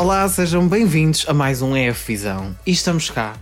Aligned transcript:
Olá, 0.00 0.26
sejam 0.30 0.66
bem-vindos 0.66 1.26
a 1.28 1.34
mais 1.34 1.60
um 1.60 1.76
EF 1.76 2.06
Visão. 2.06 2.56
E 2.66 2.70
estamos 2.70 3.10
cá 3.10 3.36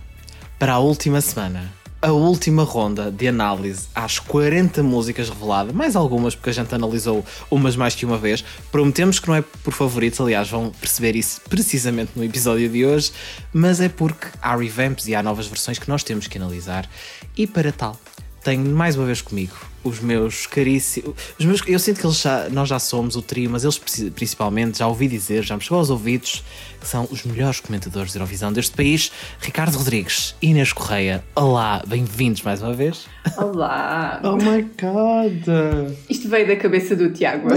para 0.59 0.73
a 0.73 0.79
última 0.79 1.21
semana, 1.21 1.71
a 2.01 2.11
última 2.11 2.63
ronda 2.63 3.09
de 3.09 3.29
análise 3.29 3.87
às 3.95 4.19
40 4.19 4.83
músicas 4.83 5.29
reveladas, 5.29 5.73
mais 5.73 5.95
algumas 5.95 6.35
porque 6.35 6.49
a 6.49 6.53
gente 6.53 6.75
analisou 6.75 7.23
umas 7.49 7.77
mais 7.77 7.95
que 7.95 8.05
uma 8.05 8.17
vez. 8.17 8.43
Prometemos 8.73 9.19
que 9.19 9.29
não 9.29 9.35
é 9.35 9.41
por 9.41 9.73
favoritos, 9.73 10.19
aliás, 10.19 10.49
vão 10.49 10.69
perceber 10.81 11.15
isso 11.15 11.39
precisamente 11.47 12.11
no 12.13 12.25
episódio 12.25 12.67
de 12.67 12.85
hoje, 12.85 13.13
mas 13.53 13.79
é 13.79 13.87
porque 13.87 14.27
há 14.41 14.53
revamps 14.53 15.07
e 15.07 15.15
há 15.15 15.23
novas 15.23 15.47
versões 15.47 15.79
que 15.79 15.87
nós 15.87 16.03
temos 16.03 16.27
que 16.27 16.37
analisar. 16.37 16.89
E 17.37 17.47
para 17.47 17.71
tal, 17.71 17.97
tenho 18.43 18.65
mais 18.65 18.97
uma 18.97 19.05
vez 19.05 19.21
comigo 19.21 19.55
os 19.83 19.99
meus 19.99 20.45
caríssimos. 20.45 21.13
Os 21.37 21.45
meus, 21.45 21.61
eu 21.67 21.79
sinto 21.79 21.99
que 21.99 22.05
eles 22.05 22.21
já, 22.21 22.49
nós 22.49 22.67
já 22.69 22.79
somos 22.79 23.15
o 23.15 23.21
trio, 23.21 23.49
mas 23.49 23.63
eles 23.63 23.77
principalmente, 24.13 24.79
já 24.79 24.87
ouvi 24.87 25.07
dizer, 25.07 25.43
já 25.43 25.55
me 25.55 25.61
chegou 25.61 25.79
aos 25.79 25.89
ouvidos, 25.89 26.43
que 26.79 26.87
são 26.87 27.07
os 27.11 27.23
melhores 27.23 27.59
comentadores 27.59 28.11
de 28.11 28.17
Eurovisão 28.17 28.51
deste 28.51 28.75
país. 28.75 29.11
Ricardo 29.39 29.77
Rodrigues, 29.77 30.35
Inês 30.41 30.73
Correia, 30.73 31.23
olá, 31.35 31.83
bem-vindos 31.87 32.41
mais 32.41 32.61
uma 32.61 32.73
vez. 32.73 33.05
Olá! 33.37 34.21
oh 34.23 34.37
my 34.37 34.61
god! 34.79 35.95
Isto 36.09 36.29
veio 36.29 36.47
da 36.47 36.55
cabeça 36.55 36.95
do 36.95 37.11
Tiago. 37.11 37.49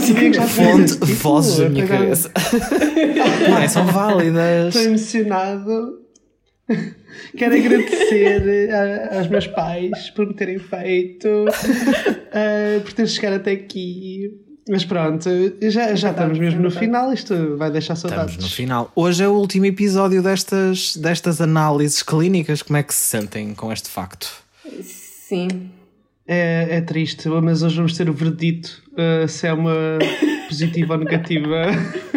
Fonte, 0.48 1.12
vozes 1.14 1.58
da 1.58 1.68
minha 1.68 1.86
cabeça. 1.86 2.30
Não 3.48 3.58
é, 3.58 3.68
são 3.68 3.86
válidas. 3.86 4.74
Estou 4.74 4.82
emocionado. 4.82 6.01
Quero 7.36 7.54
agradecer 7.54 8.70
a, 8.72 9.18
aos 9.18 9.28
meus 9.28 9.46
pais 9.46 10.10
por 10.10 10.26
me 10.26 10.34
terem 10.34 10.58
feito, 10.58 11.26
uh, 11.28 12.80
por 12.82 12.92
ter 12.92 13.06
chegado 13.08 13.34
até 13.34 13.52
aqui. 13.52 14.30
Mas 14.68 14.84
pronto, 14.84 15.28
já, 15.60 15.94
já 15.94 16.10
estamos 16.10 16.38
mesmo 16.38 16.60
no 16.60 16.70
final, 16.70 17.12
isto 17.12 17.56
vai 17.56 17.70
deixar 17.70 17.96
saudades. 17.96 18.32
Estamos 18.32 18.50
no 18.50 18.56
final. 18.56 18.92
Hoje 18.94 19.24
é 19.24 19.28
o 19.28 19.32
último 19.32 19.66
episódio 19.66 20.22
destas, 20.22 20.96
destas 20.96 21.40
análises 21.40 22.02
clínicas. 22.02 22.62
Como 22.62 22.76
é 22.76 22.82
que 22.84 22.94
se 22.94 23.00
sentem 23.00 23.54
com 23.54 23.72
este 23.72 23.88
facto? 23.88 24.30
Sim. 24.82 25.48
É, 26.26 26.76
é 26.76 26.80
triste, 26.80 27.28
mas 27.28 27.64
hoje 27.64 27.76
vamos 27.76 27.96
ter 27.96 28.08
o 28.08 28.12
verdito 28.12 28.80
uh, 28.92 29.26
se 29.26 29.48
é 29.48 29.52
uma 29.52 29.74
positiva 30.48 30.94
ou 30.94 31.00
negativa 31.00 31.66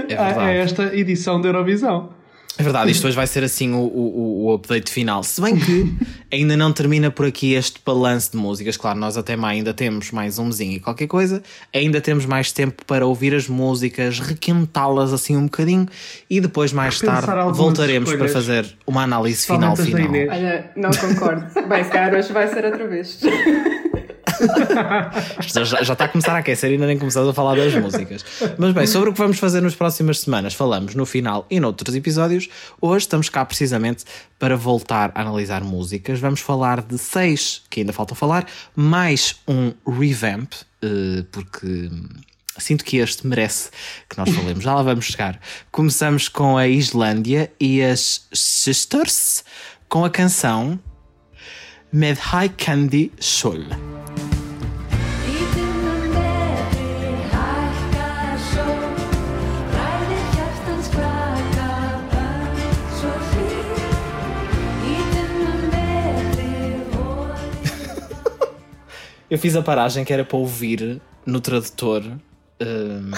é 0.07 0.15
a 0.15 0.51
esta 0.51 0.95
edição 0.95 1.41
da 1.41 1.49
Eurovisão. 1.49 2.13
É 2.57 2.63
verdade, 2.63 2.91
isto 2.91 3.05
hoje 3.05 3.15
vai 3.15 3.27
ser 3.27 3.43
assim 3.43 3.73
o, 3.73 3.79
o, 3.79 4.45
o 4.45 4.53
update 4.53 4.89
final. 4.89 5.23
Se 5.23 5.41
bem 5.41 5.57
que 5.57 5.93
ainda 6.31 6.55
não 6.55 6.71
termina 6.71 7.11
por 7.11 7.25
aqui 7.25 7.53
este 7.53 7.79
balanço 7.85 8.31
de 8.31 8.37
músicas. 8.37 8.77
Claro, 8.77 8.97
nós 8.97 9.17
até 9.17 9.35
mais 9.35 9.57
ainda 9.57 9.73
temos 9.73 10.11
mais 10.11 10.39
um 10.39 10.45
mesinho 10.45 10.73
e 10.73 10.79
qualquer 10.79 11.07
coisa. 11.07 11.43
Ainda 11.73 11.99
temos 11.99 12.25
mais 12.25 12.51
tempo 12.51 12.83
para 12.85 13.05
ouvir 13.05 13.35
as 13.35 13.47
músicas, 13.47 14.19
requentá-las 14.19 15.11
assim 15.13 15.35
um 15.35 15.43
bocadinho 15.43 15.87
e 16.29 16.39
depois, 16.39 16.71
mais 16.71 16.99
tarde, 16.99 17.27
voltaremos 17.53 18.13
para 18.13 18.27
fazer 18.29 18.65
uma 18.85 19.03
análise 19.03 19.45
final 19.45 19.75
final. 19.75 20.09
Olha, 20.09 20.71
não 20.75 20.91
concordo. 20.91 21.67
Bem, 21.67 21.83
se 21.83 21.89
calhar 21.89 22.13
hoje 22.13 22.31
vai 22.31 22.47
ser 22.47 22.65
outra 22.65 22.87
vez. 22.87 23.19
já, 25.47 25.83
já 25.83 25.93
está 25.93 26.05
a 26.05 26.07
começar 26.07 26.35
a 26.35 26.39
aquecer 26.39 26.71
ainda 26.71 26.85
nem 26.85 26.97
começamos 26.97 27.29
a 27.29 27.33
falar 27.33 27.55
das 27.55 27.73
músicas. 27.75 28.25
Mas 28.57 28.73
bem, 28.73 28.87
sobre 28.87 29.09
o 29.09 29.13
que 29.13 29.19
vamos 29.19 29.39
fazer 29.39 29.61
nas 29.61 29.75
próximas 29.75 30.19
semanas, 30.19 30.53
falamos 30.53 30.95
no 30.95 31.05
final 31.05 31.45
e 31.49 31.59
noutros 31.59 31.95
episódios. 31.95 32.47
Hoje 32.81 33.05
estamos 33.05 33.29
cá 33.29 33.45
precisamente 33.45 34.03
para 34.39 34.55
voltar 34.55 35.11
a 35.15 35.21
analisar 35.21 35.63
músicas. 35.63 36.19
Vamos 36.19 36.39
falar 36.39 36.81
de 36.81 36.97
seis 36.97 37.61
que 37.69 37.81
ainda 37.81 37.93
faltam 37.93 38.15
falar, 38.15 38.45
mais 38.75 39.35
um 39.47 39.73
revamp, 39.87 40.53
eh, 40.81 41.23
porque 41.31 41.89
sinto 42.57 42.83
que 42.83 42.97
este 42.97 43.25
merece 43.27 43.69
que 44.09 44.17
nós 44.17 44.29
falemos. 44.29 44.63
Já 44.63 44.75
lá 44.75 44.83
vamos 44.83 45.05
chegar. 45.05 45.39
Começamos 45.71 46.27
com 46.27 46.57
a 46.57 46.67
Islândia 46.67 47.51
e 47.59 47.81
as 47.81 48.27
Sisters 48.33 49.43
com 49.87 50.03
a 50.05 50.09
canção 50.09 50.79
Med 51.91 52.19
High 52.19 52.49
Candy 52.57 53.11
Sol. 53.19 53.63
Eu 69.35 69.39
fiz 69.39 69.53
a 69.53 69.61
paragem 69.61 70.05
que 70.05 70.13
era 70.13 70.23
para 70.23 70.37
ouvir 70.37 71.01
no 71.25 71.41
tradutor. 71.41 72.01
Um, 72.61 73.11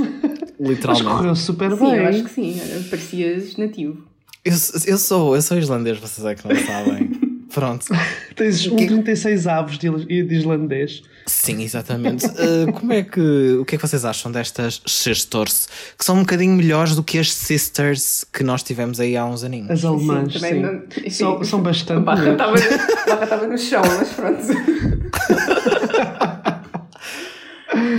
literalmente. 0.58 1.04
Mas 1.04 1.16
correu 1.16 1.36
super 1.36 1.72
sim, 1.72 1.84
bem. 1.84 1.94
Eu 1.96 2.06
acho 2.06 2.24
que 2.24 2.30
sim, 2.30 2.58
parecias 2.88 3.56
nativo. 3.58 4.02
Eu, 4.42 4.54
eu, 4.86 4.96
sou, 4.96 5.36
eu 5.36 5.42
sou 5.42 5.58
islandês, 5.58 5.98
vocês 5.98 6.26
é 6.26 6.34
que 6.34 6.48
não 6.48 6.56
sabem. 6.56 7.10
Pronto. 7.52 7.86
Tens 8.36 8.66
um 8.66 8.76
36 8.76 9.46
avos 9.46 9.78
de, 9.78 9.90
de 10.24 10.34
islandês. 10.34 11.02
Sim, 11.26 11.62
exatamente. 11.62 12.26
Uh, 12.26 12.72
como 12.78 12.92
é 12.92 13.02
que. 13.02 13.20
O 13.60 13.64
que 13.64 13.74
é 13.74 13.78
que 13.78 13.86
vocês 13.86 14.04
acham 14.04 14.30
destas 14.32 14.80
sisters? 14.86 15.68
Que 15.96 16.04
são 16.04 16.16
um 16.16 16.20
bocadinho 16.20 16.54
melhores 16.56 16.94
do 16.94 17.02
que 17.02 17.18
as 17.18 17.32
sisters 17.32 18.24
que 18.32 18.42
nós 18.42 18.62
tivemos 18.62 19.00
aí 19.00 19.16
há 19.16 19.24
uns 19.24 19.44
aninhos. 19.44 19.70
As 19.70 19.84
alemãs, 19.84 20.32
sim. 20.32 20.38
sim. 20.38 20.60
Não, 20.60 20.82
são, 21.10 21.44
são 21.44 21.62
bastante. 21.62 21.98
A 21.98 22.00
barra 22.00 22.32
estava 22.32 23.46
no 23.46 23.58
chão, 23.58 23.82
mas 23.98 24.08
pronto. 24.10 24.46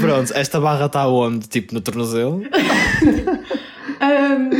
pronto, 0.01 0.33
esta 0.33 0.59
barra 0.59 0.85
está 0.87 1.07
onde? 1.07 1.47
Tipo 1.47 1.73
no 1.73 1.81
tornozelo? 1.81 2.41
um, 4.01 4.58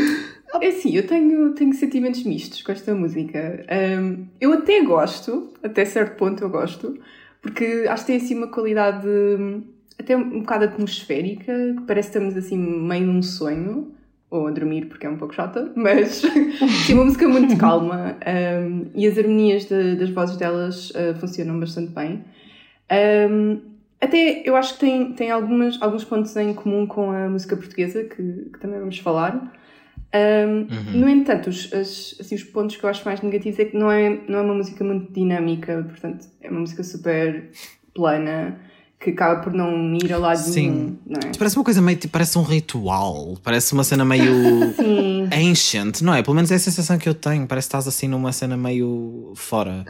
é 0.70 0.72
assim, 0.72 0.96
eu 0.96 1.06
tenho, 1.06 1.54
tenho 1.54 1.74
sentimentos 1.74 2.24
mistos 2.24 2.62
com 2.62 2.72
esta 2.72 2.94
música. 2.94 3.66
Um, 4.00 4.26
eu 4.40 4.54
até 4.54 4.82
gosto, 4.84 5.54
até 5.64 5.86
certo 5.86 6.18
ponto 6.18 6.44
eu 6.44 6.50
gosto, 6.50 6.98
porque 7.42 7.86
acho 7.88 8.06
que 8.06 8.12
tem 8.12 8.18
assim 8.18 8.36
uma 8.36 8.48
qualidade 8.48 9.08
até 10.00 10.16
um 10.16 10.40
bocado 10.40 10.66
atmosférica, 10.66 11.54
que 11.78 11.82
parece 11.86 12.12
que 12.12 12.18
estamos 12.18 12.38
assim 12.38 12.58
meio 12.58 13.06
num 13.06 13.22
sonho, 13.22 13.94
ou 14.30 14.48
a 14.48 14.52
dormir 14.52 14.86
porque 14.86 15.06
é 15.06 15.10
um 15.10 15.18
pouco 15.18 15.34
chata, 15.34 15.72
mas 15.76 16.24
é 16.24 16.94
uma 16.94 17.06
música 17.06 17.28
muito 17.28 17.58
calma 17.60 18.16
um, 18.26 18.86
e 18.96 19.08
as 19.08 19.18
harmonias 19.18 19.66
de, 19.66 19.96
das 19.96 20.10
vozes 20.10 20.38
delas 20.38 20.92
uh, 20.92 21.16
funcionam 21.20 21.60
bastante 21.60 21.92
bem. 21.92 22.24
Um, 23.30 23.60
até 24.00 24.44
eu 24.46 24.56
acho 24.56 24.76
que 24.76 24.80
tem, 24.80 25.14
tem 25.14 25.32
algumas, 25.32 25.82
alguns 25.82 26.06
pontos 26.06 26.34
em 26.38 26.54
comum 26.54 26.88
com 26.88 27.12
a 27.12 27.28
música 27.28 27.58
portuguesa, 27.58 28.04
que, 28.04 28.50
que 28.54 28.60
também 28.60 28.80
vamos 28.80 29.00
falar. 29.00 29.52
Um, 30.14 30.68
uhum. 30.74 31.00
No 31.02 31.10
entanto, 31.10 31.50
os, 31.50 31.72
as, 31.72 32.16
assim, 32.20 32.36
os 32.36 32.44
pontos 32.44 32.76
que 32.76 32.84
eu 32.84 32.90
acho 32.90 33.06
mais 33.06 33.22
negativos 33.22 33.60
é 33.60 33.66
que 33.66 33.78
não 33.78 33.92
é, 33.92 34.22
não 34.28 34.40
é 34.40 34.42
uma 34.42 34.56
música 34.56 34.84
muito 34.84 35.12
dinâmica, 35.14 35.86
portanto, 35.88 36.28
é 36.42 36.50
uma 36.50 36.62
música 36.62 36.84
super 36.84 37.52
plana 37.94 38.60
que 39.00 39.12
acaba 39.12 39.42
por 39.42 39.54
não 39.54 39.96
ir 39.96 40.12
a 40.12 40.18
lado 40.18 40.40
Sim. 40.40 40.70
nenhum. 40.70 40.98
Não 41.06 41.20
é? 41.24 41.32
Parece 41.38 41.56
uma 41.56 41.64
coisa 41.64 41.82
meio 41.82 41.98
tipo, 41.98 42.12
parece 42.12 42.38
um 42.38 42.42
ritual, 42.42 43.38
parece 43.42 43.72
uma 43.72 43.84
cena 43.86 44.04
meio 44.04 44.34
ancient, 45.32 46.02
não 46.02 46.14
é? 46.14 46.22
Pelo 46.22 46.36
menos 46.36 46.52
é 46.52 46.56
a 46.56 46.60
sensação 46.60 46.98
que 46.98 47.08
eu 47.08 47.14
tenho. 47.14 47.48
Parece 47.48 47.68
que 47.68 47.70
estás 47.70 47.88
assim 47.88 48.10
numa 48.10 48.34
cena 48.34 48.58
meio 48.58 49.32
fora. 49.36 49.86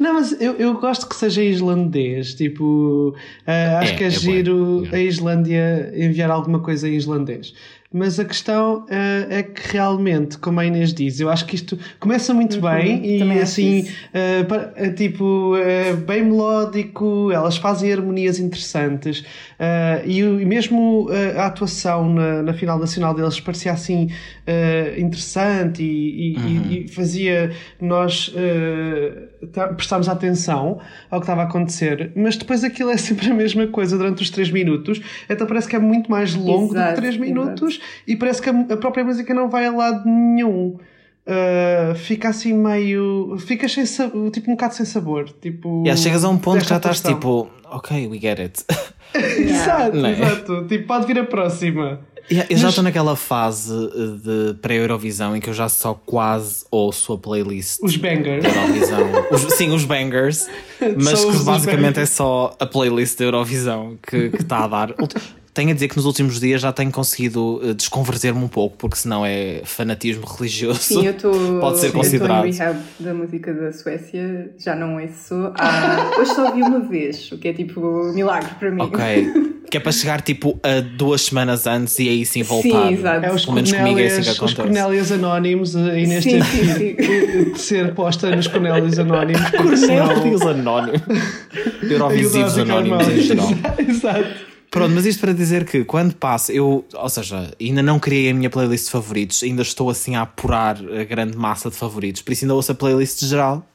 Não, 0.00 0.14
mas 0.14 0.32
eu, 0.40 0.54
eu 0.54 0.80
gosto 0.80 1.06
que 1.06 1.14
seja 1.14 1.42
islandês. 1.42 2.34
Tipo, 2.34 3.10
uh, 3.10 3.78
acho 3.80 3.92
é, 3.92 3.96
que 3.96 4.04
é, 4.04 4.06
é 4.06 4.10
giro 4.10 4.88
a 4.92 4.98
Islândia 4.98 5.92
enviar 5.94 6.30
alguma 6.30 6.60
coisa 6.60 6.88
em 6.88 6.94
islandês. 6.94 7.52
Mas 7.90 8.20
a 8.20 8.24
questão 8.24 8.84
uh, 8.84 8.86
é 9.30 9.42
que 9.42 9.72
realmente, 9.72 10.36
como 10.36 10.60
a 10.60 10.66
Inês 10.66 10.92
diz, 10.92 11.20
eu 11.20 11.30
acho 11.30 11.46
que 11.46 11.54
isto 11.54 11.78
começa 11.98 12.34
muito 12.34 12.56
uhum, 12.56 12.60
bem 12.60 13.16
e 13.16 13.40
assim, 13.40 13.88
uh, 14.12 14.94
tipo, 14.94 15.56
uh, 15.56 15.96
bem 16.06 16.22
melódico, 16.22 17.30
elas 17.32 17.56
fazem 17.56 17.90
harmonias 17.90 18.38
interessantes 18.38 19.24
e, 20.04 20.18
e, 20.18 20.44
mesmo 20.44 21.08
a 21.36 21.46
atuação 21.46 22.12
na, 22.12 22.42
na, 22.42 22.54
final 22.54 22.78
nacional 22.78 23.14
deles 23.14 23.40
parecia 23.40 23.72
assim 23.72 24.08
interessante 24.96 25.82
e, 25.82 26.34
e, 26.34 26.36
uhum. 26.36 26.70
e, 26.70 26.88
fazia 26.88 27.50
nós 27.80 28.32
prestarmos 29.76 30.08
atenção 30.08 30.80
ao 31.10 31.20
que 31.20 31.24
estava 31.24 31.42
a 31.42 31.44
acontecer, 31.44 32.12
mas 32.16 32.36
depois 32.36 32.64
aquilo 32.64 32.90
é 32.90 32.96
sempre 32.96 33.30
a 33.30 33.34
mesma 33.34 33.66
coisa 33.66 33.96
durante 33.96 34.22
os 34.22 34.30
3 34.30 34.50
minutos, 34.50 35.00
então 35.28 35.46
parece 35.46 35.68
que 35.68 35.76
é 35.76 35.78
muito 35.78 36.10
mais 36.10 36.34
longo 36.34 36.74
exato, 36.74 36.90
do 36.90 36.94
que 36.94 37.00
3 37.00 37.16
minutos. 37.16 37.74
Exato 37.74 38.08
e 38.08 38.16
parece 38.16 38.40
que 38.40 38.48
a, 38.48 38.76
própria 38.76 39.04
música 39.04 39.34
não 39.34 39.48
vai 39.48 39.66
a 39.66 39.70
lado 39.70 40.08
nenhum. 40.08 40.78
Uh, 41.26 41.94
fica 41.94 42.30
assim 42.30 42.54
meio. 42.54 43.36
Ficas 43.38 43.72
sem 43.72 43.84
sabor, 43.84 44.30
tipo 44.30 44.50
um 44.50 44.54
bocado 44.54 44.74
sem 44.74 44.86
sabor. 44.86 45.28
Tipo, 45.28 45.82
yeah, 45.82 46.00
chegas 46.00 46.24
a 46.24 46.28
um 46.30 46.38
ponto 46.38 46.62
que 46.62 46.68
já 46.70 46.78
estás 46.78 47.02
tipo, 47.02 47.50
ok, 47.66 48.06
we 48.06 48.18
get 48.18 48.38
it. 48.40 48.64
exato, 49.14 50.06
é? 50.06 50.12
exato. 50.12 50.66
Tipo, 50.66 50.86
pode 50.86 51.06
vir 51.06 51.18
a 51.18 51.24
próxima. 51.24 52.00
Yeah, 52.30 52.46
eu 52.50 52.54
Mas... 52.54 52.60
já 52.60 52.68
estou 52.68 52.84
naquela 52.84 53.16
fase 53.16 53.72
de 54.22 54.54
pré-Eurovisão 54.60 55.34
em 55.34 55.40
que 55.40 55.48
eu 55.48 55.54
já 55.54 55.68
só 55.68 55.94
quase 55.94 56.64
ouço 56.70 57.14
a 57.14 57.18
playlist. 57.18 57.78
Os 57.82 57.96
bangers. 57.96 58.44
Eurovisão. 58.44 59.00
Os, 59.30 59.42
sim, 59.54 59.70
os 59.70 59.84
bangers. 59.84 60.46
mas 60.96 61.24
que 61.24 61.44
basicamente 61.44 62.00
é 62.00 62.06
só 62.06 62.54
a 62.58 62.66
playlist 62.66 63.18
da 63.18 63.24
Eurovisão 63.24 63.98
que 64.06 64.30
está 64.38 64.64
a 64.64 64.68
dar. 64.68 64.94
Tenho 65.58 65.70
a 65.72 65.74
dizer 65.74 65.88
que 65.88 65.96
nos 65.96 66.06
últimos 66.06 66.38
dias 66.38 66.60
já 66.60 66.72
tenho 66.72 66.92
conseguido 66.92 67.56
uh, 67.56 67.74
desconverter-me 67.74 68.44
um 68.44 68.46
pouco, 68.46 68.76
porque 68.76 68.96
senão 68.96 69.26
é 69.26 69.60
fanatismo 69.64 70.24
religioso. 70.38 70.78
Sim, 70.78 71.06
eu 71.06 71.10
estou. 71.10 71.60
Pode 71.60 71.80
ser 71.80 71.90
considerado. 71.90 72.46
Eu 72.46 72.52
rehab 72.52 72.78
da 73.00 73.12
música 73.12 73.52
da 73.52 73.72
Suécia, 73.72 74.52
já 74.56 74.76
não 74.76 75.00
é 75.00 75.08
só. 75.08 75.52
Ah, 75.58 76.12
hoje 76.18 76.32
só 76.32 76.46
ouvi 76.46 76.62
uma 76.62 76.78
vez, 76.78 77.32
o 77.32 77.38
que 77.38 77.48
é 77.48 77.52
tipo 77.52 77.80
milagre 78.14 78.50
para 78.58 78.70
mim. 78.70 78.82
Ok. 78.82 79.48
Que 79.68 79.76
é 79.76 79.80
para 79.80 79.92
chegar 79.92 80.22
tipo 80.22 80.58
a 80.62 80.80
duas 80.80 81.20
semanas 81.20 81.66
antes 81.66 81.98
e 81.98 82.08
aí 82.08 82.24
sim 82.24 82.42
voltar. 82.42 82.88
Sim, 82.88 82.94
exato. 82.94 83.26
É 83.26 83.34
os 83.34 83.42
Pelo 83.44 83.54
menos 83.54 83.70
comigo 83.70 84.00
é 84.00 84.06
assim 84.06 84.22
que 84.22 84.30
acontece. 84.30 84.44
Os 84.44 84.54
Cornélios 84.54 85.12
Anónimos 85.12 85.76
aí 85.76 86.06
neste 86.06 86.30
sim, 86.30 86.42
sim, 86.42 86.96
sim. 86.96 87.52
de 87.52 87.60
ser 87.60 87.94
posta 87.94 88.34
nos 88.34 88.46
Cornélios 88.46 88.98
Anónimos. 88.98 89.50
Cornélios 89.50 90.40
Anónimos. 90.40 91.02
Eurovisivos 91.82 92.56
Anónimos 92.56 93.08
em 93.08 93.20
geral. 93.20 93.48
Exato. 93.86 94.47
Pronto, 94.70 94.94
mas 94.94 95.06
isto 95.06 95.20
para 95.20 95.32
dizer 95.32 95.64
que 95.64 95.84
quando 95.84 96.14
passa, 96.14 96.52
eu, 96.52 96.84
ou 96.92 97.08
seja, 97.08 97.50
ainda 97.60 97.82
não 97.82 97.98
criei 97.98 98.30
a 98.30 98.34
minha 98.34 98.50
playlist 98.50 98.86
de 98.86 98.90
favoritos, 98.90 99.42
ainda 99.42 99.62
estou 99.62 99.88
assim 99.88 100.14
a 100.14 100.22
apurar 100.22 100.76
a 100.76 101.04
grande 101.04 101.36
massa 101.36 101.70
de 101.70 101.76
favoritos, 101.76 102.20
por 102.20 102.32
isso 102.32 102.44
ainda 102.44 102.54
ouço 102.54 102.72
a 102.72 102.74
playlist 102.74 103.24
geral 103.24 103.66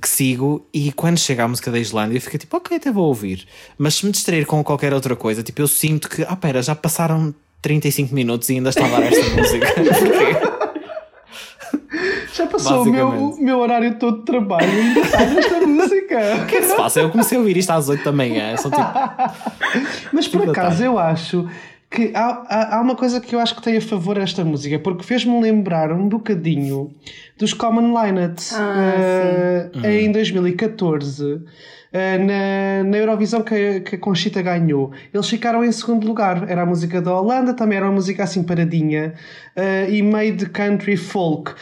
que 0.00 0.08
sigo 0.08 0.66
e 0.72 0.90
quando 0.92 1.18
chega 1.18 1.44
a 1.44 1.48
música 1.48 1.70
da 1.70 1.78
Islândia 1.78 2.20
fica 2.20 2.38
tipo, 2.38 2.56
ok, 2.56 2.76
até 2.76 2.90
vou 2.90 3.06
ouvir. 3.06 3.46
Mas 3.78 3.94
se 3.94 4.06
me 4.06 4.12
distrair 4.12 4.44
com 4.44 4.62
qualquer 4.62 4.92
outra 4.92 5.14
coisa, 5.14 5.42
tipo, 5.42 5.60
eu 5.60 5.68
sinto 5.68 6.08
que, 6.08 6.22
ah, 6.22 6.36
pera, 6.36 6.60
já 6.60 6.74
passaram 6.74 7.34
35 7.62 8.14
minutos 8.14 8.48
e 8.48 8.54
ainda 8.54 8.70
está 8.70 8.84
a 8.84 8.88
dar 8.88 9.02
esta 9.02 9.30
música. 9.34 9.66
Já 12.32 12.46
passou 12.46 12.82
o 12.82 12.84
meu, 12.84 13.34
meu 13.38 13.58
horário 13.60 13.98
todo 13.98 14.18
de 14.18 14.24
trabalho 14.26 14.68
e 14.68 14.80
ainda 14.80 15.00
está 15.00 15.24
nesta 15.24 15.65
música. 16.06 16.42
O 16.42 16.46
que 16.46 16.56
é 16.56 16.60
que 16.60 16.66
se 16.66 16.76
passa? 16.76 17.00
Eu 17.00 17.10
comecei 17.10 17.36
a 17.36 17.40
ouvir 17.40 17.56
isto 17.56 17.70
às 17.70 17.88
8 17.88 18.04
da 18.04 18.12
manhã. 18.12 18.56
Só 18.56 18.70
tipo... 18.70 18.82
Mas 20.12 20.28
por 20.28 20.48
acaso 20.48 20.84
eu 20.84 20.98
acho 20.98 21.48
que 21.90 22.12
há, 22.14 22.44
há, 22.48 22.76
há, 22.76 22.80
uma 22.80 22.96
coisa 22.96 23.20
que 23.20 23.34
eu 23.34 23.40
acho 23.40 23.54
que 23.54 23.62
tem 23.62 23.76
a 23.76 23.80
favor 23.80 24.18
esta 24.18 24.44
música, 24.44 24.78
porque 24.78 25.04
fez-me 25.04 25.40
lembrar 25.40 25.92
um 25.92 26.08
bocadinho 26.08 26.92
dos 27.38 27.54
Common 27.54 27.94
Linet 28.02 28.42
ah, 28.54 29.70
uh, 29.74 29.86
em 29.86 30.10
2014. 30.10 31.24
Uh, 31.24 31.44
eh, 31.92 32.18
na, 32.18 32.90
na 32.90 32.96
Eurovisão 32.98 33.42
que, 33.42 33.80
que 33.80 33.94
a 33.94 33.98
Conchita 33.98 34.42
ganhou, 34.42 34.92
eles 35.14 35.28
ficaram 35.28 35.64
em 35.64 35.70
segundo 35.70 36.06
lugar. 36.06 36.50
Era 36.50 36.62
a 36.62 36.66
música 36.66 37.00
da 37.00 37.18
Holanda, 37.18 37.54
também 37.54 37.78
era 37.78 37.86
uma 37.86 37.94
música 37.94 38.24
assim 38.24 38.42
paradinha 38.42 39.14
uh, 39.56 39.90
e 39.90 40.02
meio 40.02 40.36
de 40.36 40.46
country 40.46 40.96
folk. 40.96 41.54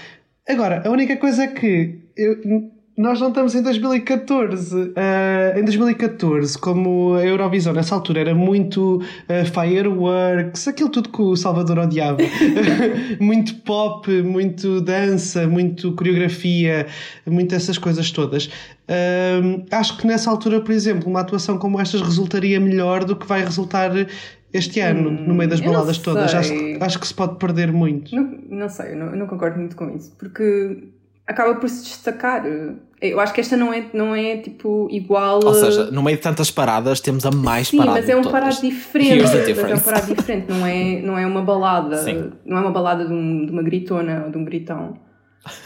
Agora, 0.49 0.83
a 0.85 0.91
única 0.91 1.17
coisa 1.19 1.45
é 1.45 1.47
que 1.49 1.99
eu, 2.17 2.71
nós 2.97 3.21
não 3.21 3.29
estamos 3.29 3.55
em 3.55 3.63
2014. 3.63 4.77
Uh, 4.77 5.59
em 5.59 5.65
2014, 5.65 6.57
como 6.59 7.15
a 7.15 7.25
Eurovisão 7.25 7.73
nessa 7.73 7.95
altura 7.95 8.21
era 8.21 8.35
muito 8.35 8.97
uh, 8.99 9.45
fireworks, 9.53 10.69
aquilo 10.69 10.89
tudo 10.89 11.09
que 11.09 11.21
o 11.21 11.37
Salvador 11.37 11.79
odiava. 11.81 12.19
muito 13.19 13.57
pop, 13.63 14.11
muito 14.23 14.81
dança, 14.81 15.49
muito 15.49 15.93
coreografia, 15.93 16.87
muito 17.27 17.53
essas 17.55 17.79
coisas 17.79 18.13
todas. 18.13 18.47
Uh, 18.47 19.65
acho 19.73 19.97
que 19.97 20.07
nessa 20.07 20.31
altura, 20.31 20.61
por 20.61 20.73
exemplo, 20.73 21.09
uma 21.09 21.21
atuação 21.21 21.59
como 21.59 21.81
estas 21.81 22.01
resultaria 22.01 22.61
melhor 22.61 23.05
do 23.05 23.17
que 23.17 23.27
vai 23.27 23.45
resultar 23.45 23.91
este 24.53 24.79
ano, 24.79 25.11
hum, 25.11 25.27
no 25.27 25.35
meio 25.35 25.51
das 25.51 25.59
baladas 25.59 25.99
todas. 25.99 26.33
Acho, 26.33 26.53
acho, 26.81 27.01
que 27.01 27.09
se 27.09 27.15
pode 27.15 27.39
perder 27.39 27.73
muito. 27.73 28.15
Não, 28.15 28.39
não 28.49 28.69
sei, 28.69 28.93
eu 28.93 28.97
não, 28.97 29.07
eu 29.07 29.17
não 29.17 29.27
concordo 29.27 29.59
muito 29.59 29.75
com 29.75 29.91
isso, 29.91 30.15
porque 30.17 30.85
acaba 31.27 31.55
por 31.55 31.69
se 31.69 31.85
destacar. 31.85 32.45
Eu 33.01 33.21
acho 33.21 33.33
que 33.35 33.41
esta 33.41 33.57
não 33.57 33.73
é, 33.73 33.85
não 33.93 34.15
é 34.15 34.39
tipo 34.39 34.89
igual. 34.91 35.41
Ou 35.45 35.55
seja, 35.55 35.91
no 35.91 36.03
meio 36.03 36.17
de 36.17 36.23
tantas 36.23 36.51
paradas 36.51 37.01
temos 37.01 37.25
a 37.27 37.31
mais 37.31 37.69
Sim, 37.69 37.79
parada. 37.79 38.01
mas 38.01 38.09
é 38.09 38.17
um 38.17 38.23
parado 38.23 38.61
diferente. 38.61 39.23
Mas 39.23 39.71
é 39.71 39.75
um 39.75 39.81
parado 39.81 40.15
diferente, 40.15 40.49
não 40.49 40.67
é, 40.67 41.01
não 41.01 41.19
é 41.19 41.27
uma 41.27 41.43
balada. 41.43 41.97
Sim. 41.99 42.33
Não 42.45 42.59
é 42.59 42.61
uma 42.61 42.71
balada 42.71 43.07
de, 43.07 43.13
um, 43.13 43.47
de 43.47 43.53
uma 43.53 43.63
gritona 43.63 44.25
ou 44.25 44.31
de 44.31 44.39
um 44.39 44.45
gritão. 44.45 44.99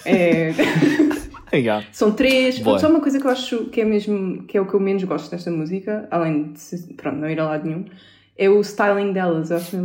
É. 0.05 0.52
São 1.93 2.12
três. 2.12 2.56
Só 2.56 2.88
uma 2.88 3.00
coisa 3.00 3.19
que 3.19 3.26
eu 3.26 3.31
acho 3.31 3.64
que 3.66 3.81
é 3.81 3.84
mesmo 3.84 4.43
que 4.44 4.58
é 4.58 4.60
o 4.60 4.66
que 4.66 4.75
eu 4.75 4.81
menos 4.81 5.02
gosto 5.05 5.31
desta 5.31 5.50
música, 5.50 6.06
além 6.10 6.52
de 6.52 6.94
pronto, 6.94 7.16
não 7.16 7.31
ir 7.31 7.40
a 7.40 7.46
lado 7.46 7.66
nenhum, 7.66 7.87
é 8.37 8.50
o 8.50 8.60
styling 8.60 9.12
delas. 9.12 9.50
Eu 9.50 9.56
acho 9.56 9.76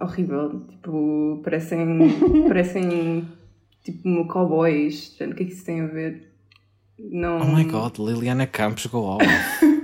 horrível. 0.00 0.62
Tipo, 0.68 1.40
parecem. 1.44 2.10
parecem 2.48 3.28
tipo 3.84 4.26
cowboys. 4.26 5.16
O 5.20 5.34
que 5.34 5.42
é 5.42 5.46
que 5.46 5.52
isso 5.52 5.64
tem 5.64 5.80
a 5.80 5.86
ver? 5.86 6.32
Não... 6.98 7.40
Oh 7.40 7.56
my 7.56 7.64
god, 7.64 7.98
Liliana 7.98 8.46
Campos 8.46 8.86
go 8.86 8.98
off. 8.98 9.24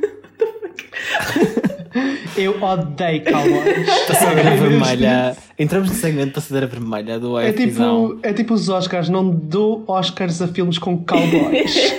Eu 2.36 2.60
odeio 2.60 3.22
cowboys. 3.24 3.88
Passadeira 4.06 4.56
vermelha. 4.56 5.36
Entramos 5.58 5.90
no 5.90 5.94
segmento 5.94 6.32
Passadeira 6.32 6.66
vermelha 6.66 7.20
do 7.20 7.38
é 7.38 7.52
tipo, 7.52 8.18
é 8.22 8.32
tipo 8.32 8.54
os 8.54 8.68
Oscars, 8.68 9.08
não 9.08 9.30
dou 9.30 9.84
Oscars 9.86 10.42
a 10.42 10.48
filmes 10.48 10.78
com 10.78 10.98
cowboys. 11.04 11.74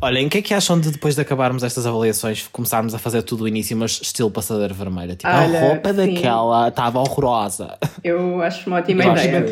Olhem, 0.00 0.26
o 0.26 0.30
que 0.30 0.38
é 0.38 0.42
que 0.42 0.52
acham 0.52 0.78
de 0.78 0.90
depois 0.90 1.14
de 1.14 1.22
acabarmos 1.22 1.62
estas 1.62 1.86
avaliações 1.86 2.46
começarmos 2.52 2.94
a 2.94 2.98
fazer 2.98 3.22
tudo 3.22 3.44
o 3.44 3.48
início, 3.48 3.74
mas 3.76 4.00
estilo 4.02 4.30
passadeira 4.30 4.74
vermelha? 4.74 5.16
Tipo, 5.16 5.32
Olha, 5.32 5.58
a 5.58 5.68
roupa 5.68 5.94
sim. 5.94 5.96
daquela 5.96 6.68
estava 6.68 6.98
horrorosa. 6.98 7.78
Eu 8.02 8.42
acho 8.42 8.68
uma 8.68 8.78
ótima 8.78 9.04
ideia. 9.04 9.46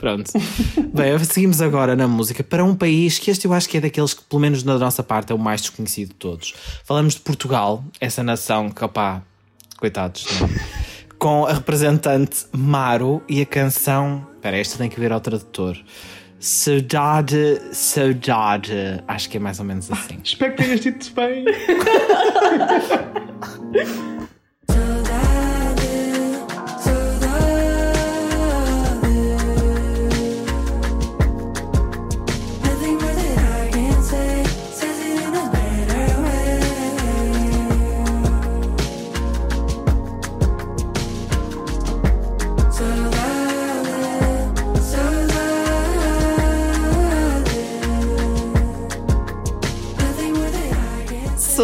Pronto. 0.00 0.32
Bem, 0.94 1.18
seguimos 1.24 1.60
agora 1.60 1.94
na 1.94 2.08
música 2.08 2.42
para 2.42 2.64
um 2.64 2.74
país 2.74 3.18
que 3.18 3.30
este 3.30 3.44
eu 3.44 3.52
acho 3.52 3.68
que 3.68 3.76
é 3.76 3.80
daqueles 3.80 4.14
que, 4.14 4.22
pelo 4.24 4.40
menos 4.40 4.64
na 4.64 4.78
nossa 4.78 5.02
parte, 5.02 5.30
é 5.30 5.34
o 5.34 5.38
mais 5.38 5.60
desconhecido 5.60 6.08
de 6.08 6.14
todos. 6.14 6.54
Falamos 6.84 7.14
de 7.14 7.20
Portugal, 7.20 7.84
essa 8.00 8.22
nação 8.22 8.70
que, 8.70 8.82
opá, 8.82 9.20
coitados? 9.76 10.26
É? 10.26 10.80
com 11.20 11.44
a 11.44 11.52
representante 11.52 12.46
Maro 12.50 13.22
e 13.28 13.42
a 13.42 13.46
canção. 13.46 14.26
Espera, 14.36 14.56
esta 14.56 14.78
tem 14.78 14.88
que 14.88 14.98
ver 14.98 15.12
ao 15.12 15.20
tradutor. 15.20 15.76
Saudade, 16.38 17.60
saudade. 17.70 18.72
Acho 19.06 19.28
que 19.28 19.36
é 19.36 19.40
mais 19.40 19.58
ou 19.58 19.66
menos 19.66 19.92
assim. 19.92 20.18
Espero 20.24 20.56
que 20.56 20.62
tenhas 20.62 20.80
dito 20.80 21.12
bem. 21.14 21.44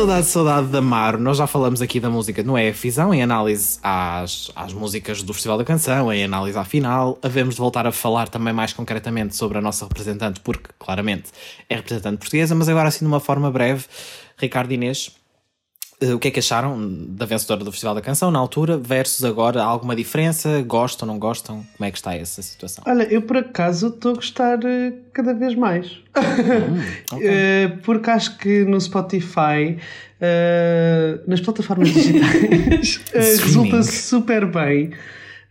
Saudade, 0.07 0.27
saudade 0.29 0.67
da 0.69 0.81
Mar. 0.81 1.19
Nós 1.19 1.37
já 1.37 1.49
falamos 1.49 1.83
aqui 1.83 1.99
da 1.99 2.09
música 2.09 2.41
no 2.41 2.57
EFIzão, 2.57 3.13
em 3.13 3.25
análise 3.25 3.81
às, 3.83 4.53
às 4.55 4.73
músicas 4.73 5.21
do 5.21 5.35
Festival 5.35 5.59
da 5.59 5.65
Canção, 5.65 6.13
em 6.13 6.23
análise 6.23 6.57
à 6.57 6.65
final. 6.65 7.19
Havemos 7.21 7.57
de 7.57 7.61
voltar 7.61 7.89
a 7.89 7.91
falar 7.91 8.29
também 8.29 8.53
mais 8.53 8.73
concretamente 8.73 9.35
sobre 9.35 9.59
a 9.59 9.61
nossa 9.61 9.85
representante, 9.85 10.39
porque 10.39 10.71
claramente 10.79 11.33
é 11.69 11.75
representante 11.75 12.19
portuguesa, 12.19 12.55
mas 12.55 12.69
agora 12.69 12.87
assim 12.87 13.01
de 13.01 13.07
uma 13.07 13.19
forma 13.19 13.51
breve. 13.51 13.85
Ricardo 14.39 14.71
Inês, 14.71 15.11
o 16.03 16.19
que 16.19 16.29
é 16.29 16.31
que 16.31 16.39
acharam 16.39 17.07
da 17.09 17.25
vencedora 17.25 17.65
do 17.65 17.73
Festival 17.73 17.95
da 17.95 18.03
Canção 18.03 18.31
na 18.31 18.39
altura 18.39 18.77
versus 18.77 19.25
agora? 19.25 19.63
Há 19.63 19.67
alguma 19.67 19.97
diferença? 19.97 20.63
Gostam, 20.63 21.09
não 21.09 21.19
gostam? 21.19 21.65
Como 21.77 21.87
é 21.87 21.91
que 21.91 21.97
está 21.97 22.15
essa 22.15 22.43
situação? 22.43 22.85
Olha, 22.87 23.05
eu 23.05 23.23
por 23.23 23.39
acaso 23.39 23.89
estou 23.89 24.13
a 24.13 24.15
gostar 24.17 24.59
eh, 24.65 24.93
cada 25.13 25.33
vez 25.33 25.55
mais. 25.55 25.93
Hum, 26.17 27.17
okay. 27.17 27.29
Eh, 27.37 27.69
porque 27.83 28.11
acho 28.11 28.37
que 28.39 28.65
no 28.65 28.81
Spotify, 28.81 29.79
nas 31.27 31.41
plataformas 31.41 31.89
digitais, 31.89 33.01
resulta 33.13 33.83
super 33.83 34.47
bem. 34.47 34.93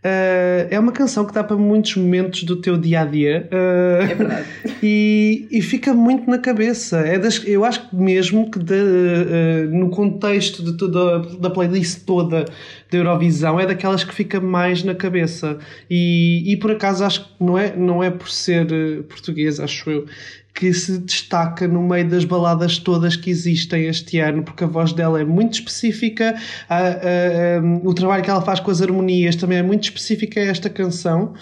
Uh, 0.04 0.68
é 0.70 0.78
uma 0.78 0.92
canção 0.92 1.24
que 1.24 1.32
dá 1.32 1.42
para 1.42 1.56
muitos 1.56 1.96
momentos 1.96 2.44
do 2.44 2.56
teu 2.56 2.76
dia 2.76 3.00
a 3.00 3.04
dia. 3.04 3.48
Uh, 3.50 4.02
é 4.02 4.14
verdade. 4.14 4.46
E, 4.82 5.48
e, 5.50 5.62
fica 5.62 5.94
muito 5.94 6.30
na 6.30 6.38
cabeça. 6.38 6.98
É 6.98 7.18
das, 7.18 7.42
eu 7.44 7.64
acho 7.64 7.88
mesmo 7.92 8.50
que 8.50 8.58
de, 8.58 8.74
uh, 8.74 9.70
no 9.70 9.88
contexto 9.88 10.62
de 10.62 10.76
toda, 10.76 11.20
da 11.38 11.48
playlist 11.50 12.04
toda 12.04 12.44
da 12.90 12.98
Eurovisão 12.98 13.58
é 13.58 13.66
daquelas 13.66 14.04
que 14.04 14.14
fica 14.14 14.38
mais 14.38 14.84
na 14.84 14.94
cabeça. 14.94 15.58
E, 15.90 16.52
e 16.52 16.56
por 16.56 16.70
acaso 16.70 17.04
acho 17.04 17.24
que 17.24 17.30
não 17.40 17.58
é, 17.58 17.74
não 17.74 18.04
é 18.04 18.10
por 18.10 18.28
ser 18.28 18.66
português, 19.08 19.58
acho 19.58 19.90
eu 19.90 20.06
que 20.56 20.72
se 20.72 20.98
destaca 20.98 21.68
no 21.68 21.82
meio 21.82 22.08
das 22.08 22.24
baladas 22.24 22.78
todas 22.78 23.14
que 23.14 23.28
existem 23.28 23.84
este 23.84 24.18
ano, 24.18 24.42
porque 24.42 24.64
a 24.64 24.66
voz 24.66 24.94
dela 24.94 25.20
é 25.20 25.24
muito 25.24 25.52
específica, 25.54 26.34
a, 26.66 26.78
a, 26.78 26.88
a, 26.88 27.60
o 27.84 27.92
trabalho 27.92 28.24
que 28.24 28.30
ela 28.30 28.40
faz 28.40 28.58
com 28.58 28.70
as 28.70 28.80
harmonias 28.80 29.36
também 29.36 29.58
é 29.58 29.62
muito 29.62 29.84
específico 29.84 30.38
a 30.38 30.42
esta 30.42 30.70
canção. 30.70 31.34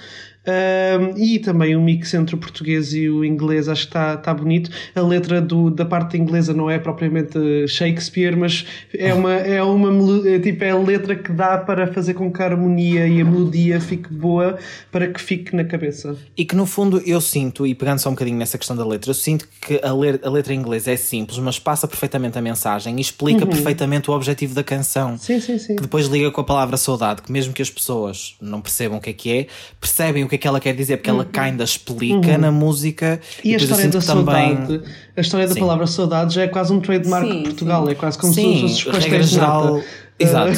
Um, 0.46 1.16
e 1.16 1.38
também 1.38 1.74
o 1.74 1.80
mix 1.80 2.12
entre 2.12 2.34
o 2.34 2.38
português 2.38 2.92
e 2.92 3.08
o 3.08 3.24
inglês 3.24 3.68
acho 3.68 3.82
que 3.82 3.88
está 3.88 4.16
tá 4.16 4.34
bonito. 4.34 4.70
A 4.94 5.00
letra 5.00 5.40
do, 5.40 5.70
da 5.70 5.84
parte 5.84 6.18
inglesa 6.18 6.52
não 6.52 6.68
é 6.68 6.78
propriamente 6.78 7.38
Shakespeare, 7.66 8.36
mas 8.36 8.66
é 8.92 9.14
uma, 9.14 9.32
é 9.32 9.62
uma 9.62 10.28
é, 10.28 10.38
tipo, 10.38 10.62
é 10.64 10.70
a 10.70 10.78
letra 10.78 11.16
que 11.16 11.32
dá 11.32 11.56
para 11.56 11.86
fazer 11.92 12.14
com 12.14 12.30
que 12.30 12.42
a 12.42 12.46
harmonia 12.46 13.06
e 13.06 13.20
a 13.20 13.24
melodia 13.24 13.80
fique 13.80 14.12
boa 14.12 14.58
para 14.92 15.08
que 15.08 15.20
fique 15.20 15.56
na 15.56 15.64
cabeça. 15.64 16.16
E 16.36 16.44
que 16.44 16.54
no 16.54 16.66
fundo 16.66 17.02
eu 17.06 17.20
sinto, 17.20 17.66
e 17.66 17.74
pegando 17.74 17.98
só 17.98 18.10
um 18.10 18.12
bocadinho 18.12 18.36
nessa 18.36 18.58
questão 18.58 18.76
da 18.76 18.86
letra, 18.86 19.10
eu 19.10 19.14
sinto 19.14 19.48
que 19.60 19.80
a, 19.82 19.92
le 19.92 20.20
a 20.22 20.28
letra 20.28 20.52
em 20.52 20.58
inglês 20.58 20.86
é 20.86 20.96
simples, 20.96 21.38
mas 21.38 21.58
passa 21.58 21.88
perfeitamente 21.88 22.38
a 22.38 22.42
mensagem 22.42 22.96
e 22.98 23.00
explica 23.00 23.44
uhum. 23.44 23.50
perfeitamente 23.50 24.10
o 24.10 24.14
objetivo 24.14 24.54
da 24.54 24.62
canção. 24.62 25.16
Sim, 25.16 25.40
sim, 25.40 25.58
sim. 25.58 25.76
Que 25.76 25.82
depois 25.82 26.06
liga 26.06 26.30
com 26.30 26.40
a 26.40 26.44
palavra 26.44 26.76
saudade, 26.76 27.22
que 27.22 27.32
mesmo 27.32 27.54
que 27.54 27.62
as 27.62 27.70
pessoas 27.70 28.36
não 28.40 28.60
percebam 28.60 28.98
o 28.98 29.00
que 29.00 29.10
é 29.10 29.12
que 29.12 29.32
é, 29.32 29.46
percebem 29.80 30.22
o 30.22 30.28
que 30.28 30.33
é 30.34 30.38
que 30.38 30.46
ela 30.46 30.60
quer 30.60 30.74
dizer, 30.74 30.98
porque 30.98 31.10
uhum. 31.10 31.20
ela 31.20 31.44
ainda 31.44 31.64
explica 31.64 32.32
uhum. 32.32 32.38
na 32.38 32.52
música. 32.52 33.20
E, 33.42 33.50
e 33.50 33.54
a 33.54 33.56
história 33.58 33.88
da 33.88 34.00
saudade, 34.00 34.66
também... 34.66 34.82
a 35.16 35.20
história 35.20 35.46
da 35.46 35.54
Sim. 35.54 35.60
palavra 35.60 35.86
saudade 35.86 36.34
já 36.34 36.42
é 36.42 36.48
quase 36.48 36.72
um 36.72 36.80
trademark 36.80 37.26
Sim, 37.26 37.38
de 37.38 37.42
Portugal, 37.44 37.88
é 37.88 37.94
quase 37.94 38.18
como 38.18 38.32
Sim, 38.32 38.68
se 38.68 38.84
fosse 38.84 38.98
os 38.98 39.30
geral, 39.30 39.80
Exato. 40.18 40.52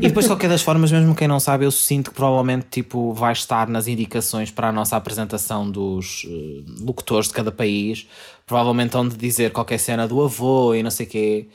e 0.00 0.06
depois, 0.06 0.26
de 0.26 0.30
qualquer 0.30 0.48
das 0.48 0.62
formas, 0.62 0.92
mesmo 0.92 1.14
quem 1.14 1.26
não 1.26 1.40
sabe, 1.40 1.64
eu 1.64 1.70
sinto 1.70 2.10
que 2.10 2.16
provavelmente 2.16 2.66
tipo, 2.70 3.12
vai 3.12 3.32
estar 3.32 3.68
nas 3.68 3.88
indicações 3.88 4.50
para 4.50 4.68
a 4.68 4.72
nossa 4.72 4.96
apresentação 4.96 5.68
dos 5.68 6.24
uh, 6.24 6.84
locutores 6.84 7.28
de 7.28 7.34
cada 7.34 7.50
país. 7.50 8.06
Provavelmente 8.46 8.96
onde 8.96 9.16
dizer 9.16 9.50
qualquer 9.50 9.78
cena 9.78 10.06
do 10.06 10.22
avô 10.22 10.74
e 10.74 10.82
não 10.82 10.90
sei 10.90 11.06
o 11.06 11.08
quê. 11.08 11.48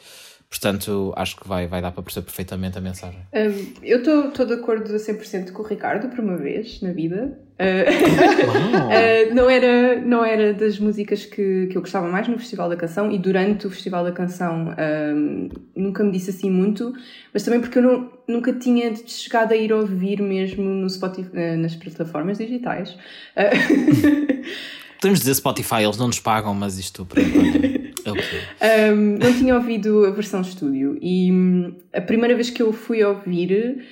Portanto, 0.50 1.14
acho 1.16 1.36
que 1.36 1.48
vai, 1.48 1.68
vai 1.68 1.82
dar 1.82 1.92
para 1.92 2.02
perceber 2.02 2.26
perfeitamente 2.26 2.78
a 2.78 2.82
mensagem. 2.82 3.20
Um, 3.34 3.74
eu 3.84 4.00
estou 4.00 4.46
de 4.46 4.54
acordo 4.54 4.94
a 4.94 4.98
100% 4.98 5.52
com 5.52 5.62
o 5.62 5.66
Ricardo, 5.66 6.08
por 6.08 6.20
uma 6.20 6.38
vez 6.38 6.82
na 6.82 6.92
vida. 6.92 7.38
Uh, 7.60 9.32
uh, 9.32 9.34
não, 9.34 9.50
era, 9.50 10.00
não 10.00 10.24
era 10.24 10.54
das 10.54 10.78
músicas 10.78 11.26
que, 11.26 11.68
que 11.68 11.76
eu 11.76 11.82
gostava 11.82 12.08
mais 12.08 12.28
no 12.28 12.38
Festival 12.38 12.70
da 12.70 12.76
Canção 12.76 13.12
e 13.12 13.18
durante 13.18 13.66
o 13.66 13.72
Festival 13.72 14.04
da 14.04 14.12
Canção 14.12 14.76
um, 15.16 15.50
nunca 15.76 16.04
me 16.04 16.12
disse 16.12 16.30
assim 16.30 16.52
muito, 16.52 16.94
mas 17.34 17.42
também 17.42 17.60
porque 17.60 17.80
eu 17.80 17.82
não, 17.82 18.12
nunca 18.28 18.54
tinha 18.54 18.96
chegado 18.96 19.54
a 19.54 19.56
ir 19.56 19.74
ouvir 19.74 20.22
mesmo 20.22 20.64
no 20.64 20.88
Spotify, 20.88 21.30
uh, 21.36 21.58
nas 21.58 21.76
plataformas 21.76 22.38
digitais. 22.38 22.96
Podemos 25.02 25.20
dizer 25.20 25.36
Spotify, 25.36 25.84
eles 25.84 25.98
não 25.98 26.08
nos 26.08 26.20
pagam, 26.20 26.54
mas 26.54 26.78
isto 26.78 27.06
para 27.06 27.22
é 27.22 28.12
okay. 28.12 28.40
um, 28.94 29.18
Não 29.18 29.34
tinha 29.34 29.56
ouvido 29.56 30.06
a 30.06 30.12
versão 30.12 30.42
estúdio 30.42 30.98
e 31.02 31.32
hum, 31.32 31.74
a 31.94 32.02
primeira 32.02 32.36
vez 32.36 32.50
que 32.50 32.62
eu 32.62 32.72
fui 32.74 33.04
ouvir 33.04 33.84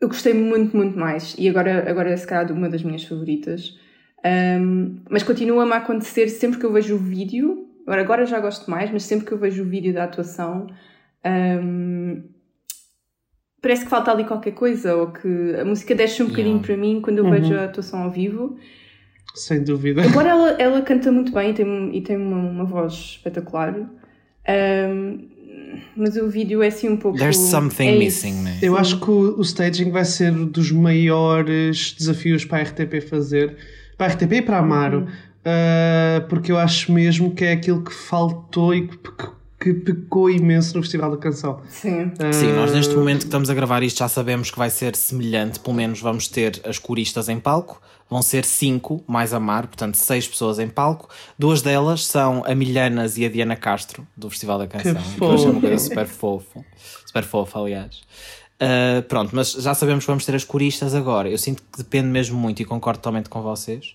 eu 0.00 0.08
gostei 0.08 0.32
muito, 0.32 0.76
muito 0.76 0.98
mais 0.98 1.34
e 1.38 1.48
agora, 1.48 1.88
agora 1.88 2.10
é 2.10 2.16
se 2.16 2.26
calhar 2.26 2.50
uma 2.52 2.68
das 2.68 2.82
minhas 2.82 3.04
favoritas. 3.04 3.76
Um, 4.24 5.00
mas 5.08 5.22
continua-me 5.22 5.72
a 5.72 5.76
acontecer 5.76 6.28
sempre 6.28 6.58
que 6.58 6.66
eu 6.66 6.72
vejo 6.72 6.96
o 6.96 6.98
vídeo. 6.98 7.66
Agora, 7.86 8.02
agora 8.02 8.26
já 8.26 8.38
gosto 8.40 8.70
mais, 8.70 8.90
mas 8.90 9.04
sempre 9.04 9.26
que 9.26 9.32
eu 9.32 9.38
vejo 9.38 9.62
o 9.62 9.66
vídeo 9.66 9.92
da 9.92 10.04
atuação. 10.04 10.66
Um, 11.24 12.22
parece 13.60 13.84
que 13.84 13.90
falta 13.90 14.10
ali 14.12 14.24
qualquer 14.24 14.52
coisa, 14.52 14.94
ou 14.94 15.12
que 15.12 15.54
a 15.60 15.64
música 15.64 15.94
deixa 15.94 16.22
um 16.22 16.28
bocadinho 16.28 16.56
yeah. 16.56 16.66
para 16.66 16.76
mim 16.76 17.00
quando 17.00 17.18
eu 17.18 17.24
uhum. 17.24 17.30
vejo 17.30 17.54
a 17.54 17.64
atuação 17.64 18.02
ao 18.02 18.10
vivo. 18.10 18.56
Sem 19.34 19.62
dúvida. 19.62 20.02
Agora 20.02 20.30
ela, 20.30 20.50
ela 20.58 20.82
canta 20.82 21.10
muito 21.12 21.32
bem 21.32 21.50
e 21.50 21.54
tem, 21.54 21.96
e 21.96 22.00
tem 22.02 22.16
uma, 22.16 22.38
uma 22.38 22.64
voz 22.64 22.92
espetacular. 22.92 23.74
Um, 23.78 25.28
mas 25.96 26.16
o 26.16 26.28
vídeo 26.28 26.62
é 26.62 26.68
assim 26.68 26.88
um 26.88 26.96
pouco. 26.96 27.18
There's 27.18 27.36
something 27.36 27.88
é 27.88 27.98
missing, 27.98 28.34
né? 28.42 28.58
Eu 28.62 28.76
acho 28.76 29.00
que 29.00 29.10
o, 29.10 29.38
o, 29.38 29.42
staging 29.42 29.90
vai 29.90 30.04
ser 30.04 30.32
dos 30.32 30.70
maiores 30.70 31.94
desafios 31.98 32.44
para 32.44 32.58
a 32.58 32.62
RTP 32.62 33.00
fazer, 33.08 33.56
para 33.96 34.06
a 34.06 34.10
RTP 34.10 34.32
e 34.32 34.42
para 34.42 34.56
a 34.56 34.60
Amaro, 34.60 35.00
uhum. 35.00 35.06
uh, 35.06 36.28
porque 36.28 36.52
eu 36.52 36.58
acho 36.58 36.92
mesmo 36.92 37.34
que 37.34 37.44
é 37.44 37.52
aquilo 37.52 37.82
que 37.82 37.92
faltou 37.92 38.74
e 38.74 38.88
que, 38.88 38.98
que 39.60 39.74
pecou 39.74 40.30
imenso 40.30 40.76
no 40.76 40.82
Festival 40.82 41.10
da 41.10 41.16
Canção. 41.16 41.60
Sim. 41.68 42.04
Uh... 42.04 42.32
Sim, 42.32 42.52
nós 42.52 42.72
neste 42.72 42.94
momento 42.94 43.20
que 43.20 43.26
estamos 43.26 43.50
a 43.50 43.54
gravar 43.54 43.82
isto 43.82 43.98
já 43.98 44.08
sabemos 44.08 44.50
que 44.50 44.58
vai 44.58 44.70
ser 44.70 44.94
semelhante, 44.94 45.60
pelo 45.60 45.74
menos 45.74 46.00
vamos 46.00 46.28
ter 46.28 46.60
as 46.64 46.78
coristas 46.78 47.28
em 47.28 47.40
palco, 47.40 47.80
vão 48.10 48.22
ser 48.22 48.44
cinco, 48.44 49.02
mais 49.06 49.32
a 49.32 49.40
Mar, 49.40 49.66
portanto 49.66 49.96
seis 49.96 50.26
pessoas 50.26 50.58
em 50.58 50.68
palco. 50.68 51.08
Duas 51.38 51.62
delas 51.62 52.06
são 52.06 52.42
a 52.46 52.54
Milhanas 52.54 53.18
e 53.18 53.24
a 53.24 53.28
Diana 53.28 53.56
Castro, 53.56 54.06
do 54.16 54.30
Festival 54.30 54.58
da 54.58 54.66
Canção. 54.66 54.94
Que, 54.94 55.18
que 55.18 55.24
é 55.24 55.26
uma 55.26 55.60
coisa 55.60 55.78
super 55.78 56.06
fofa. 56.06 56.64
Super 57.06 57.24
fofa, 57.24 57.58
aliás. 57.58 58.02
Uh, 58.60 59.02
pronto, 59.02 59.34
mas 59.36 59.52
já 59.52 59.72
sabemos 59.72 60.04
que 60.04 60.10
vamos 60.10 60.24
ter 60.24 60.34
as 60.34 60.44
coristas 60.44 60.94
agora. 60.94 61.28
Eu 61.28 61.38
sinto 61.38 61.62
que 61.62 61.78
depende 61.78 62.08
mesmo 62.08 62.36
muito 62.38 62.60
e 62.60 62.64
concordo 62.64 62.98
totalmente 62.98 63.28
com 63.28 63.40
vocês 63.40 63.94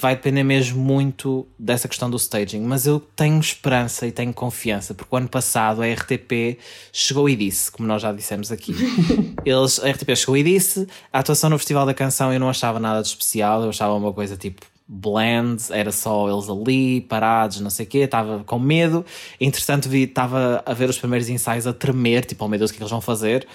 vai 0.00 0.16
depender 0.16 0.42
mesmo 0.42 0.80
muito 0.82 1.46
dessa 1.58 1.86
questão 1.86 2.08
do 2.08 2.16
staging, 2.16 2.60
mas 2.60 2.86
eu 2.86 2.98
tenho 2.98 3.38
esperança 3.38 4.06
e 4.06 4.12
tenho 4.12 4.32
confiança, 4.32 4.94
porque 4.94 5.14
o 5.14 5.18
ano 5.18 5.28
passado 5.28 5.82
a 5.82 5.86
RTP 5.86 6.58
chegou 6.92 7.28
e 7.28 7.36
disse, 7.36 7.70
como 7.70 7.86
nós 7.86 8.00
já 8.00 8.12
dissemos 8.12 8.50
aqui, 8.50 8.74
eles, 9.44 9.78
a 9.80 9.90
RTP 9.90 10.16
chegou 10.16 10.36
e 10.36 10.42
disse, 10.42 10.88
a 11.12 11.18
atuação 11.18 11.50
no 11.50 11.58
Festival 11.58 11.84
da 11.84 11.92
Canção 11.92 12.32
eu 12.32 12.40
não 12.40 12.48
achava 12.48 12.80
nada 12.80 13.02
de 13.02 13.08
especial, 13.08 13.62
eu 13.62 13.68
achava 13.68 13.94
uma 13.94 14.12
coisa 14.12 14.36
tipo 14.36 14.64
blend, 14.90 15.62
era 15.70 15.92
só 15.92 16.30
eles 16.30 16.48
ali, 16.48 17.02
parados, 17.02 17.60
não 17.60 17.68
sei 17.68 17.84
o 17.84 17.88
quê, 17.88 17.98
estava 17.98 18.42
com 18.44 18.58
medo. 18.58 19.04
Entretanto, 19.38 19.86
vi, 19.86 20.04
estava 20.04 20.62
a 20.64 20.72
ver 20.72 20.88
os 20.88 20.98
primeiros 20.98 21.28
ensaios 21.28 21.66
a 21.66 21.74
tremer, 21.74 22.24
tipo, 22.24 22.42
oh 22.42 22.48
meu 22.48 22.58
Deus, 22.58 22.70
o 22.70 22.72
que, 22.72 22.78
é 22.78 22.78
que 22.78 22.82
eles 22.84 22.90
vão 22.90 23.02
fazer? 23.02 23.46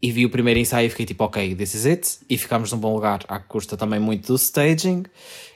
E 0.00 0.12
vi 0.12 0.24
o 0.24 0.30
primeiro 0.30 0.60
ensaio 0.60 0.86
e 0.86 0.90
fiquei 0.90 1.06
tipo, 1.06 1.24
ok, 1.24 1.54
this 1.54 1.74
is 1.74 1.86
it. 1.86 2.18
E 2.28 2.38
ficámos 2.38 2.72
num 2.72 2.78
bom 2.78 2.94
lugar, 2.94 3.20
à 3.28 3.38
custa 3.38 3.76
também 3.76 3.98
muito 3.98 4.28
do 4.28 4.36
staging. 4.36 5.04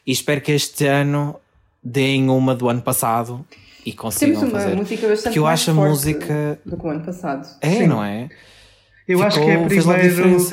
E 0.07 0.13
espero 0.13 0.41
que 0.41 0.53
este 0.53 0.87
ano 0.87 1.37
deem 1.83 2.29
uma 2.29 2.55
do 2.55 2.69
ano 2.69 2.83
passado 2.83 3.45
e 3.85 3.93
consigam 3.93 4.41
Temos 4.41 4.53
uma 4.53 4.61
fazer. 4.61 4.77
música 4.77 5.09
bastante 5.09 5.23
Porque 5.25 5.39
eu 5.39 5.47
acho 5.47 5.71
a 5.71 5.75
música 5.75 6.59
do 6.65 6.77
que 6.77 6.87
o 6.87 6.91
ano 6.91 7.05
passado. 7.05 7.49
É, 7.61 7.71
Sim. 7.71 7.87
não 7.87 8.03
é? 8.03 8.29
Eu 9.07 9.19
Ficou, 9.19 9.27
acho 9.27 9.41
que 9.41 9.51
é 9.51 9.65
primeiro. 9.67 10.47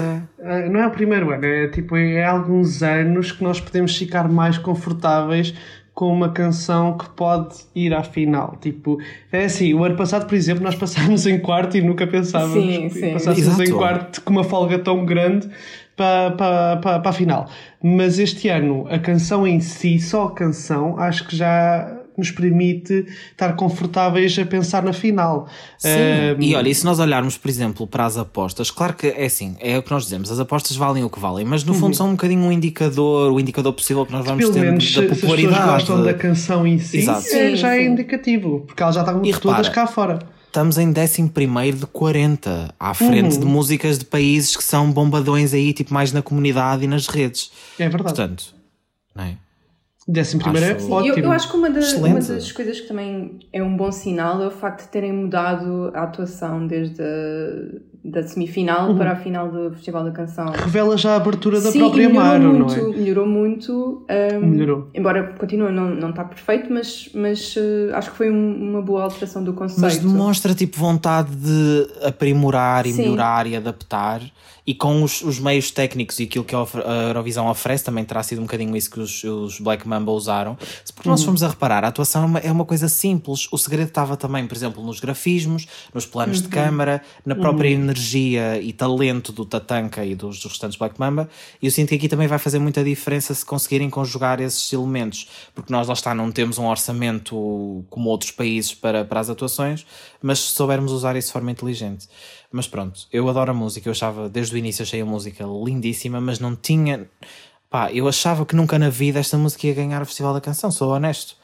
Ah, 0.43 0.69
não 0.69 0.79
é 0.79 0.87
o 0.87 0.91
primeiro 0.91 1.31
ano, 1.31 1.45
é 1.45 1.67
tipo, 1.67 1.95
é 1.95 2.23
alguns 2.25 2.81
anos 2.81 3.31
que 3.31 3.43
nós 3.43 3.59
podemos 3.61 3.95
ficar 3.95 4.27
mais 4.27 4.57
confortáveis 4.57 5.53
com 5.99 6.13
uma 6.13 6.29
canção 6.29 6.97
que 6.97 7.09
pode 7.09 7.57
ir 7.75 7.93
à 7.93 8.01
final. 8.01 8.55
Tipo, 8.61 8.97
é 9.33 9.43
assim, 9.43 9.73
o 9.73 9.83
ano 9.83 9.97
passado, 9.97 10.25
por 10.25 10.33
exemplo, 10.33 10.63
nós 10.63 10.73
passámos 10.75 11.27
em 11.27 11.37
quarto 11.37 11.75
e 11.75 11.81
nunca 11.81 12.07
pensávamos 12.07 12.53
sim, 12.53 12.87
que 12.87 13.11
passássemos 13.11 13.59
em 13.59 13.73
quarto 13.73 14.21
com 14.21 14.31
uma 14.31 14.45
folga 14.45 14.79
tão 14.79 15.03
grande 15.03 15.49
para, 15.97 16.31
para, 16.31 16.77
para, 16.77 16.99
para 17.01 17.09
a 17.09 17.11
final. 17.11 17.49
Mas 17.83 18.17
este 18.17 18.47
ano, 18.47 18.87
a 18.89 18.97
canção 18.97 19.45
em 19.45 19.59
si, 19.59 19.99
só 19.99 20.27
a 20.27 20.31
canção, 20.31 20.97
acho 20.97 21.27
que 21.27 21.35
já 21.35 21.98
nos 22.19 22.31
permite 22.31 23.05
estar 23.31 23.53
confortáveis 23.53 24.37
a 24.37 24.45
pensar 24.45 24.83
na 24.83 24.93
final. 24.93 25.47
Sim. 25.77 25.89
Um... 26.37 26.41
E 26.41 26.55
olha, 26.55 26.69
e 26.69 26.75
se 26.75 26.85
nós 26.85 26.99
olharmos, 26.99 27.37
por 27.37 27.49
exemplo, 27.49 27.87
para 27.87 28.05
as 28.05 28.17
apostas, 28.17 28.69
claro 28.69 28.93
que 28.93 29.07
é 29.07 29.25
assim, 29.25 29.55
é 29.59 29.77
o 29.77 29.83
que 29.83 29.91
nós 29.91 30.03
dizemos, 30.03 30.31
as 30.31 30.39
apostas 30.39 30.75
valem 30.77 31.03
o 31.03 31.09
que 31.09 31.19
valem, 31.19 31.45
mas 31.45 31.63
no 31.63 31.73
fundo 31.73 31.87
uhum. 31.87 31.93
são 31.93 32.07
um 32.09 32.11
bocadinho 32.11 32.41
um 32.41 32.51
indicador, 32.51 33.31
o 33.31 33.39
indicador 33.39 33.73
possível 33.73 34.05
que 34.05 34.11
nós 34.11 34.25
vamos 34.25 34.43
Pelo 34.43 34.53
ter 34.53 34.61
menos, 34.61 34.93
da 34.93 35.03
popularidade. 35.03 35.55
Se 35.55 35.61
as 35.61 35.69
gostam 35.69 36.03
da 36.03 36.13
canção 36.13 36.67
em 36.67 36.77
si, 36.79 36.99
Exato. 36.99 37.25
É, 37.31 37.55
já 37.55 37.75
é 37.75 37.85
indicativo, 37.85 38.63
porque 38.67 38.83
elas 38.83 38.95
já 38.95 39.01
estão 39.01 39.23
e 39.23 39.31
todas 39.31 39.67
repara, 39.67 39.71
cá 39.71 39.87
fora. 39.87 40.19
Estamos 40.49 40.79
em 40.79 40.89
11 40.89 41.73
de 41.73 41.85
40, 41.85 42.73
à 42.79 42.93
frente 42.95 43.35
uhum. 43.35 43.39
de 43.39 43.45
músicas 43.45 43.99
de 43.99 44.05
países 44.05 44.57
que 44.57 44.63
são 44.63 44.91
bombadões 44.91 45.53
aí, 45.53 45.73
tipo 45.73 45.93
mais 45.93 46.11
na 46.11 46.23
comunidade 46.23 46.83
e 46.83 46.87
nas 46.87 47.07
redes. 47.07 47.51
É 47.77 47.87
verdade. 47.87 48.15
Portanto, 48.15 48.55
não 49.15 49.25
é? 49.25 49.37
Décimo 50.07 50.41
primeiro 50.41 50.65
é 50.65 50.73
ótimo. 50.73 51.05
Eu, 51.05 51.15
eu, 51.17 51.31
acho 51.31 51.51
que 51.51 51.57
uma, 51.57 51.69
da, 51.69 51.79
uma, 51.97 52.19
das 52.19 52.51
coisas 52.51 52.79
que 52.79 52.87
também 52.87 53.39
é 53.51 53.61
um 53.61 53.75
bom 53.75 53.91
sinal 53.91 54.41
é 54.41 54.47
o 54.47 54.51
facto 54.51 54.85
de 54.85 54.87
terem 54.87 55.13
mudado 55.13 55.91
a 55.93 56.03
atuação 56.03 56.65
desde 56.65 57.01
a 57.01 57.98
da 58.03 58.23
semifinal 58.23 58.89
uhum. 58.89 58.97
para 58.97 59.11
a 59.11 59.15
final 59.15 59.51
do 59.51 59.71
Festival 59.71 60.05
da 60.05 60.11
Canção. 60.11 60.51
Revela 60.51 60.97
já 60.97 61.13
a 61.13 61.15
abertura 61.17 61.59
da 61.59 61.71
Sim, 61.71 61.79
própria 61.79 62.09
Maro, 62.09 62.53
não 62.53 62.67
é? 62.67 62.81
Melhorou 62.81 63.27
muito. 63.27 64.05
Um, 64.09 64.45
melhorou. 64.45 64.89
Embora 64.93 65.33
continue, 65.37 65.71
não, 65.71 65.89
não 65.89 66.11
está 66.11 66.23
perfeito, 66.23 66.71
mas, 66.71 67.09
mas 67.13 67.55
uh, 67.57 67.93
acho 67.93 68.11
que 68.11 68.17
foi 68.17 68.31
um, 68.31 68.69
uma 68.69 68.81
boa 68.81 69.03
alteração 69.03 69.43
do 69.43 69.53
conceito. 69.53 69.81
Mas 69.81 69.97
demonstra 69.97 70.53
tipo 70.55 70.79
vontade 70.79 71.35
de 71.35 71.87
aprimorar 72.03 72.85
e 72.85 72.93
Sim. 72.93 73.03
melhorar 73.03 73.45
e 73.45 73.55
adaptar 73.55 74.21
e 74.69 74.75
com 74.75 75.01
os, 75.01 75.23
os, 75.23 75.39
meios 75.39 75.71
técnicos 75.71 76.19
e 76.19 76.25
aquilo 76.25 76.45
que 76.45 76.53
a 76.53 76.63
Eurovisão 77.07 77.47
oferece, 77.47 77.83
também 77.83 78.05
terá 78.05 78.21
sido 78.21 78.37
um 78.37 78.43
bocadinho 78.43 78.77
isso 78.77 78.91
que 78.91 78.99
os, 78.99 79.23
os 79.23 79.59
Black 79.59 79.87
Mamba 79.87 80.11
usaram. 80.11 80.55
Porque 80.93 81.09
nós 81.09 81.21
uhum. 81.21 81.25
fomos 81.25 81.41
a 81.41 81.47
reparar, 81.47 81.83
a 81.83 81.87
atuação 81.87 82.21
é 82.21 82.25
uma, 82.25 82.39
é 82.39 82.51
uma, 82.51 82.65
coisa 82.65 82.87
simples. 82.87 83.47
O 83.51 83.57
segredo 83.57 83.87
estava 83.87 84.15
também, 84.15 84.45
por 84.45 84.55
exemplo, 84.55 84.83
nos 84.83 84.99
grafismos, 84.99 85.65
nos 85.91 86.05
planos 86.05 86.37
uhum. 86.37 86.43
de 86.43 86.49
câmara, 86.49 87.01
na 87.25 87.33
própria 87.33 87.75
uhum. 87.75 87.81
energia 87.81 87.98
energia 87.99 88.59
e 88.61 88.71
talento 88.71 89.31
do 89.31 89.45
Tatanka 89.45 90.03
e 90.05 90.15
dos, 90.15 90.39
dos 90.39 90.51
restantes 90.51 90.77
Black 90.77 90.99
Mamba. 90.99 91.29
E 91.61 91.65
eu 91.65 91.71
sinto 91.71 91.89
que 91.89 91.95
aqui 91.95 92.07
também 92.07 92.27
vai 92.27 92.39
fazer 92.39 92.59
muita 92.59 92.83
diferença 92.83 93.33
se 93.33 93.45
conseguirem 93.45 93.89
conjugar 93.89 94.39
esses 94.39 94.71
elementos, 94.71 95.29
porque 95.53 95.71
nós 95.71 95.87
lá 95.87 95.93
está, 95.93 96.15
não 96.15 96.31
temos 96.31 96.57
um 96.57 96.65
orçamento 96.65 97.85
como 97.89 98.09
outros 98.09 98.31
países 98.31 98.73
para, 98.73 99.03
para 99.03 99.19
as 99.19 99.29
atuações, 99.29 99.85
mas 100.21 100.39
se 100.39 100.53
soubermos 100.53 100.91
usar 100.91 101.15
isso 101.15 101.27
de 101.27 101.33
forma 101.33 101.51
inteligente. 101.51 102.07
Mas 102.51 102.67
pronto, 102.67 103.01
eu 103.11 103.27
adoro 103.29 103.51
a 103.51 103.53
música, 103.53 103.87
eu 103.87 103.91
achava, 103.91 104.29
desde 104.29 104.55
o 104.55 104.57
início 104.57 104.81
achei 104.81 105.01
a 105.01 105.05
música 105.05 105.43
lindíssima, 105.43 106.19
mas 106.19 106.39
não 106.39 106.55
tinha. 106.55 107.07
Pá, 107.69 107.91
eu 107.91 108.07
achava 108.07 108.45
que 108.45 108.55
nunca 108.55 108.79
na 108.79 108.89
vida 108.89 109.19
esta 109.19 109.37
música 109.37 109.67
ia 109.67 109.73
ganhar 109.73 110.01
o 110.01 110.05
Festival 110.05 110.33
da 110.33 110.41
Canção, 110.41 110.71
sou 110.71 110.91
honesto. 110.91 111.35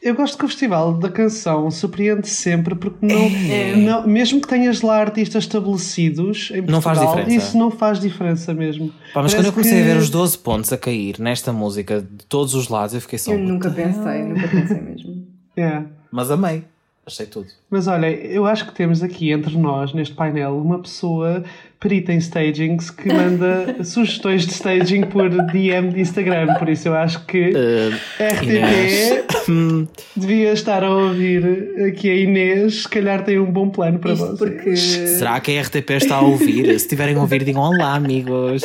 Eu 0.00 0.14
gosto 0.14 0.38
que 0.38 0.44
o 0.44 0.48
Festival 0.48 0.94
da 0.94 1.10
Canção 1.10 1.70
surpreende 1.72 2.28
sempre 2.28 2.74
porque 2.76 3.04
não, 3.04 3.26
é. 3.50 3.74
não 3.76 4.06
mesmo 4.06 4.40
que 4.40 4.46
tenhas 4.46 4.80
lá 4.80 5.00
artistas 5.00 5.44
estabelecidos 5.44 6.50
em 6.52 6.62
Portugal, 6.62 6.72
não 6.72 6.80
faz 6.80 7.00
diferença. 7.00 7.30
isso 7.34 7.58
não 7.58 7.70
faz 7.70 8.00
diferença 8.00 8.54
mesmo. 8.54 8.88
Pá, 8.88 8.94
mas 8.94 9.12
Parece 9.14 9.36
quando 9.36 9.46
eu 9.46 9.52
comecei 9.52 9.82
que... 9.82 9.90
a 9.90 9.94
ver 9.94 9.96
os 9.96 10.08
12 10.08 10.38
pontos 10.38 10.72
a 10.72 10.78
cair 10.78 11.18
nesta 11.18 11.52
música 11.52 12.00
de 12.00 12.24
todos 12.26 12.54
os 12.54 12.68
lados, 12.68 12.94
eu 12.94 13.00
fiquei 13.00 13.18
só. 13.18 13.32
Eu 13.32 13.38
nunca 13.38 13.70
pensei, 13.70 14.22
nunca 14.22 14.48
pensei 14.48 14.80
mesmo. 14.80 15.28
É. 15.58 15.82
Mas 16.12 16.30
amei. 16.30 16.62
Achei 17.08 17.24
tudo. 17.24 17.46
Mas 17.70 17.88
olha, 17.88 18.06
eu 18.06 18.44
acho 18.44 18.66
que 18.66 18.74
temos 18.74 19.02
aqui 19.02 19.32
entre 19.32 19.56
nós, 19.56 19.94
neste 19.94 20.14
painel, 20.14 20.58
uma 20.58 20.78
pessoa 20.78 21.42
perita 21.80 22.12
em 22.12 22.18
stagings 22.18 22.90
que 22.90 23.08
manda 23.10 23.76
sugestões 23.82 24.44
de 24.44 24.52
staging 24.52 25.04
por 25.04 25.30
DM 25.30 25.88
de 25.88 26.02
Instagram. 26.02 26.54
Por 26.58 26.68
isso 26.68 26.88
eu 26.88 26.94
acho 26.94 27.24
que 27.24 27.50
uh, 27.52 27.94
RTP 28.22 29.48
devia 30.14 30.52
estar 30.52 30.84
a 30.84 30.94
ouvir 30.94 31.80
aqui 31.88 32.10
a 32.10 32.14
Inês. 32.14 32.82
Se 32.82 32.88
calhar 32.88 33.24
tem 33.24 33.38
um 33.38 33.50
bom 33.50 33.70
plano 33.70 33.98
para 33.98 34.12
Isto 34.12 34.26
vocês. 34.26 34.38
Porque... 34.38 34.76
Será 34.76 35.40
que 35.40 35.56
a 35.56 35.62
RTP 35.62 35.90
está 35.92 36.16
a 36.16 36.20
ouvir? 36.20 36.66
Se 36.66 36.72
estiverem 36.72 37.16
a 37.16 37.20
ouvir, 37.20 37.42
digam 37.42 37.62
olá, 37.62 37.94
amigos. 37.94 38.62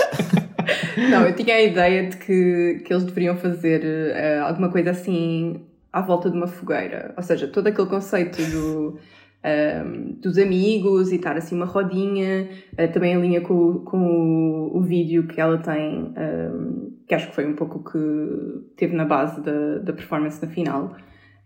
Não, 0.98 1.26
eu 1.26 1.34
tinha 1.34 1.56
a 1.56 1.62
ideia 1.62 2.10
de 2.10 2.18
que, 2.18 2.82
que 2.84 2.94
eles 2.94 3.06
deveriam 3.06 3.38
fazer 3.38 3.82
uh, 3.86 4.48
alguma 4.48 4.70
coisa 4.70 4.92
assim 4.92 5.62
à 5.94 6.02
volta 6.02 6.30
de 6.30 6.36
uma 6.36 6.48
fogueira. 6.48 7.14
Ou 7.16 7.22
seja, 7.22 7.48
todo 7.48 7.68
aquele 7.68 7.88
conceito 7.88 8.42
do, 8.52 8.98
um, 9.46 10.14
dos 10.20 10.40
amigos 10.40 11.12
e 11.12 11.16
estar 11.16 11.38
assim 11.38 11.56
uma 11.56 11.66
rodinha, 11.66 12.50
uh, 12.74 12.92
também 12.92 13.14
em 13.14 13.22
linha 13.22 13.42
com, 13.42 13.80
com 13.80 14.00
o, 14.00 14.78
o, 14.78 14.82
vídeo 14.82 15.28
que 15.28 15.40
ela 15.40 15.60
tem, 15.60 16.14
um, 16.18 16.94
que 17.08 17.14
acho 17.14 17.28
que 17.28 17.36
foi 17.36 17.46
um 17.46 17.54
pouco 17.54 17.78
o 17.78 17.84
que 17.84 18.76
teve 18.76 18.96
na 18.96 19.06
base 19.06 19.40
da, 19.42 19.78
da 19.78 19.94
performance 19.94 20.44
na 20.44 20.52
final, 20.52 20.96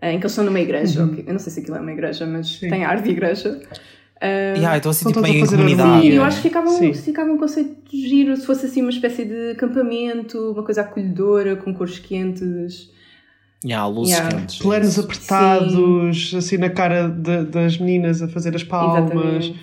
uh, 0.01 0.05
em 0.05 0.17
que 0.17 0.23
eles 0.23 0.31
estão 0.31 0.45
numa 0.45 0.61
igreja. 0.61 1.03
Uhum. 1.03 1.23
eu 1.27 1.33
não 1.33 1.39
sei 1.39 1.51
se 1.51 1.59
aquilo 1.59 1.75
é 1.75 1.81
uma 1.81 1.91
igreja, 1.91 2.25
mas 2.25 2.47
Sim. 2.47 2.69
tem 2.69 2.85
ar 2.85 3.01
de 3.01 3.09
igreja. 3.09 3.59
Uh, 4.17 4.57
yeah, 4.57 4.77
então 4.77 4.89
assim, 4.89 5.07
tipo, 5.07 5.21
meio 5.21 5.43
em 5.43 5.45
comunidade. 5.45 6.01
Sim, 6.01 6.13
eu 6.13 6.23
acho 6.23 6.37
que 6.37 6.47
ficava, 6.47 6.69
um, 6.69 6.93
ficava 6.93 7.31
um 7.31 7.37
conceito 7.37 7.75
giro 7.91 8.35
se 8.35 8.45
fosse 8.45 8.65
assim 8.65 8.81
uma 8.81 8.89
espécie 8.89 9.25
de 9.25 9.51
acampamento, 9.51 10.53
uma 10.53 10.63
coisa 10.63 10.81
acolhedora, 10.81 11.55
com 11.57 11.73
cores 11.73 11.99
quentes. 11.99 12.95
Yeah, 13.65 13.87
luzes 13.87 14.13
yeah. 14.13 14.35
quentes. 14.35 14.59
Planos 14.59 14.99
apertados, 14.99 16.29
Sim. 16.29 16.37
assim 16.37 16.57
na 16.57 16.69
cara 16.69 17.09
de, 17.09 17.45
das 17.45 17.77
meninas 17.77 18.21
a 18.21 18.27
fazer 18.27 18.55
as 18.55 18.63
palmas. 18.63 19.11
Exatamente. 19.11 19.59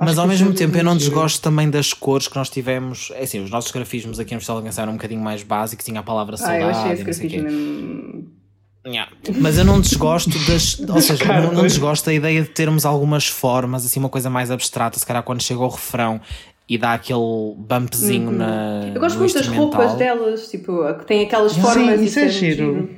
Mas 0.00 0.16
ao 0.16 0.28
mesmo 0.28 0.54
tempo 0.54 0.76
eu 0.76 0.84
não 0.84 0.96
desgosto 0.96 1.42
também 1.42 1.68
das 1.68 1.92
cores 1.92 2.28
que 2.28 2.36
nós 2.36 2.48
tivemos. 2.48 3.10
É 3.16 3.24
assim, 3.24 3.42
os 3.42 3.50
nossos 3.50 3.72
grafismos 3.72 4.20
aqui 4.20 4.32
no 4.32 4.40
Festival 4.40 4.62
da 4.62 4.82
eram 4.82 4.92
um 4.92 4.96
bocadinho 4.96 5.20
mais 5.20 5.42
básicos, 5.42 5.84
tinha 5.84 5.98
a 5.98 6.04
palavra 6.04 6.36
saudade. 6.36 6.62
Ah, 6.62 6.66
eu 6.66 6.70
achei 6.70 6.92
esse 6.92 7.02
grafismo 7.02 8.38
Yeah. 8.86 9.10
Mas 9.38 9.58
eu 9.58 9.64
não 9.64 9.80
desgosto 9.80 10.30
das. 10.46 10.78
Ou 10.80 11.00
seja, 11.00 11.24
não, 11.24 11.52
não 11.52 11.62
desgosto 11.62 12.06
da 12.06 12.14
ideia 12.14 12.42
de 12.42 12.48
termos 12.48 12.86
algumas 12.86 13.26
formas, 13.26 13.84
assim, 13.84 14.00
uma 14.00 14.08
coisa 14.08 14.30
mais 14.30 14.50
abstrata, 14.50 14.98
se 14.98 15.04
calhar 15.04 15.22
quando 15.22 15.42
chega 15.42 15.60
o 15.60 15.68
refrão 15.68 16.20
e 16.68 16.76
dá 16.76 16.92
aquele 16.94 17.54
bumpzinho 17.56 18.28
uhum. 18.28 18.36
na. 18.36 18.90
Eu 18.94 19.00
gosto 19.00 19.18
muito 19.18 19.34
das 19.34 19.48
roupas 19.48 19.94
delas, 19.94 20.50
tipo, 20.50 20.82
que 20.94 21.06
têm 21.06 21.24
aquelas 21.24 21.56
formas. 21.56 21.98
Sim, 21.98 22.04
isso 22.04 22.18
é 22.18 22.28
giro. 22.28 22.90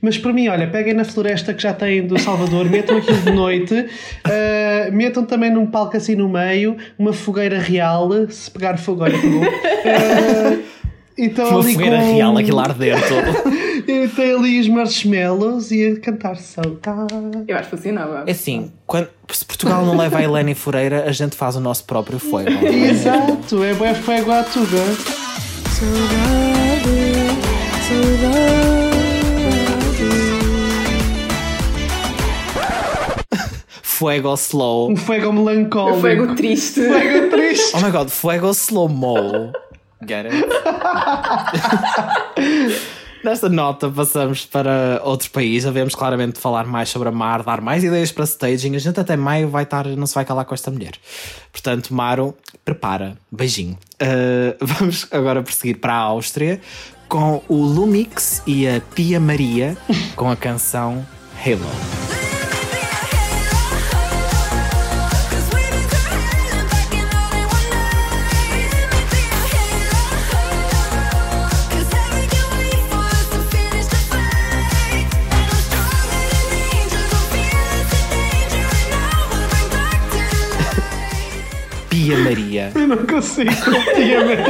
Mas 0.00 0.18
para 0.18 0.32
mim, 0.32 0.48
olha, 0.48 0.68
peguem 0.68 0.94
na 0.94 1.04
floresta 1.04 1.52
que 1.52 1.62
já 1.62 1.72
têm 1.72 2.06
do 2.06 2.18
Salvador, 2.18 2.68
metam 2.70 2.96
aquilo 2.96 3.18
de 3.18 3.32
noite, 3.32 3.74
uh, 3.74 4.92
metam 4.92 5.24
também 5.24 5.50
num 5.50 5.66
palco 5.66 5.96
assim 5.96 6.14
no 6.14 6.28
meio, 6.28 6.76
uma 6.96 7.12
fogueira 7.12 7.58
real, 7.58 8.08
se 8.28 8.50
pegar 8.50 8.76
fogo, 8.76 9.02
olha, 9.02 9.18
pegou. 9.18 9.42
Uh, 9.42 10.62
então, 11.18 11.48
uma 11.48 11.62
fogueira 11.62 11.96
com... 11.96 12.14
real, 12.14 12.36
aquilo 12.36 12.60
arder 12.60 12.96
todo. 13.08 13.54
Eu 13.86 14.08
tenho 14.08 14.38
ali 14.38 14.60
os 14.60 14.68
marshmallows 14.68 15.70
e 15.70 15.92
a 15.92 16.00
cantar 16.00 16.36
saudade. 16.36 17.44
Eu 17.46 17.56
acho 17.56 17.70
que 17.70 17.76
funcionava. 17.76 18.24
É 18.26 18.32
assim, 18.32 18.72
quando, 18.86 19.08
se 19.30 19.44
Portugal 19.44 19.84
não 19.84 19.96
leva 19.96 20.18
a 20.18 20.22
Helene 20.22 20.54
Fureira, 20.54 21.04
a 21.06 21.12
gente 21.12 21.36
faz 21.36 21.56
o 21.56 21.60
nosso 21.60 21.84
próprio 21.84 22.18
fogo. 22.18 22.48
Exato, 22.48 23.62
é 23.62 23.74
bem 23.74 23.94
fogo 23.94 24.30
à 24.32 24.42
tuga. 24.42 24.76
Saudade, 25.70 26.94
saudade. 27.88 28.54
Fuego 33.82 34.34
slow. 34.34 34.90
Um 34.90 34.96
fuego 34.96 35.32
melancólico. 35.32 35.98
Um 35.98 36.00
fuego 36.00 36.34
triste. 36.34 36.86
Fuego 36.86 37.30
triste. 37.30 37.76
Oh 37.76 37.80
my 37.80 37.90
god, 37.90 38.08
fuego 38.08 38.50
slow 38.50 38.88
mo. 38.88 39.52
Get 40.06 40.26
it? 40.26 40.44
Nesta 43.24 43.48
nota 43.48 43.88
passamos 43.88 44.44
para 44.44 45.00
outro 45.02 45.30
país. 45.30 45.64
Havemos 45.64 45.94
claramente 45.94 46.38
falar 46.38 46.66
mais 46.66 46.90
sobre 46.90 47.08
a 47.08 47.12
Mar, 47.12 47.42
dar 47.42 47.58
mais 47.62 47.82
ideias 47.82 48.12
para 48.12 48.24
staging. 48.24 48.76
A 48.76 48.78
gente 48.78 49.00
até 49.00 49.16
maio 49.16 49.48
vai 49.48 49.62
estar, 49.62 49.86
não 49.86 50.06
se 50.06 50.14
vai 50.14 50.26
calar 50.26 50.44
com 50.44 50.54
esta 50.54 50.70
mulher. 50.70 50.92
Portanto, 51.50 51.94
Maro, 51.94 52.36
prepara. 52.62 53.16
Beijinho. 53.32 53.78
Uh, 53.94 54.54
vamos 54.60 55.08
agora 55.10 55.42
prosseguir 55.42 55.78
para 55.78 55.94
a 55.94 56.00
Áustria 56.00 56.60
com 57.08 57.42
o 57.48 57.56
Lumix 57.56 58.42
e 58.46 58.68
a 58.68 58.82
Pia 58.94 59.18
Maria 59.18 59.74
com 60.14 60.30
a 60.30 60.36
canção 60.36 61.06
Halo. 61.42 62.13
Tia 82.04 82.18
Maria. 82.18 82.70
Eu 82.76 82.86
não 82.86 82.98
consigo 83.06 83.50
Tia 83.94 84.24
Maria. 84.26 84.44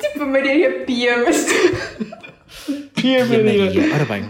tipo 0.00 0.22
a 0.22 0.26
Maria 0.26 0.84
Pia, 0.84 1.24
mas. 1.24 1.46
Pia 2.94 3.24
Maria. 3.24 3.64
Maria. 3.64 3.94
Ora 3.94 4.04
bem. 4.06 4.24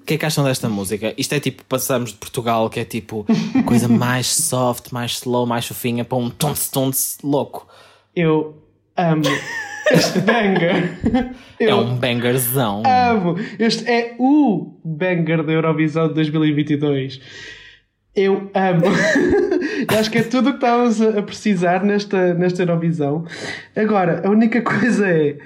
O 0.00 0.04
que 0.04 0.14
é 0.14 0.18
que 0.18 0.26
acham 0.26 0.42
desta 0.42 0.68
música? 0.68 1.14
Isto 1.16 1.36
é 1.36 1.40
tipo, 1.40 1.64
passamos 1.64 2.10
de 2.10 2.16
Portugal, 2.16 2.68
que 2.68 2.80
é 2.80 2.84
tipo 2.84 3.24
coisa 3.64 3.86
mais 3.86 4.26
soft, 4.26 4.90
mais 4.90 5.12
slow, 5.12 5.46
mais 5.46 5.64
fofinha, 5.64 6.04
para 6.04 6.18
um 6.18 6.28
tonce 6.28 6.68
tonce 6.68 7.18
louco. 7.22 7.68
Eu 8.16 8.60
amo 8.96 9.22
este 9.92 10.18
banger. 10.18 10.98
É 11.60 11.64
Eu 11.64 11.68
é 11.68 11.74
um 11.76 11.94
bangerzão. 11.94 12.82
Amo. 12.84 13.36
Este 13.60 13.88
é 13.88 14.16
o 14.18 14.74
banger 14.84 15.44
da 15.44 15.52
Eurovisão 15.52 16.08
de 16.08 16.14
2022. 16.14 17.20
Eu 18.14 18.50
amo. 18.54 18.82
acho 19.98 20.10
que 20.10 20.18
é 20.18 20.22
tudo 20.22 20.50
o 20.50 20.52
que 20.52 20.58
estávamos 20.58 21.00
a 21.00 21.22
precisar 21.22 21.82
nesta, 21.82 22.34
nesta 22.34 22.62
Eurovisão. 22.62 23.24
Agora, 23.74 24.22
a 24.24 24.30
única 24.30 24.60
coisa 24.62 25.08
é. 25.08 25.36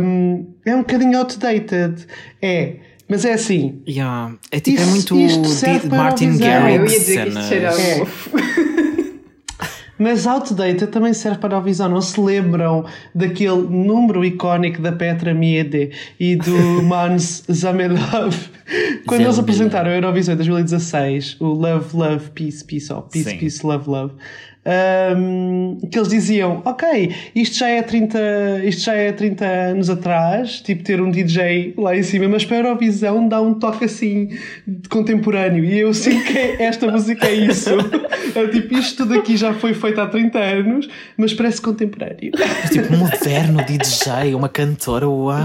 Um, 0.00 0.46
é 0.64 0.74
um 0.74 0.80
bocadinho 0.80 1.18
outdated. 1.18 2.06
É. 2.40 2.76
Mas 3.08 3.24
é 3.24 3.34
assim. 3.34 3.82
Yeah. 3.86 4.34
É, 4.50 4.60
tipo, 4.60 4.80
é 4.80 4.86
muito 4.86 5.16
isto 5.16 5.88
Martin 5.90 6.38
Garrix. 6.38 7.08
É. 7.10 8.73
Mas 9.98 10.26
Outdated 10.26 10.88
também 10.88 11.12
serve 11.12 11.38
para 11.38 11.56
a 11.56 11.60
visão. 11.60 11.88
Não 11.88 12.00
se 12.00 12.20
lembram 12.20 12.84
daquele 13.14 13.62
número 13.62 14.24
icónico 14.24 14.82
da 14.82 14.92
Petra 14.92 15.32
Miede 15.32 15.90
e 16.18 16.36
do 16.36 16.82
Mans 16.82 17.44
Zamelov? 17.50 18.34
Quando 19.06 19.20
eles 19.20 19.38
apresentaram 19.38 19.90
a 19.90 19.94
Eurovisão 19.94 20.34
em 20.34 20.36
2016, 20.36 21.36
o 21.40 21.46
Love, 21.46 21.96
Love, 21.96 22.30
Peace, 22.30 22.64
Peace, 22.64 22.92
oh, 22.92 23.02
Peace, 23.02 23.30
Sim. 23.30 23.38
Peace, 23.38 23.64
Love, 23.64 23.88
Love. 23.88 24.14
Um, 25.16 25.78
que 25.90 25.98
eles 25.98 26.08
diziam, 26.08 26.62
ok, 26.64 27.14
isto 27.34 27.58
já, 27.58 27.68
é 27.68 27.82
30, 27.82 28.18
isto 28.64 28.82
já 28.82 28.94
é 28.94 29.12
30 29.12 29.44
anos 29.44 29.90
atrás, 29.90 30.60
tipo 30.60 30.82
ter 30.82 31.00
um 31.00 31.10
DJ 31.10 31.74
lá 31.76 31.96
em 31.96 32.02
cima, 32.02 32.28
mas 32.28 32.44
para 32.44 32.56
a 32.56 32.60
Eurovisão 32.60 33.28
dá 33.28 33.40
um 33.40 33.54
toque 33.54 33.84
assim 33.84 34.30
contemporâneo 34.88 35.64
e 35.64 35.78
eu 35.80 35.92
sinto 35.92 36.24
que 36.24 36.38
esta 36.62 36.90
música 36.90 37.26
é 37.26 37.34
isso. 37.34 37.70
É 38.34 38.46
tipo, 38.48 38.74
isto 38.76 39.04
tudo 39.04 39.18
aqui 39.18 39.36
já 39.36 39.54
foi 39.54 39.74
feito 39.74 40.00
há 40.00 40.06
30 40.06 40.38
anos, 40.38 40.88
mas 41.16 41.32
parece 41.32 41.60
contemporâneo. 41.60 42.32
É 42.64 42.68
tipo 42.68 42.92
moderno, 42.96 43.62
DJ, 43.64 44.34
uma 44.34 44.48
cantora, 44.48 45.08
uau! 45.08 45.38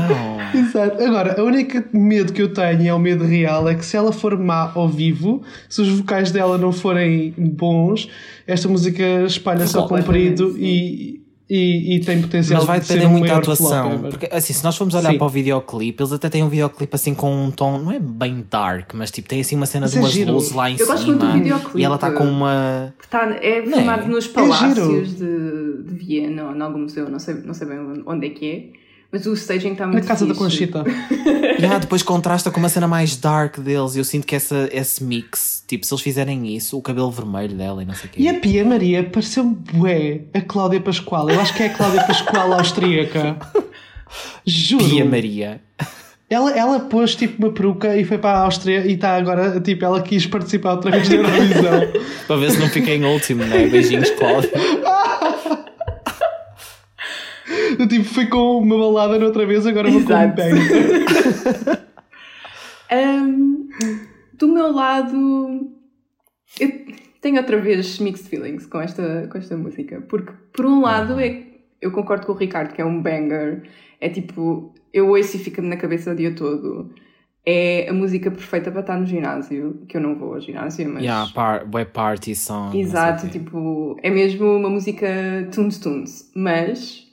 Exato. 0.53 1.03
Agora, 1.03 1.39
a 1.39 1.43
única 1.43 1.85
medo 1.93 2.33
que 2.33 2.41
eu 2.41 2.53
tenho, 2.53 2.87
é 2.87 2.93
o 2.93 2.99
medo 2.99 3.25
real, 3.25 3.67
é 3.69 3.75
que 3.75 3.85
se 3.85 3.95
ela 3.95 4.11
for 4.11 4.37
má 4.37 4.71
ao 4.73 4.87
vivo, 4.87 5.43
se 5.67 5.81
os 5.81 5.89
vocais 5.89 6.31
dela 6.31 6.57
não 6.57 6.71
forem 6.71 7.33
bons, 7.37 8.09
esta 8.51 8.67
música 8.67 9.03
espalha-se 9.25 9.75
ao 9.77 9.87
comprido 9.87 10.55
e, 10.57 11.21
e, 11.49 11.95
e, 11.95 11.99
tem 12.01 12.21
potencial 12.21 12.59
Mas 12.59 12.67
vai 12.67 12.79
de 12.79 12.87
depender 12.87 13.01
ser 13.01 13.07
um 13.07 13.17
muito 13.17 13.27
da 13.27 13.37
atuação. 13.37 13.99
flop. 13.99 14.11
Porque 14.11 14.29
assim, 14.31 14.53
se 14.53 14.63
nós 14.63 14.75
formos 14.77 14.93
olhar 14.95 15.11
Sim. 15.11 15.17
para 15.17 15.25
o 15.27 15.29
videoclipe, 15.29 16.01
eles 16.01 16.13
até 16.13 16.29
têm 16.29 16.43
um 16.43 16.49
videoclipe 16.49 16.95
assim 16.95 17.13
com 17.15 17.45
um 17.45 17.49
tom, 17.51 17.79
não 17.79 17.91
é 17.91 17.99
bem 17.99 18.45
dark, 18.49 18.93
mas 18.93 19.09
tipo, 19.11 19.27
tem 19.27 19.41
assim 19.41 19.55
uma 19.55 19.65
cena 19.65 19.83
Mas 19.85 19.91
de 19.91 19.97
é 19.97 20.01
umas 20.01 20.11
giro. 20.11 20.33
luzes 20.33 20.51
lá 20.51 20.69
em 20.69 20.77
Eu 20.77 20.85
gosto 20.87 21.05
muito 21.07 21.19
do 21.19 21.25
cima. 21.25 21.37
videoclipe. 21.43 21.79
E 21.79 21.83
ela 21.83 21.95
está 21.95 22.11
com 22.11 22.23
uma. 22.23 22.93
Está, 23.03 23.29
é 23.41 23.59
é? 23.59 23.63
filmado 23.65 24.07
nos 24.07 24.25
É 24.25 24.29
palácios 24.29 25.15
de, 25.15 25.83
de 25.83 25.93
Viena, 25.95 26.49
ou 26.49 26.55
em 26.55 26.61
algum 26.61 26.79
museu, 26.79 27.09
não 27.09 27.19
sei, 27.19 27.35
não 27.35 27.53
sei 27.53 27.67
bem 27.67 28.03
onde 28.05 28.27
é 28.27 28.29
que 28.29 28.45
é. 28.51 28.79
Mas 29.11 29.25
o 29.25 29.33
staging 29.33 29.71
está 29.71 29.87
Na 29.87 29.93
muito 29.93 30.07
casa 30.07 30.25
da 30.25 30.33
fixe. 30.33 30.67
Conchita. 30.67 30.83
E 31.59 31.65
ah, 31.65 31.77
depois 31.77 32.01
contrasta 32.01 32.49
com 32.49 32.57
uma 32.57 32.69
cena 32.69 32.87
mais 32.87 33.17
dark 33.17 33.59
deles. 33.59 33.93
E 33.93 33.99
eu 33.99 34.05
sinto 34.05 34.25
que 34.25 34.33
essa, 34.33 34.69
esse 34.71 35.03
mix, 35.03 35.61
tipo, 35.67 35.85
se 35.85 35.93
eles 35.93 36.01
fizerem 36.01 36.55
isso, 36.55 36.77
o 36.77 36.81
cabelo 36.81 37.11
vermelho 37.11 37.53
dela 37.53 37.83
e 37.83 37.85
não 37.85 37.93
sei 37.93 38.05
o 38.05 38.13
quê. 38.13 38.21
E 38.21 38.29
a 38.29 38.35
Pia 38.35 38.63
Maria 38.63 39.03
pareceu-me 39.03 39.55
bué 39.73 40.21
a 40.33 40.39
Cláudia 40.39 40.79
Pascoal. 40.79 41.29
Eu 41.29 41.37
acho 41.41 41.53
que 41.53 41.63
é 41.63 41.65
a 41.65 41.73
Cláudia 41.73 42.01
Pascoal 42.05 42.53
austríaca. 42.53 43.37
Juro. 44.45 44.85
Pia 44.85 45.03
Maria. 45.03 45.61
Ela, 46.29 46.51
ela 46.51 46.79
pôs 46.81 47.15
tipo 47.15 47.43
uma 47.43 47.51
peruca 47.51 47.97
e 47.97 48.05
foi 48.05 48.19
para 48.19 48.37
a 48.37 48.43
Áustria 48.43 48.85
e 48.85 48.93
está 48.93 49.17
agora, 49.17 49.59
tipo, 49.59 49.83
ela 49.83 49.99
quis 49.99 50.27
participar 50.27 50.73
outra 50.73 50.91
vez 50.91 51.09
da 51.09 51.15
Eurovisão. 51.15 51.91
Para 52.27 52.35
ver 52.35 52.51
se 52.51 52.59
não 52.59 52.69
fiquei 52.69 52.97
em 52.97 53.03
último, 53.03 53.43
né? 53.43 53.65
Beijinhos, 53.65 54.11
Cláudia. 54.11 54.51
Eu, 57.79 57.87
tipo, 57.87 58.03
fui 58.03 58.27
com 58.27 58.57
uma 58.57 58.77
balada 58.77 59.17
noutra 59.17 59.45
vez, 59.45 59.65
agora 59.65 59.89
vou 59.89 60.03
com 60.03 60.11
um 60.11 60.17
Exato. 60.17 60.41
Ahm, 62.91 63.69
do 64.33 64.49
meu 64.49 64.73
lado, 64.73 65.71
eu 66.59 66.71
tenho 67.21 67.37
outra 67.37 67.57
vez 67.57 67.99
mixed 67.99 68.27
feelings 68.27 68.65
com 68.65 68.81
esta, 68.81 69.29
com 69.31 69.37
esta 69.37 69.55
música. 69.55 70.01
Porque, 70.01 70.33
por 70.51 70.65
um 70.65 70.81
lado, 70.81 71.17
é, 71.21 71.41
eu 71.81 71.89
concordo 71.91 72.25
com 72.25 72.33
o 72.33 72.35
Ricardo 72.35 72.73
que 72.73 72.81
é 72.81 72.85
um 72.85 73.01
banger. 73.01 73.63
É 74.01 74.09
tipo, 74.09 74.73
eu 74.91 75.07
ouço 75.07 75.37
e 75.37 75.39
fica-me 75.39 75.69
na 75.69 75.77
cabeça 75.77 76.11
o 76.11 76.15
dia 76.15 76.35
todo. 76.35 76.93
É 77.45 77.87
a 77.89 77.93
música 77.93 78.29
perfeita 78.29 78.71
para 78.71 78.81
estar 78.81 78.99
no 78.99 79.05
ginásio. 79.05 79.85
Que 79.87 79.95
eu 79.95 80.01
não 80.01 80.15
vou 80.15 80.33
ao 80.33 80.41
ginásio, 80.41 80.89
mas. 80.89 81.01
Yeah, 81.01 81.31
par, 81.33 81.65
web 81.73 81.91
party 81.91 82.35
song. 82.35 82.77
Exato, 82.77 83.29
tipo, 83.29 83.95
é 84.03 84.09
mesmo 84.09 84.57
uma 84.57 84.69
música 84.69 85.07
tunes 85.53 85.79
tunes, 85.79 86.29
mas 86.35 87.08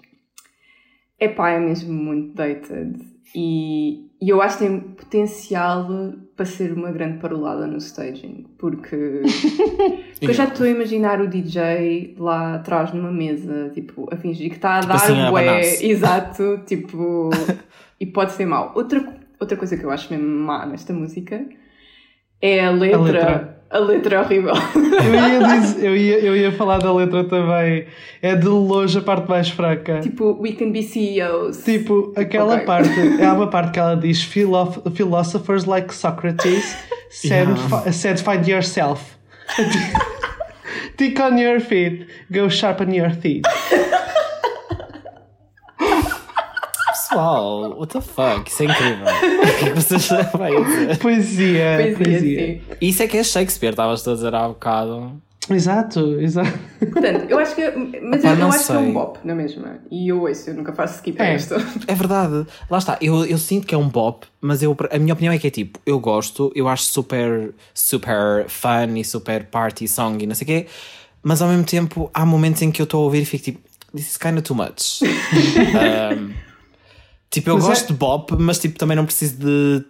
é 1.19 1.29
pá, 1.29 1.51
é 1.51 1.61
mesmo 1.61 1.93
muito 1.93 2.35
dated 2.35 3.17
e, 3.35 4.09
e 4.21 4.29
eu 4.29 4.41
acho 4.41 4.59
que 4.59 4.65
tem 4.65 4.81
potencial 4.81 5.89
para 6.37 6.45
ser 6.45 6.73
uma 6.73 6.91
grande 6.91 7.19
parolada 7.19 7.67
no 7.67 7.79
staging, 7.79 8.47
porque, 8.59 9.23
porque 10.13 10.27
eu 10.27 10.33
já 10.33 10.45
estou 10.45 10.67
a 10.67 10.71
imaginar 10.71 11.21
o 11.21 11.29
DJ 11.29 12.15
lá 12.19 12.57
atrás 12.57 12.93
numa 12.93 13.11
mesa, 13.11 13.71
tipo, 13.71 14.09
a 14.13 14.17
fingir 14.17 14.51
que 14.51 14.57
está 14.57 14.77
a 14.77 14.81
Tipo 14.81 14.93
dar 14.93 14.97
assim, 14.97 15.21
a 15.21 15.31
bué, 15.31 15.61
exato, 15.83 16.61
tipo, 16.67 17.31
e 18.01 18.07
pode 18.07 18.33
ser 18.33 18.47
mau. 18.47 18.73
Outra, 18.75 19.03
outra 19.41 19.57
coisa 19.57 19.77
que 19.77 19.85
eu 19.85 19.91
acho 19.91 20.13
mesmo 20.13 20.29
má 20.29 20.67
nesta 20.67 20.93
música 20.93 21.47
é 22.41 22.65
a 22.65 22.71
letra. 22.71 23.01
letra. 23.01 23.56
A 23.69 23.79
letra 23.79 24.17
é 24.17 24.21
horrível. 24.21 24.55
Eu 24.75 25.15
ia, 25.15 25.59
dizer- 25.61 25.85
eu, 25.85 25.97
ia, 25.97 26.19
eu 26.21 26.37
ia 26.37 26.53
falar 26.53 26.79
da 26.79 26.93
letra 26.93 27.25
também. 27.25 27.87
É 28.23 28.35
de 28.37 28.47
longe 28.47 28.97
a 28.99 29.03
parte 29.03 29.29
mais 29.29 29.49
fraca. 29.49 30.01
Tipo, 30.01 30.39
we 30.41 30.53
can 30.53 30.71
be 30.71 30.83
CEOs. 30.83 31.65
Tipo, 31.65 32.13
aquela 32.17 32.55
Ok. 32.55 32.65
parte, 32.67 32.91
há 33.23 33.33
uma 33.35 33.49
parte 33.49 33.73
que 33.73 33.79
ela 33.81 33.97
diz 33.97 34.23
"Philo- 34.23 34.83
Philosophers 34.95 35.65
like 35.65 35.93
Socrates 35.93 36.77
said, 37.11 37.49
Yeah. 37.49 37.93
said 37.93 38.19
find 38.21 38.47
yourself. 38.49 39.17
Tick 40.97 41.19
on 41.21 41.37
your 41.39 41.61
feet, 41.61 42.07
go 42.31 42.49
sharpen 42.49 42.95
your 42.95 43.11
teeth. 43.17 43.43
Pessoal, 47.09 47.77
what 47.79 47.93
the 47.93 48.01
fuck? 48.01 48.49
Isso 48.51 48.63
é 48.63 48.67
incrível. 48.67 49.07
O 49.07 49.59
que 49.59 49.65
é 49.65 49.69
que 49.71 49.75
vocês 49.81 50.09
vai 50.37 50.51
dizer? 50.65 50.99
Poesia, 50.99 51.77
Poesia, 51.79 51.97
poesia. 51.97 52.63
Isso 52.81 53.03
é 53.03 53.07
que 53.07 53.17
é 53.19 53.23
Shakespeare, 53.23 53.71
estavas 53.71 54.07
a 54.07 54.15
dizer 54.15 54.35
há 54.35 54.49
bocado. 54.49 55.13
Exato, 55.49 56.21
exato. 56.21 56.59
Portanto, 56.93 57.27
eu 57.29 57.39
acho 57.39 57.55
que. 57.55 57.63
Mas 58.03 58.25
eu, 58.25 58.31
eu 58.31 58.37
não 58.37 58.49
acho 58.49 58.67
que 58.67 58.73
é 58.73 58.77
sei. 58.77 58.77
um 58.79 58.93
bop, 58.93 59.19
na 59.23 59.33
mesma. 59.37 59.79
E 59.89 60.09
eu 60.11 60.21
ouço, 60.23 60.51
eu 60.51 60.55
nunca 60.55 60.73
faço 60.73 60.97
skip 60.97 61.23
a 61.23 61.27
É. 61.27 61.35
esta. 61.35 61.55
É 61.87 61.95
verdade. 61.95 62.45
Lá 62.69 62.79
está. 62.79 62.99
Eu, 63.01 63.25
eu 63.25 63.39
sinto 63.39 63.65
que 63.65 63.73
é 63.75 63.79
um 63.79 63.89
bop, 63.89 64.27
mas 64.41 64.61
eu, 64.65 64.77
a 64.91 64.99
minha 64.99 65.13
opinião 65.13 65.33
é 65.33 65.39
que 65.39 65.47
é 65.47 65.51
tipo, 65.51 65.79
eu 65.87 66.01
gosto, 66.01 66.51
eu 66.57 66.67
acho 66.67 66.83
super, 66.85 67.55
super 67.73 68.47
fun 68.49 68.97
e 68.97 69.05
super 69.05 69.45
party 69.45 69.87
song 69.87 70.25
e 70.25 70.27
não 70.27 70.35
sei 70.35 70.45
o 70.45 70.47
quê, 70.49 70.67
mas 71.23 71.41
ao 71.41 71.49
mesmo 71.49 71.63
tempo 71.65 72.11
há 72.13 72.27
momentos 72.27 72.61
em 72.63 72.73
que 72.73 72.83
eu 72.83 72.85
estou 72.85 73.03
a 73.03 73.05
ouvir 73.05 73.23
e 73.23 73.25
fico 73.25 73.45
tipo, 73.45 73.61
this 73.95 74.11
is 74.11 74.17
kind 74.17 74.35
of 74.35 74.43
too 74.43 74.57
much. 74.57 75.01
Um, 75.07 76.46
tipo, 77.31 77.51
eu 77.51 77.55
Mas 77.55 77.65
é- 77.65 77.69
gosto 77.69 77.87
de 77.89 77.99
bop, 77.99 78.35
mas 78.39 78.59
tipo, 78.59 78.79
também 78.79 78.97
não 78.97 79.05
preciso 79.05 79.37
de. 79.39 79.85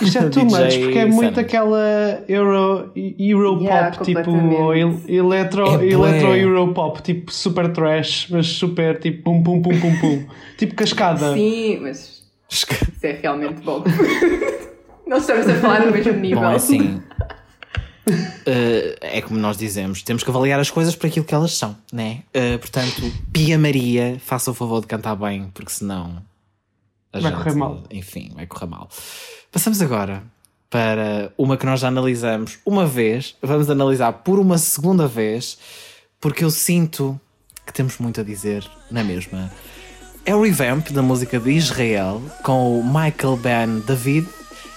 Isto 0.00 0.18
é 0.18 0.28
too 0.28 0.44
much, 0.44 0.78
porque 0.78 0.98
é 0.98 1.06
muito 1.06 1.34
cena. 1.34 1.40
aquela 1.40 2.22
Euro, 2.28 2.92
Euro 3.18 3.60
Yeah, 3.60 3.90
pop, 3.90 4.04
tipo, 4.04 4.72
eletro, 5.08 5.64
É 5.82 5.86
eletro 5.86 6.36
Euro 6.36 6.72
pop, 6.72 7.02
tipo 7.02 7.32
super 7.32 7.72
trash, 7.72 8.28
mas 8.30 8.46
super 8.46 8.96
tipo 9.00 9.24
pum 9.24 9.42
pum 9.42 9.60
pum 9.60 9.80
pum 9.80 9.96
pum. 10.00 10.24
tipo 10.56 10.74
cascada. 10.76 11.34
Sim, 11.34 11.80
mas 11.82 12.22
isso 12.48 12.66
é 13.02 13.18
realmente 13.20 13.60
bop. 13.62 13.88
Nós 15.04 15.22
estamos 15.22 15.48
a 15.48 15.54
falar 15.54 15.86
no 15.86 15.90
mesmo 15.92 16.12
nível. 16.12 16.40
Bom, 16.40 16.50
é 16.50 16.54
assim. 16.54 17.02
eh, 18.46 18.98
é 19.00 19.22
como 19.22 19.38
nós 19.38 19.56
dizemos, 19.56 20.02
temos 20.02 20.22
que 20.22 20.30
avaliar 20.30 20.58
as 20.60 20.70
coisas 20.70 20.94
por 20.94 21.06
aquilo 21.06 21.24
que 21.24 21.34
elas 21.34 21.52
são, 21.52 21.76
né? 21.92 22.22
Eh, 22.32 22.58
portanto, 22.58 23.02
Pia 23.32 23.58
Maria, 23.58 24.20
faça 24.24 24.50
o 24.50 24.54
favor 24.54 24.80
de 24.80 24.86
cantar 24.86 25.16
bem, 25.16 25.50
porque 25.54 25.70
senão. 25.70 26.22
a 27.12 27.20
Vai 27.20 27.32
correr 27.32 27.54
mal. 27.54 27.82
Enfim, 27.90 28.32
vai 28.34 28.46
correr 28.46 28.66
mal. 28.66 28.88
Passamos 29.50 29.80
agora 29.80 30.22
para 30.70 31.32
uma 31.38 31.56
que 31.56 31.64
nós 31.64 31.80
já 31.80 31.88
analisamos 31.88 32.58
uma 32.64 32.86
vez, 32.86 33.34
vamos 33.42 33.70
analisar 33.70 34.12
por 34.12 34.38
uma 34.38 34.58
segunda 34.58 35.06
vez, 35.06 35.58
porque 36.20 36.44
eu 36.44 36.50
sinto 36.50 37.18
que 37.64 37.72
temos 37.72 37.98
muito 37.98 38.20
a 38.20 38.24
dizer 38.24 38.68
na 38.90 39.02
mesma. 39.02 39.50
É 40.24 40.34
o 40.34 40.42
revamp 40.42 40.90
da 40.90 41.02
música 41.02 41.38
de 41.38 41.50
Israel 41.52 42.20
com 42.42 42.78
o 42.78 42.84
Michael 42.84 43.36
Ben 43.38 43.80
David 43.86 44.28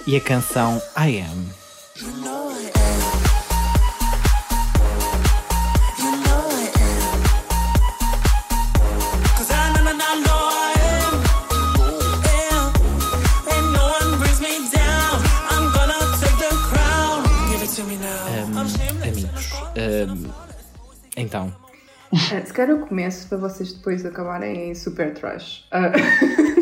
e 0.06 0.16
a 0.16 0.20
canção 0.20 0.80
I 0.96 1.20
Am. 1.20 2.41
Então, 21.16 21.52
Ah, 22.12 22.42
se 22.44 22.52
calhar 22.52 22.70
eu 22.70 22.86
começo 22.86 23.28
para 23.28 23.38
vocês 23.38 23.72
depois 23.72 24.04
acabarem 24.04 24.70
em 24.70 24.74
super 24.74 25.14
trash. 25.14 25.64
Ah, 25.70 25.92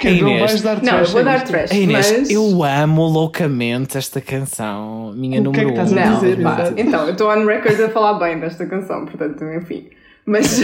Que 0.00 0.20
não 0.20 0.30
Inês. 0.30 0.40
vais 0.40 0.62
dar 0.62 0.82
não, 0.82 0.92
eu 0.94 0.96
trash 0.98 1.10
vou 1.12 1.20
a 1.20 1.24
dar 1.24 1.44
trash. 1.44 1.70
Inês, 1.70 2.10
mas... 2.18 2.30
eu 2.30 2.64
amo 2.64 3.06
loucamente 3.06 3.96
esta 3.96 4.20
canção, 4.20 5.12
minha 5.14 5.40
O 5.40 5.52
que 5.52 5.60
é 5.60 5.64
que 5.64 5.70
número 5.70 5.82
estás 5.88 5.92
um. 5.92 5.98
a 5.98 6.06
Não, 6.06 6.14
dizer, 6.20 6.42
pá, 6.42 6.72
então, 6.76 7.04
eu 7.06 7.12
estou 7.12 7.30
on 7.30 7.46
record 7.46 7.80
a 7.80 7.88
falar 7.88 8.14
bem 8.18 8.40
desta 8.40 8.66
canção, 8.66 9.04
portanto, 9.06 9.44
enfim. 9.44 9.90
Mas, 10.26 10.60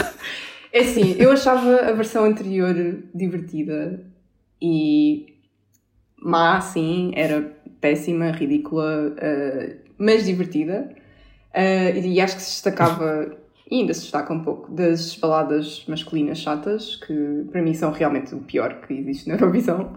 é 0.72 0.78
assim, 0.80 1.14
eu 1.18 1.30
achava 1.30 1.76
a 1.76 1.92
versão 1.92 2.24
anterior 2.24 2.74
divertida 3.14 4.00
e 4.62 5.26
má, 6.22 6.58
sim, 6.62 7.12
era 7.14 7.52
péssima, 7.82 8.30
ridícula, 8.30 9.14
eh, 9.18 9.76
mas 9.98 10.24
divertida. 10.24 10.88
Eh, 11.52 11.98
e 12.00 12.20
acho 12.20 12.36
que 12.36 12.42
se 12.42 12.50
destacava, 12.50 13.36
e 13.70 13.80
ainda 13.80 13.94
se 13.94 14.02
destaca 14.02 14.32
um 14.32 14.40
pouco, 14.42 14.70
das 14.72 15.14
baladas 15.16 15.84
masculinas 15.88 16.38
chatas, 16.38 16.96
que 16.96 17.44
para 17.50 17.62
mim 17.62 17.74
são 17.74 17.90
realmente 17.92 18.34
o 18.34 18.38
pior 18.38 18.80
que 18.86 18.94
existe 18.94 19.28
na 19.28 19.34
Eurovisão. 19.34 19.92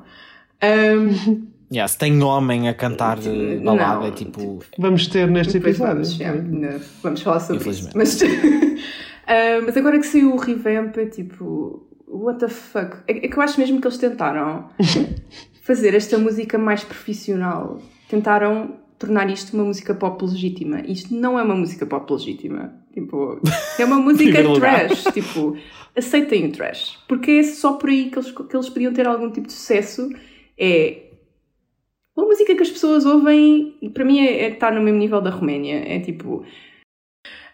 Ahm, 0.62 1.48
Yeah, 1.72 1.88
se 1.88 1.98
tem 1.98 2.22
homem 2.22 2.70
a 2.70 2.74
cantar 2.76 3.18
balada, 3.63 3.96
Não, 4.02 4.06
é 4.06 4.12
tipo. 4.12 4.60
Vamos 4.78 5.08
ter 5.08 5.28
neste 5.28 5.58
episódio. 5.58 6.04
vamos, 6.04 6.22
ainda 6.22 6.80
vamos 7.02 7.22
falar 7.24 7.39
sobre 7.39 7.68
isso. 7.68 7.89
Infelizmente. 7.89 7.98
Mas, 7.98 8.84
Ah, 9.26 9.62
mas 9.66 9.76
agora 9.78 9.98
que 10.00 10.06
saiu 10.06 10.34
o 10.34 10.38
revamp, 10.38 10.98
é 10.98 11.06
tipo, 11.06 11.88
what 12.08 12.39
the 12.39 12.50
fuck? 12.50 12.98
É, 13.08 13.26
é 13.26 13.28
que 13.30 13.38
eu 13.38 13.42
acho 13.42 13.60
mesmo 13.60 13.80
que 13.80 13.88
eles 13.88 13.98
tentaram 13.98 14.70
fazer 15.63 15.96
esta 15.96 16.18
música 16.18 16.58
mais 16.58 16.84
profissional. 16.84 17.80
Tentaram 18.10 18.76
tornar 19.04 19.30
isto 19.30 19.54
uma 19.54 19.66
música 19.66 19.94
pop 19.94 20.24
legítima. 20.24 20.82
Isto 20.82 21.13
não 21.13 21.38
é 21.38 21.44
uma 21.44 21.56
música 21.56 21.86
pop 21.86 22.12
legítima. 22.12 22.74
Tipo, 22.94 23.39
é 23.78 23.86
uma 23.86 23.98
música 23.98 24.42
trash. 24.56 25.04
Tipo, 25.13 25.58
aceitem 25.96 26.46
o 26.46 26.52
trash. 26.52 26.98
Porque 27.08 27.32
é 27.32 27.44
só 27.44 27.74
por 27.74 27.89
aí 27.89 28.10
que 28.10 28.18
eles, 28.18 28.32
que 28.32 28.56
eles 28.56 28.70
podiam 28.70 28.94
ter 28.94 29.06
algum 29.08 29.30
tipo 29.30 29.48
de 29.48 29.54
sucesso. 29.54 30.10
É 30.58 31.10
uma 32.16 32.28
música 32.28 32.56
que 32.56 32.62
as 32.62 32.70
pessoas 32.70 33.06
ouvem, 33.06 33.76
e 33.82 33.89
para 33.89 34.06
mim 34.06 34.20
é, 34.20 34.44
é 34.44 34.50
está 34.50 34.72
no 34.72 34.82
mesmo 34.82 35.00
nível 35.00 35.22
da 35.22 35.32
Roménia. 35.32 35.84
É 35.86 36.00
tipo. 36.00 36.46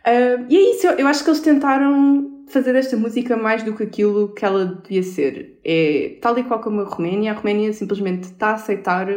ah, 0.05 0.45
e 0.49 0.55
é 0.55 0.71
isso, 0.71 0.85
eu, 0.85 0.93
eu 0.99 1.07
acho 1.07 1.23
que 1.23 1.29
eles 1.29 1.41
tentaram 1.41 2.43
fazer 2.47 2.73
desta 2.73 2.97
música 2.97 3.37
mais 3.37 3.63
do 3.63 3.75
que 3.75 3.83
aquilo 3.83 4.33
que 4.33 4.45
ela 4.45 4.65
devia 4.65 5.03
ser. 5.03 5.59
É 5.63 6.17
tal 6.21 6.37
e 6.37 6.43
qual 6.43 6.59
como 6.61 6.81
a 6.81 6.85
Roménia, 6.85 7.31
a 7.31 7.35
Roménia 7.35 7.71
simplesmente 7.73 8.23
está 8.23 8.49
a 8.49 8.53
aceitar 8.53 9.07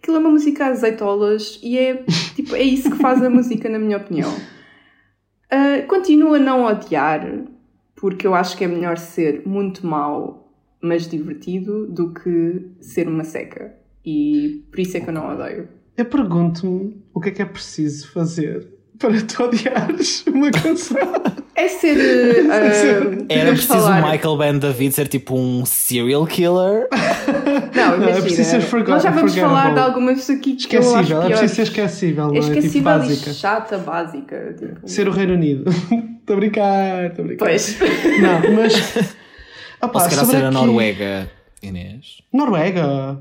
aquilo 0.00 0.16
é 0.16 0.20
uma 0.20 0.30
música 0.30 0.64
a 0.66 0.68
azeitolas 0.68 1.58
e 1.62 1.78
é, 1.78 2.04
tipo, 2.34 2.54
é 2.54 2.62
isso 2.62 2.90
que 2.90 2.96
faz 2.98 3.22
a 3.22 3.28
música, 3.28 3.68
na 3.68 3.78
minha 3.78 3.96
opinião. 3.96 4.34
Ah, 5.50 5.82
continuo 5.86 6.34
a 6.34 6.38
não 6.38 6.64
odiar, 6.64 7.26
porque 7.96 8.26
eu 8.26 8.34
acho 8.34 8.56
que 8.56 8.64
é 8.64 8.68
melhor 8.68 8.96
ser 8.98 9.42
muito 9.46 9.86
mau, 9.86 10.52
mas 10.80 11.08
divertido, 11.08 11.86
do 11.86 12.12
que 12.12 12.66
ser 12.80 13.08
uma 13.08 13.24
seca. 13.24 13.74
E 14.04 14.64
por 14.70 14.80
isso 14.80 14.96
é 14.96 15.00
que 15.00 15.08
eu 15.08 15.14
não 15.14 15.32
odeio. 15.32 15.68
Eu 15.96 16.04
pergunto-me 16.04 17.02
o 17.12 17.20
que 17.20 17.28
é 17.30 17.32
que 17.32 17.42
é 17.42 17.44
preciso 17.44 18.10
fazer 18.12 18.68
para 18.98 19.20
tu 19.22 19.42
odiares 19.44 20.24
uma 20.26 20.50
canção. 20.50 20.96
É 21.54 21.68
ser. 21.68 21.96
uh, 22.46 23.26
Era 23.28 23.50
preciso 23.50 23.74
falar- 23.74 24.02
o 24.04 24.10
Michael 24.10 24.36
Ben 24.36 24.58
David 24.58 24.94
ser 24.94 25.08
tipo 25.08 25.36
um 25.36 25.64
serial 25.64 26.26
killer. 26.26 26.88
Não, 27.74 27.96
imagina. 27.96 28.10
é 28.18 28.20
preciso 28.20 28.50
ser 28.50 28.60
forgo- 28.62 28.90
nós 28.90 29.02
já 29.02 29.10
vamos 29.10 29.34
falar 29.34 29.74
de 29.74 29.80
algumas 29.80 30.30
aqui 30.30 30.54
que 30.56 30.76
eu 30.76 30.80
acho 30.80 30.88
Esquecível, 31.00 31.22
é 31.22 31.26
preciso 31.28 31.54
ser 31.54 31.62
esquecível, 31.62 32.24
É 32.24 32.28
é? 32.28 32.40
Tipo 32.40 32.46
esquecível 32.58 32.80
e 32.80 32.82
básica. 32.98 33.32
chata, 33.32 33.78
básica. 33.78 34.54
Tipo. 34.58 34.88
Ser 34.88 35.08
o 35.08 35.10
Reino 35.12 35.34
Unido. 35.34 35.64
Estou 36.20 36.36
a 36.36 36.40
brincar, 36.40 37.04
estou 37.06 37.24
a 37.24 37.28
brincar. 37.28 37.44
Pois. 37.46 37.78
Não, 38.20 38.54
mas. 38.54 39.14
Opa, 39.80 39.98
Ou 39.98 40.00
se 40.04 40.10
calhar 40.10 40.26
ser 40.26 40.36
a 40.44 40.48
aqui- 40.48 40.54
Noruega, 40.54 41.30
Inês. 41.62 42.20
Noruega. 42.32 43.18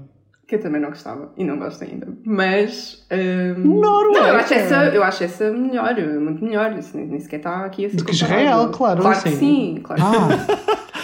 Que 0.47 0.55
eu 0.55 0.59
também 0.61 0.79
não 0.79 0.89
gostava 0.89 1.31
e 1.35 1.43
não 1.43 1.57
gosto 1.59 1.83
ainda. 1.83 2.07
Mas. 2.23 3.05
um, 3.11 3.59
Noruega. 3.79 4.19
Não, 4.21 4.27
eu 4.29 4.35
acho, 4.37 4.53
essa, 4.53 4.75
eu 4.85 5.03
acho 5.03 5.23
essa 5.25 5.51
melhor, 5.51 5.93
muito 6.21 6.43
melhor. 6.43 6.77
Isso 6.79 6.95
nem, 6.95 7.05
nem 7.05 7.19
sequer 7.19 7.37
está 7.37 7.65
aqui 7.65 7.85
a 7.85 7.89
ser 7.89 7.97
Do 7.97 8.05
que. 8.05 8.11
Israel, 8.11 8.69
claro, 8.69 9.01
Claro 9.01 9.21
que 9.23 9.29
sim. 9.31 9.35
sim, 9.37 9.79
claro. 9.83 10.01
Ah, 10.03 10.27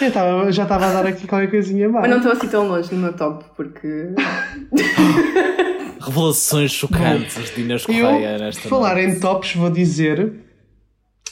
eu 0.02 0.10
tava- 0.10 0.50
já 0.50 0.62
estava 0.62 0.86
a 0.86 0.92
dar 0.94 1.06
aqui 1.06 1.26
qualquer 1.26 1.50
coisinha 1.50 1.88
mais. 1.90 2.02
Mas 2.02 2.10
não 2.10 2.16
estou 2.18 2.32
assim 2.32 2.48
tão 2.48 2.66
longe 2.68 2.94
no 2.94 3.00
meu 3.02 3.12
top, 3.12 3.44
porque. 3.54 4.08
Revelações 6.00 6.70
chocantes 6.70 7.50
de 7.54 7.60
Inês 7.62 7.86
Correia 7.86 8.36
nesta 8.38 8.68
falar 8.68 8.94
noite. 8.96 9.16
em 9.16 9.20
tops, 9.20 9.54
vou 9.54 9.70
dizer. 9.70 10.32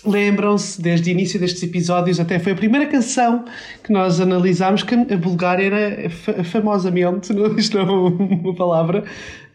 Lembram-se, 0.04 0.82
desde 0.82 1.10
o 1.10 1.12
início 1.12 1.38
destes 1.38 1.62
episódios, 1.62 2.18
até 2.18 2.38
foi 2.38 2.52
a 2.52 2.56
primeira 2.56 2.86
canção 2.86 3.44
que 3.84 3.92
nós 3.92 4.20
analisámos, 4.20 4.82
que 4.82 4.94
a 4.94 5.16
Bulgária 5.16 5.64
era 5.64 6.10
fa- 6.10 6.42
famosamente, 6.44 7.32
não, 7.34 7.56
isto 7.56 7.78
não 7.78 7.84
é 7.84 8.10
uma 8.10 8.54
palavra, 8.54 9.04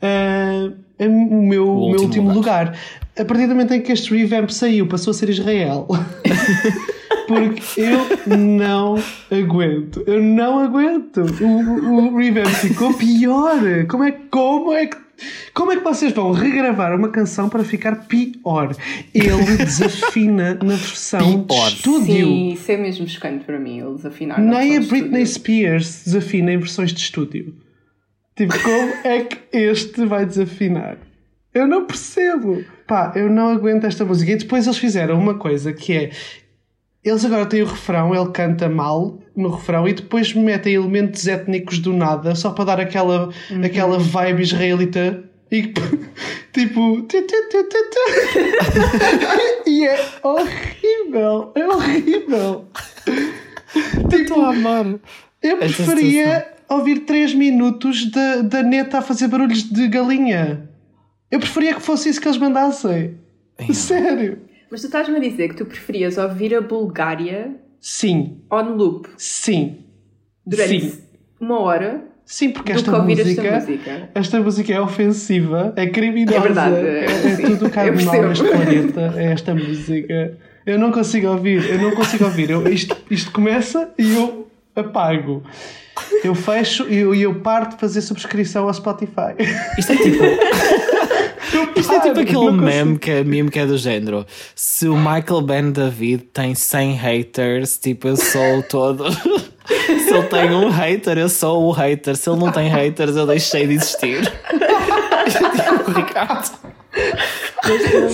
ah, 0.01 0.69
o 0.99 1.05
meu, 1.09 1.37
o 1.37 1.45
meu 1.45 1.67
último 1.67 2.03
último 2.03 2.33
lugar. 2.33 2.77
A 3.19 3.25
partir 3.25 3.43
do 3.47 3.49
momento 3.49 3.73
em 3.73 3.81
que 3.81 3.91
este 3.91 4.15
revamp 4.15 4.49
saiu, 4.49 4.87
passou 4.87 5.11
a 5.11 5.13
ser 5.13 5.29
Israel. 5.29 5.87
Porque 7.27 7.81
eu 7.81 8.37
não 8.37 8.95
aguento. 9.29 10.01
Eu 10.07 10.21
não 10.23 10.59
aguento. 10.59 11.25
O, 11.41 11.45
o, 11.45 12.13
o 12.13 12.17
revamp 12.17 12.47
ficou 12.47 12.93
pior. 12.93 13.59
Como 13.89 14.03
é, 14.05 14.11
como 14.31 14.71
é 14.73 14.85
que. 14.85 14.97
Como 15.53 15.71
é 15.71 15.77
que 15.77 15.83
vocês 15.83 16.13
vão 16.13 16.31
regravar 16.31 16.95
uma 16.95 17.09
canção 17.09 17.49
para 17.49 17.63
ficar 17.63 18.07
pior? 18.07 18.75
Ele 19.13 19.57
desafina 19.57 20.53
na 20.55 20.75
versão 20.75 21.43
Pior. 21.43 21.69
de 21.69 21.75
estúdio. 21.75 22.05
Sim, 22.05 22.49
isso 22.53 22.71
é 22.71 22.77
mesmo 22.77 23.07
chocante 23.07 23.43
para 23.43 23.59
mim, 23.59 23.79
eles 23.79 24.05
afinaram. 24.05 24.43
Nem 24.43 24.77
a 24.77 24.81
Britney 24.81 25.23
estúdio. 25.23 25.27
Spears 25.27 26.03
desafina 26.05 26.53
em 26.53 26.57
versões 26.57 26.93
de 26.93 26.99
estúdio. 26.99 27.55
Tipo, 28.35 28.53
como 28.61 28.93
é 29.03 29.23
que 29.23 29.57
este 29.57 30.05
vai 30.05 30.25
desafinar? 30.25 30.97
Eu 31.53 31.67
não 31.67 31.85
percebo. 31.85 32.63
Pá, 32.85 33.11
eu 33.15 33.29
não 33.29 33.49
aguento 33.49 33.85
esta 33.85 34.05
música. 34.05 34.31
E 34.31 34.35
depois 34.35 34.67
eles 34.67 34.77
fizeram 34.77 35.19
uma 35.19 35.33
coisa 35.35 35.73
que 35.73 35.93
é. 35.93 36.11
Eles 37.07 37.23
agora 37.23 37.45
têm 37.45 37.61
o 37.61 37.65
refrão, 37.65 38.13
ele 38.13 38.29
canta 38.31 38.67
mal 38.67 39.17
no 39.33 39.49
refrão 39.49 39.87
e 39.87 39.93
depois 39.93 40.33
metem 40.33 40.73
elementos 40.73 41.25
étnicos 41.25 41.79
do 41.79 41.93
nada 41.93 42.35
só 42.35 42.51
para 42.51 42.65
dar 42.65 42.79
aquela, 42.81 43.29
aquela 43.63 43.97
vibe 43.97 44.41
israelita 44.41 45.23
e 45.49 45.71
tipo. 46.51 47.01
tu, 47.03 47.21
tu, 47.21 47.47
tu, 47.49 47.63
tu, 47.63 47.89
tu. 47.89 47.99
e 49.69 49.87
é 49.87 50.05
horrível! 50.21 51.51
É 51.55 51.65
horrível! 51.65 52.65
Estou 54.11 54.41
a 54.43 54.49
amar. 54.49 54.85
Eu 55.41 55.57
preferia 55.57 56.45
ouvir 56.67 57.05
3 57.05 57.33
minutos 57.35 58.11
da, 58.11 58.41
da 58.41 58.63
neta 58.63 58.97
a 58.97 59.01
fazer 59.01 59.29
barulhos 59.29 59.63
de 59.63 59.87
galinha. 59.87 60.69
Eu 61.31 61.39
preferia 61.39 61.73
que 61.73 61.81
fosse 61.81 62.09
isso 62.09 62.19
que 62.19 62.27
eles 62.27 62.37
mandassem. 62.37 63.17
Sério. 63.73 64.46
Mas 64.69 64.81
tu 64.81 64.87
estás-me 64.87 65.17
a 65.17 65.19
dizer 65.19 65.49
que 65.49 65.55
tu 65.55 65.65
preferias 65.65 66.17
ouvir 66.17 66.55
a 66.55 66.61
Bulgária 66.61 67.55
Sim, 67.79 68.41
on 68.51 68.75
loop 68.75 69.07
sim. 69.17 69.85
durante 70.45 70.81
Sim. 70.81 71.01
uma 71.39 71.59
hora 71.59 72.03
Sim, 72.27 72.49
porque 72.51 72.73
esta 72.73 72.91
que 72.91 72.97
ouvir 72.97 73.17
música, 73.19 73.41
esta 73.41 73.71
música. 73.71 74.09
esta 74.13 74.41
música 74.41 74.73
é 74.73 74.81
ofensiva, 74.81 75.73
é 75.77 75.87
criminosa. 75.87 76.35
É 76.35 76.41
verdade, 76.41 76.75
é, 76.75 77.05
é, 77.05 77.31
é 77.31 77.35
tudo 77.37 77.67
o 77.67 77.69
que 77.69 77.79
há 77.79 77.89
de 77.89 78.03
mal 78.03 78.21
neste 78.21 78.43
planeta. 78.43 79.13
É 79.15 79.31
esta 79.31 79.55
música. 79.55 80.37
Eu 80.65 80.77
não 80.77 80.91
consigo 80.91 81.29
ouvir, 81.29 81.63
eu 81.69 81.79
não 81.79 81.91
consigo 81.91 82.25
ouvir. 82.25 82.49
Eu, 82.49 82.67
isto, 82.67 82.97
isto 83.09 83.31
começa 83.31 83.93
e 83.97 84.13
eu 84.13 84.45
apago. 84.75 85.41
Eu 86.21 86.35
fecho 86.35 86.85
e 86.89 86.97
eu, 86.97 87.15
e 87.15 87.21
eu 87.23 87.35
paro 87.35 87.69
de 87.69 87.77
fazer 87.77 88.01
subscrição 88.01 88.67
ao 88.67 88.73
Spotify. 88.73 89.33
Isto 89.77 89.93
é 89.93 89.95
tipo. 89.95 90.23
Isto 91.75 91.93
é 91.93 91.99
tipo 91.99 92.19
aquele 92.19 92.51
meme 92.51 92.97
que, 92.97 93.11
é, 93.11 93.23
meme 93.23 93.49
que 93.49 93.59
é 93.59 93.65
do 93.65 93.77
género. 93.77 94.25
Se 94.55 94.87
o 94.87 94.95
Michael 94.95 95.41
Ben 95.41 95.71
David 95.71 96.23
tem 96.33 96.53
100 96.55 96.93
haters, 96.93 97.77
tipo, 97.77 98.07
eu 98.07 98.17
sou 98.17 98.59
o 98.59 98.63
todo. 98.63 99.05
Se 99.67 100.13
ele 100.13 100.23
tem 100.23 100.51
um 100.51 100.69
hater, 100.69 101.17
eu 101.17 101.29
sou 101.29 101.65
o 101.65 101.71
hater. 101.71 102.15
Se 102.15 102.29
ele 102.29 102.39
não 102.39 102.51
tem 102.51 102.69
haters, 102.69 103.15
eu 103.15 103.27
deixei 103.27 103.67
de 103.67 103.73
existir. 103.73 104.21
tipo, 104.21 105.91
Ricardo. 105.91 106.51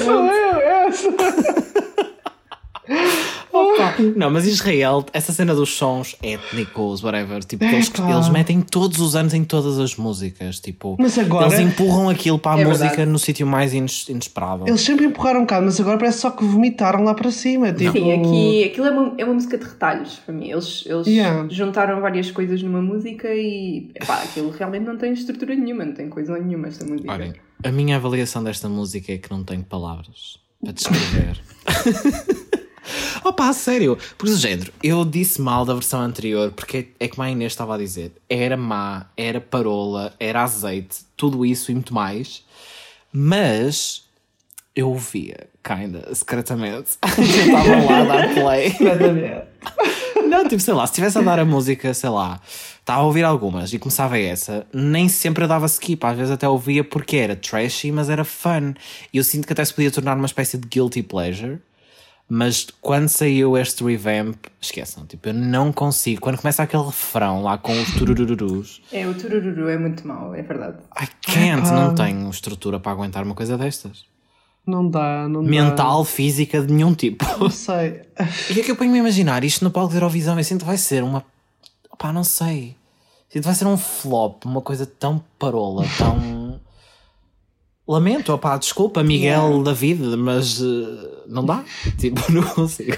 Sou 0.04 0.26
eu, 0.26 0.58
é 0.58 0.88
essa. 0.88 1.10
Opa. 3.54 3.94
Não, 4.18 4.32
mas 4.32 4.46
Israel, 4.48 5.06
essa 5.14 5.32
cena 5.32 5.54
dos 5.54 5.70
sons 5.76 6.16
étnicos, 6.24 7.04
whatever, 7.04 7.44
tipo, 7.44 7.64
eles, 7.64 7.92
eles 8.10 8.30
metem 8.30 8.62
todos 8.62 9.00
os 9.00 9.16
anos 9.16 9.34
em 9.34 9.44
todas 9.44 9.78
as 9.80 9.96
músicas. 9.96 10.60
Tipo, 10.60 10.98
Mas 11.00 11.18
agora- 11.20 11.46
eles 11.48 11.60
empurram 11.60 12.10
aquilo 12.10 12.40
para 12.40 12.58
a 12.58 12.62
É 12.62 12.66
música 12.66 12.88
verdade. 12.90 13.12
no 13.12 13.20
sítio 13.20 13.46
mais 13.46 13.74
ines- 13.74 14.10
inesperado. 14.10 14.68
Eles 14.68 14.82
sempre 14.82 15.06
empurraram 15.06 15.40
um 15.42 15.44
bocado, 15.44 15.66
mas 15.66 15.80
agora 15.80 15.98
parece 15.98 16.20
só 16.20 16.32
que 16.32 16.44
vomitaram 16.44 17.04
lá 17.04 17.14
para 17.14 17.30
cima. 17.32 17.72
Tipo, 17.72 17.92
Sim, 17.94 18.12
aqui 18.12 18.64
aquilo 18.66 18.88
é 18.88 18.92
uma, 18.92 19.14
é 19.20 19.24
uma 19.26 19.34
música 19.36 19.58
de 19.58 19.66
retalhos 19.66 20.20
para 20.26 20.34
mim. 20.34 20.50
Eles, 20.50 20.84
eles 20.88 21.08
Yeah. 21.08 21.48
juntaram 21.50 22.02
várias 22.02 22.32
coisas 22.32 22.62
numa 22.64 22.82
música 22.82 23.28
e 23.34 23.92
epá, 23.94 24.16
aquilo 24.24 24.50
realmente 24.50 24.84
não 24.86 24.98
tem 24.98 25.14
estrutura 25.14 25.54
nenhuma, 25.56 25.86
não 25.86 25.94
tem 25.94 26.10
coisa 26.10 26.38
nenhuma 26.40 26.68
esta 26.70 26.84
música. 26.86 27.12
Olhem, 27.12 27.34
a 27.64 27.72
minha 27.72 27.98
avaliação 27.98 28.44
desta 28.44 28.68
música 28.68 29.12
é 29.14 29.18
que 29.18 29.30
não 29.30 29.44
tenho 29.44 29.64
palavras 29.64 30.40
para 30.64 30.74
descrever. 30.74 31.40
Opa, 33.24 33.50
a 33.50 33.54
sério, 33.54 33.98
por 34.18 34.28
do 34.28 34.36
género, 34.36 34.72
eu 34.82 35.06
disse 35.06 35.42
mal 35.42 35.66
da 35.66 35.74
versão 35.74 36.02
anterior 36.02 36.52
porque 36.52 36.90
é 37.00 37.08
como 37.08 37.24
a 37.24 37.32
Inês 37.32 37.54
estava 37.54 37.76
a 37.76 37.78
dizer, 37.78 38.12
era 38.30 38.58
má, 38.58 39.06
era 39.16 39.40
parola, 39.40 40.14
era 40.20 40.44
azeite, 40.44 41.00
tudo 41.16 41.46
isso 41.46 41.72
e 41.72 41.74
muito 41.74 41.94
mais, 41.94 42.44
mas 43.12 44.04
eu 44.76 44.90
ouvia, 44.90 45.48
kinda, 45.64 46.14
secretamente. 46.14 46.98
eu 47.18 47.24
estava 47.24 47.86
lá 47.86 48.00
a 48.00 48.04
dar 48.04 48.34
play. 48.34 48.76
Não, 50.28 50.48
tipo, 50.48 50.62
sei 50.62 50.74
lá, 50.74 50.86
se 50.88 50.94
estivesse 50.94 51.18
a 51.20 51.22
dar 51.22 51.40
a 51.40 51.46
música, 51.46 51.94
sei 51.94 52.10
lá, 52.10 52.42
estava 52.80 53.02
a 53.02 53.04
ouvir 53.04 53.24
algumas 53.24 53.72
e 53.72 53.78
começava 53.78 54.18
essa, 54.18 54.66
nem 54.74 55.08
sempre 55.08 55.44
eu 55.44 55.48
dava 55.48 55.68
skip, 55.68 56.04
às 56.06 56.18
vezes 56.18 56.32
até 56.32 56.48
ouvia 56.48 56.84
porque 56.84 57.18
era 57.18 57.36
trashy, 57.36 57.92
mas 57.92 58.10
era 58.10 58.26
fun. 58.26 58.74
E 59.14 59.18
eu 59.18 59.24
sinto 59.24 59.46
que 59.46 59.54
até 59.54 59.64
se 59.64 59.74
podia 59.74 59.92
tornar 59.92 60.18
uma 60.18 60.26
espécie 60.26 60.58
de 60.58 60.68
guilty 60.68 61.04
pleasure. 61.04 61.60
Mas 62.28 62.68
quando 62.82 63.10
saiu 63.10 63.58
este 63.58 63.84
revamp, 63.84 64.36
esqueçam, 64.60 65.06
tipo, 65.06 65.30
eu 65.30 65.34
não 65.34 65.72
consigo. 65.72 66.22
Quando 66.22 66.38
começa 66.40 66.64
aquele 66.64 66.84
refrão 66.84 67.44
lá 67.44 67.58
com 67.58 67.74
os 67.80 67.94
turururus, 67.94 68.82
É, 68.92 69.06
o 69.08 69.14
turururu 69.14 69.68
é 69.70 69.78
muito 69.78 70.08
mau, 70.08 70.34
é 70.34 70.42
verdade. 70.42 70.78
I 71.00 71.08
can't, 71.22 71.70
não 71.72 71.94
tenho 71.94 72.30
estrutura 72.30 72.80
para 72.80 72.92
aguentar 72.92 73.24
uma 73.24 73.36
coisa 73.36 73.58
destas. 73.58 74.06
Não 74.66 74.90
dá, 74.90 75.28
não 75.28 75.44
dá. 75.44 75.50
Mental, 75.50 76.06
física, 76.06 76.62
de 76.62 76.72
nenhum 76.74 76.96
tipo. 76.96 77.26
Não 77.38 77.50
sei. 77.50 78.02
E 78.56 78.60
é 78.60 78.64
que 78.64 78.72
eu 78.72 78.76
ponho-me 78.78 78.98
a 78.98 79.02
imaginar 79.02 79.44
isto 79.44 79.64
no 79.64 79.70
palco 79.70 79.90
de 79.90 79.98
Eurovisão. 79.98 80.38
Eu 80.38 80.44
sinto 80.44 80.62
que 80.62 80.66
vai 80.66 80.78
ser 80.78 81.04
uma. 81.04 81.24
Pá, 82.00 82.14
não 82.14 82.24
sei. 82.24 82.78
Sinto 83.30 83.42
que 83.42 83.48
vai 83.48 83.56
ser 83.56 83.68
um 83.68 83.78
flop, 83.78 84.46
uma 84.46 84.62
coisa 84.62 84.86
tão 84.86 85.22
parola, 85.38 85.86
tão. 85.98 86.18
Lamento, 87.88 88.32
opá, 88.32 88.58
desculpa, 88.58 89.04
Miguel 89.04 89.62
David, 89.62 90.02
mas 90.18 90.62
eh, 90.62 91.24
não 91.28 91.46
dá. 91.46 91.64
Tipo, 91.98 92.20
não 92.32 92.44
consigo. 92.44 92.98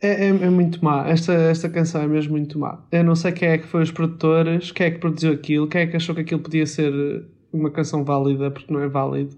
É, 0.00 0.26
é, 0.26 0.28
é 0.28 0.50
muito 0.50 0.84
má. 0.84 1.06
Esta, 1.08 1.32
esta 1.32 1.68
canção 1.68 2.02
é 2.02 2.06
mesmo 2.06 2.32
muito 2.32 2.58
má. 2.58 2.78
Eu 2.90 3.04
não 3.04 3.14
sei 3.14 3.32
quem 3.32 3.48
é 3.48 3.58
que 3.58 3.66
foi 3.66 3.82
os 3.82 3.90
produtores, 3.90 4.70
quem 4.70 4.86
é 4.86 4.90
que 4.90 4.98
produziu 4.98 5.32
aquilo, 5.32 5.66
quem 5.66 5.82
é 5.82 5.86
que 5.86 5.96
achou 5.96 6.14
que 6.14 6.22
aquilo 6.22 6.40
podia 6.40 6.66
ser 6.66 6.92
uma 7.52 7.70
canção 7.70 8.04
válida, 8.04 8.50
porque 8.50 8.72
não 8.72 8.80
é 8.80 8.88
válido. 8.88 9.36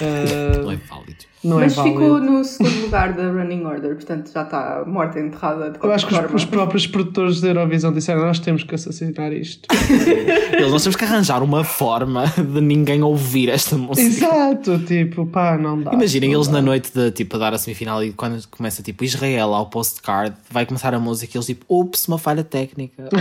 Ah, 0.00 0.58
Não 0.64 0.70
é 0.70 0.76
válido. 0.76 1.24
Não 1.44 1.58
Mas 1.58 1.76
é 1.76 1.82
ficou 1.82 2.20
no 2.20 2.44
segundo 2.44 2.80
lugar 2.82 3.12
da 3.12 3.30
Running 3.30 3.64
Order, 3.64 3.94
portanto 3.94 4.30
já 4.32 4.42
está 4.42 4.82
morta 4.86 5.20
enterrada 5.20 5.70
de 5.70 5.76
Eu 5.76 5.80
qualquer 5.80 5.94
acho 5.94 6.06
que 6.06 6.12
os, 6.14 6.18
forma. 6.20 6.36
os 6.36 6.44
próprios 6.44 6.86
produtores 6.86 7.40
da 7.40 7.48
Eurovisão 7.48 7.92
disseram 7.92 8.22
nós 8.22 8.38
temos 8.38 8.62
que 8.62 8.74
assassinar 8.74 9.32
isto. 9.32 9.68
Eles 10.52 10.70
nós 10.70 10.82
temos 10.82 10.96
que 10.96 11.04
arranjar 11.04 11.42
uma 11.42 11.64
forma 11.64 12.24
de 12.36 12.60
ninguém 12.60 13.02
ouvir 13.02 13.48
esta 13.48 13.76
música. 13.76 14.06
Exato, 14.06 14.78
tipo, 14.80 15.26
pá, 15.26 15.56
não 15.58 15.80
dá. 15.80 15.92
Imaginem 15.92 16.30
não 16.30 16.36
eles 16.38 16.48
dá. 16.48 16.54
na 16.54 16.62
noite 16.62 16.90
de 16.94 17.10
tipo 17.10 17.36
a 17.36 17.38
dar 17.38 17.54
a 17.54 17.58
semifinal 17.58 18.02
e 18.02 18.12
quando 18.12 18.42
começa 18.48 18.82
tipo 18.82 19.04
Israel 19.04 19.54
ao 19.54 19.66
postcard, 19.66 20.34
vai 20.50 20.64
começar 20.66 20.94
a 20.94 20.98
música 20.98 21.32
e 21.34 21.38
eles 21.38 21.46
tipo, 21.46 21.64
ups, 21.68 22.06
uma 22.08 22.18
falha 22.18 22.44
técnica. 22.44 23.08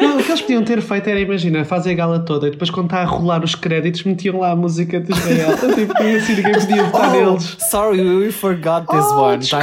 Não, 0.00 0.18
o 0.18 0.22
que 0.22 0.30
eles 0.30 0.40
podiam 0.40 0.62
ter 0.64 0.80
feito 0.80 1.08
era, 1.08 1.18
imagina, 1.18 1.64
fazem 1.64 1.92
a 1.92 1.96
gala 1.96 2.20
toda 2.20 2.46
e 2.46 2.50
depois 2.52 2.70
quando 2.70 2.86
está 2.86 3.00
a 3.00 3.04
rolar 3.04 3.42
os 3.42 3.54
créditos 3.56 4.04
metiam 4.04 4.38
lá 4.38 4.52
a 4.52 4.56
música 4.56 5.00
de 5.00 5.10
Israel. 5.12 5.56
tipo, 5.74 6.02
e 6.02 6.16
assim 6.16 6.34
ninguém 6.36 6.52
podia 6.52 6.84
votar 6.84 7.10
Neles. 7.24 7.56
sorry, 7.70 8.00
we 8.00 8.32
forgot 8.32 8.86
this 8.88 9.04
Oh, 9.10 9.22
one. 9.22 9.38
Tá 9.46 9.62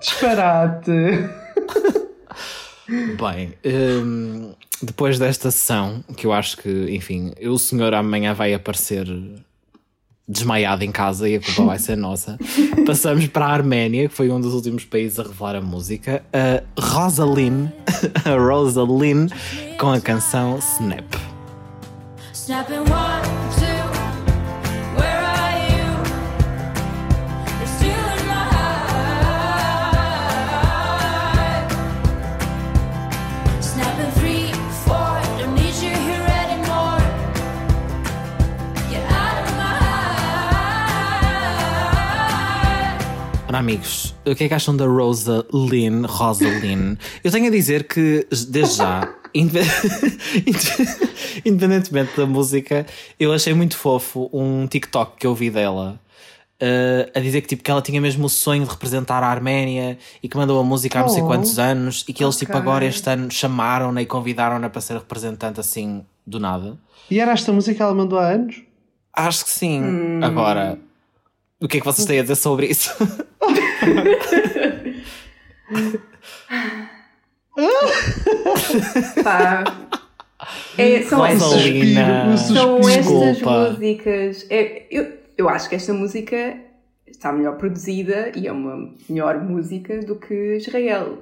disparate. 0.00 0.90
Bem, 3.18 3.54
hum, 3.64 4.54
depois 4.82 5.18
desta 5.18 5.50
sessão, 5.50 6.02
que 6.16 6.26
eu 6.26 6.32
acho 6.32 6.56
que, 6.56 6.86
enfim, 6.90 7.32
o 7.44 7.58
senhor 7.58 7.92
amanhã 7.94 8.32
vai 8.32 8.54
aparecer 8.54 9.06
desmaiado 10.26 10.84
em 10.84 10.92
casa 10.92 11.28
e 11.28 11.36
a 11.36 11.40
culpa 11.40 11.64
vai 11.64 11.78
ser 11.78 11.96
nossa. 11.96 12.38
Passamos 12.86 13.26
para 13.26 13.46
a 13.46 13.52
Arménia, 13.52 14.08
que 14.08 14.14
foi 14.14 14.30
um 14.30 14.40
dos 14.40 14.54
últimos 14.54 14.84
países 14.84 15.18
a 15.18 15.22
revelar 15.22 15.56
a 15.56 15.60
música. 15.60 16.22
A 16.32 16.62
Rosaline, 16.80 17.70
a 18.24 18.30
Rosaline, 18.38 19.28
com 19.78 19.90
a 19.90 20.00
canção 20.00 20.58
Snap. 20.58 21.04
Snapping 22.32 22.78
one, 22.78 22.86
two, 23.58 23.77
amigos, 43.58 44.14
o 44.24 44.34
que 44.34 44.44
é 44.44 44.48
que 44.48 44.54
acham 44.54 44.76
da 44.76 44.86
Rosaline? 44.86 46.06
Rosaline? 46.06 46.96
Eu 47.24 47.30
tenho 47.30 47.46
a 47.48 47.50
dizer 47.50 47.84
que, 47.88 48.26
desde 48.48 48.76
já, 48.76 49.12
inde- 49.34 49.58
independentemente 51.44 52.16
da 52.16 52.26
música, 52.26 52.86
eu 53.18 53.32
achei 53.32 53.52
muito 53.54 53.76
fofo 53.76 54.30
um 54.32 54.66
TikTok 54.66 55.16
que 55.18 55.26
eu 55.26 55.34
vi 55.34 55.50
dela. 55.50 55.98
eh, 56.60 57.08
a 57.14 57.20
dizer 57.20 57.40
que, 57.42 57.46
tipo, 57.46 57.62
que 57.62 57.70
ela 57.70 57.80
tinha 57.80 58.00
mesmo 58.00 58.26
o 58.26 58.28
sonho 58.28 58.64
de 58.64 58.70
representar 58.70 59.22
a 59.22 59.28
Arménia 59.28 59.96
e 60.20 60.28
que 60.28 60.36
mandou 60.36 60.58
a 60.60 60.64
música 60.64 60.98
há 60.98 61.02
não 61.02 61.08
sei 61.08 61.22
Oh. 61.22 61.26
quantos 61.26 61.56
anos 61.56 62.04
e 62.08 62.12
que 62.12 62.24
eles, 62.24 62.36
tipo, 62.36 62.50
Ok. 62.50 62.60
agora 62.60 62.84
este 62.84 63.08
ano 63.08 63.30
chamaram-na 63.30 64.02
e 64.02 64.06
convidaram-na 64.06 64.68
para 64.68 64.80
ser 64.80 64.94
representante 64.94 65.60
assim, 65.60 66.04
do 66.26 66.40
nada. 66.40 66.76
E 67.08 67.20
era 67.20 67.30
esta 67.30 67.52
música 67.52 67.76
que 67.76 67.82
ela 67.82 67.94
mandou 67.94 68.18
há 68.18 68.30
anos? 68.30 68.60
Acho 69.14 69.44
que 69.44 69.50
sim. 69.50 69.80
Agora, 70.20 70.78
o 71.60 71.68
que 71.68 71.78
é 71.78 71.80
que 71.80 71.86
vocês 71.86 72.06
têm 72.06 72.18
a 72.18 72.22
dizer 72.22 72.36
sobre 72.36 72.66
isso? 72.66 72.94
Pá. 79.22 79.64
É, 80.76 81.02
são 81.02 81.26
estas, 81.26 81.42
Rosalina. 81.42 82.36
suspiro, 82.36 82.54
são 82.54 82.78
estas 82.78 83.42
músicas. 83.42 84.46
É, 84.48 84.86
eu, 84.90 85.18
eu 85.36 85.48
acho 85.48 85.68
que 85.68 85.74
esta 85.74 85.92
música 85.92 86.56
está 87.06 87.32
melhor 87.32 87.56
produzida 87.56 88.30
e 88.36 88.46
é 88.46 88.52
uma 88.52 88.94
melhor 89.08 89.42
música 89.42 90.00
do 90.00 90.16
que 90.16 90.56
Israel. 90.56 91.18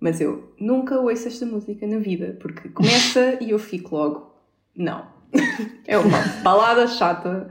Mas 0.00 0.20
eu 0.20 0.54
nunca 0.58 0.98
ouço 0.98 1.28
esta 1.28 1.44
música 1.44 1.86
na 1.86 1.98
vida, 1.98 2.38
porque 2.40 2.70
começa 2.70 3.36
e 3.44 3.50
eu 3.50 3.58
fico 3.58 3.94
logo. 3.94 4.34
Não. 4.74 5.06
É 5.86 5.98
uma 5.98 6.18
balada 6.42 6.86
chata. 6.86 7.50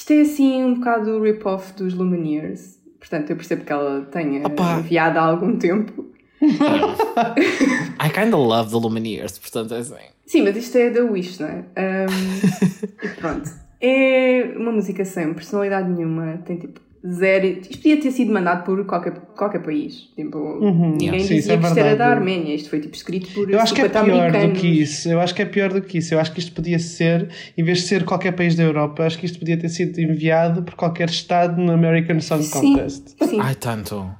Isto 0.00 0.14
é 0.14 0.20
assim 0.22 0.64
um 0.64 0.74
bocado 0.76 1.10
o 1.10 1.22
rip-off 1.22 1.74
dos 1.74 1.92
Lumineers. 1.92 2.78
Portanto, 2.98 3.28
eu 3.28 3.36
percebo 3.36 3.66
que 3.66 3.72
ela 3.72 4.00
tenha 4.10 4.46
Opa. 4.46 4.78
enviado 4.78 5.18
há 5.18 5.22
algum 5.22 5.58
tempo. 5.58 6.06
I 6.40 8.08
kinda 8.08 8.34
love 8.34 8.70
the 8.70 8.78
Lumineers, 8.78 9.38
portanto 9.38 9.74
é 9.74 9.78
assim. 9.80 9.94
Sim, 10.24 10.40
mas 10.40 10.56
isto 10.56 10.78
é 10.78 10.88
da 10.88 11.04
Wish, 11.04 11.38
não 11.42 11.48
é? 11.48 11.64
E 13.04 13.08
pronto. 13.08 13.50
É 13.78 14.54
uma 14.56 14.72
música 14.72 15.04
sem 15.04 15.34
personalidade 15.34 15.90
nenhuma, 15.90 16.38
tem 16.46 16.56
tipo 16.56 16.80
zero. 17.06 17.46
Isto 17.46 17.76
podia 17.78 18.00
ter 18.00 18.10
sido 18.10 18.32
mandado 18.32 18.64
por 18.64 18.84
qualquer, 18.84 19.12
qualquer 19.36 19.60
país. 19.62 20.08
Tipo, 20.16 20.58
ninguém 20.60 21.00
Yeah. 21.00 21.18
Sim, 21.24 21.34
dizia 21.36 21.54
é 21.54 21.58
que 21.58 21.66
isto 21.66 21.78
era 21.78 21.96
da. 21.96 22.06
Arménia. 22.08 22.54
Isto 22.54 22.70
foi 22.70 22.80
tipo 22.80 22.94
escrito 22.94 23.32
por 23.32 23.50
Eu 23.50 23.58
acho 23.60 23.74
que 23.74 23.80
é 23.80 23.84
50 23.88 24.04
pior 24.04 24.30
do 24.32 24.52
que 24.52 24.66
isso. 24.66 25.08
Eu 25.08 25.20
acho 25.20 25.34
que 25.34 25.42
é 25.42 25.44
pior 25.44 25.72
do 25.72 25.80
que 25.82 25.98
isso. 25.98 26.14
Eu 26.14 26.20
acho 26.20 26.32
que 26.32 26.38
isto 26.40 26.52
podia 26.52 26.78
ser, 26.78 27.28
em 27.56 27.62
vez 27.64 27.78
de 27.78 27.84
ser 27.84 28.04
qualquer 28.04 28.32
país 28.32 28.54
da 28.54 28.62
Europa, 28.62 29.02
eu 29.02 29.06
acho 29.06 29.18
que 29.18 29.26
isto 29.26 29.38
podia 29.38 29.56
ter 29.58 29.68
sido 29.68 29.98
enviado 30.00 30.62
por 30.62 30.74
qualquer 30.74 31.08
estado 31.08 31.60
no 31.60 31.72
American 31.72 32.20
Song 32.20 32.42
Sim, 32.42 32.50
Contest. 32.74 33.08
sim. 33.28 33.38
Ai, 33.40 33.54
tanto. 33.54 34.10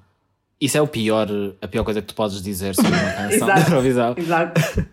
Isso 0.60 0.76
é 0.76 0.80
o 0.82 0.86
pior, 0.86 1.26
a 1.62 1.68
pior 1.68 1.84
coisa 1.84 2.00
que 2.02 2.08
tu 2.08 2.14
podes 2.14 2.42
dizer 2.42 2.74
sobre 2.74 2.90
uma 2.90 3.10
canção 3.12 3.46
da 3.46 3.54
Exato. 3.54 3.70
Eurovisão. 3.70 4.14
Exato. 4.18 4.86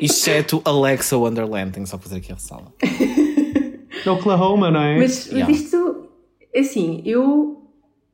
Exceto 0.00 0.60
Alexa 0.64 1.16
Wonderland, 1.16 1.72
tenho 1.72 1.86
só 1.86 1.98
fazer 1.98 2.16
aqui 2.16 2.32
a 2.32 2.34
ressalva. 2.34 2.72
Oklahoma, 4.06 4.70
não 4.70 4.82
é? 4.82 4.98
Mas, 4.98 5.28
mas 5.30 5.32
Yeah. 5.32 5.52
isto, 5.52 5.83
assim, 6.60 7.02
eu, 7.04 7.62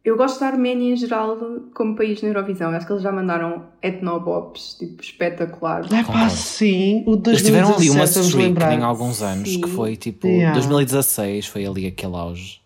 eu 0.05 0.17
gosto 0.17 0.41
da 0.41 0.47
Arménia 0.47 0.93
em 0.93 0.97
geral 0.97 1.37
como 1.75 1.95
país 1.97 2.23
na 2.23 2.29
Eurovisão. 2.29 2.71
Acho 2.71 2.87
que 2.87 2.93
eles 2.93 3.03
já 3.03 3.13
mandaram 3.13 3.65
etnobops, 3.83 4.77
tipo, 4.79 5.03
espetacular. 5.03 5.85
É 5.93 6.03
pá, 6.05 6.29
sim. 6.29 7.05
O 7.07 7.21
Eles 7.27 7.43
tiveram 7.43 7.75
ali 7.75 7.91
uma 7.91 8.01
2017, 8.01 8.33
vamos 8.33 8.57
streak 8.57 8.75
em 8.75 8.83
alguns 8.83 9.23
anos 9.23 9.49
Sim. 9.49 9.61
que 9.61 9.69
foi 9.71 9.97
tipo 9.97 10.27
Yeah. 10.27 10.55
2016, 10.55 11.47
foi 11.47 11.67
ali 11.67 11.87
aquele 11.87 12.17
auge. 12.17 12.61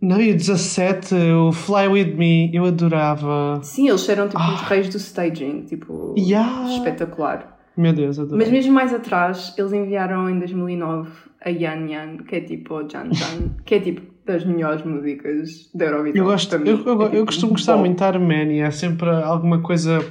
Não, 0.00 0.20
e 0.20 0.32
o 0.32 0.36
17, 0.36 1.14
o 1.14 1.52
Fly 1.52 1.86
With 1.86 2.14
Me, 2.16 2.50
eu 2.52 2.64
adorava. 2.64 3.60
Sim, 3.62 3.88
eles 3.88 4.08
eram 4.08 4.28
tipo 4.28 4.42
os 4.42 4.60
reis 4.62 4.88
do 4.88 4.96
staging, 4.96 5.62
tipo, 5.62 6.14
Ah. 6.16 6.20
Yeah. 6.20 6.74
espetacular. 6.74 7.56
Meu 7.76 7.92
Deus, 7.92 8.18
adorava. 8.18 8.36
Mas 8.42 8.50
mesmo 8.52 8.72
mais 8.72 8.92
atrás, 8.92 9.54
eles 9.56 9.72
enviaram 9.72 10.28
em 10.28 10.38
2009 10.40 11.08
a 11.40 11.48
Yan 11.50 11.86
Yan, 11.88 12.16
que 12.26 12.34
é 12.34 12.40
tipo 12.40 12.74
o 12.74 12.88
Jan 12.88 13.12
Jan, 13.12 13.50
que 13.64 13.76
é 13.76 13.80
tipo 13.80 14.11
das 14.26 14.44
melhores 14.44 14.84
músicas 14.84 15.68
da 15.74 15.86
Eurovisão. 15.86 16.16
Eu 16.16 16.24
gosto, 16.24 16.54
eu, 16.54 16.64
eu, 16.86 17.02
É, 17.02 17.04
eu 17.06 17.10
tipo, 17.10 17.26
costumo 17.26 17.52
gostar 17.52 17.74
bom. 17.74 17.80
muito 17.80 17.98
da 17.98 18.06
Arménia, 18.06 18.66
é 18.66 18.70
sempre 18.70 19.08
alguma 19.10 19.60
coisa. 19.60 20.04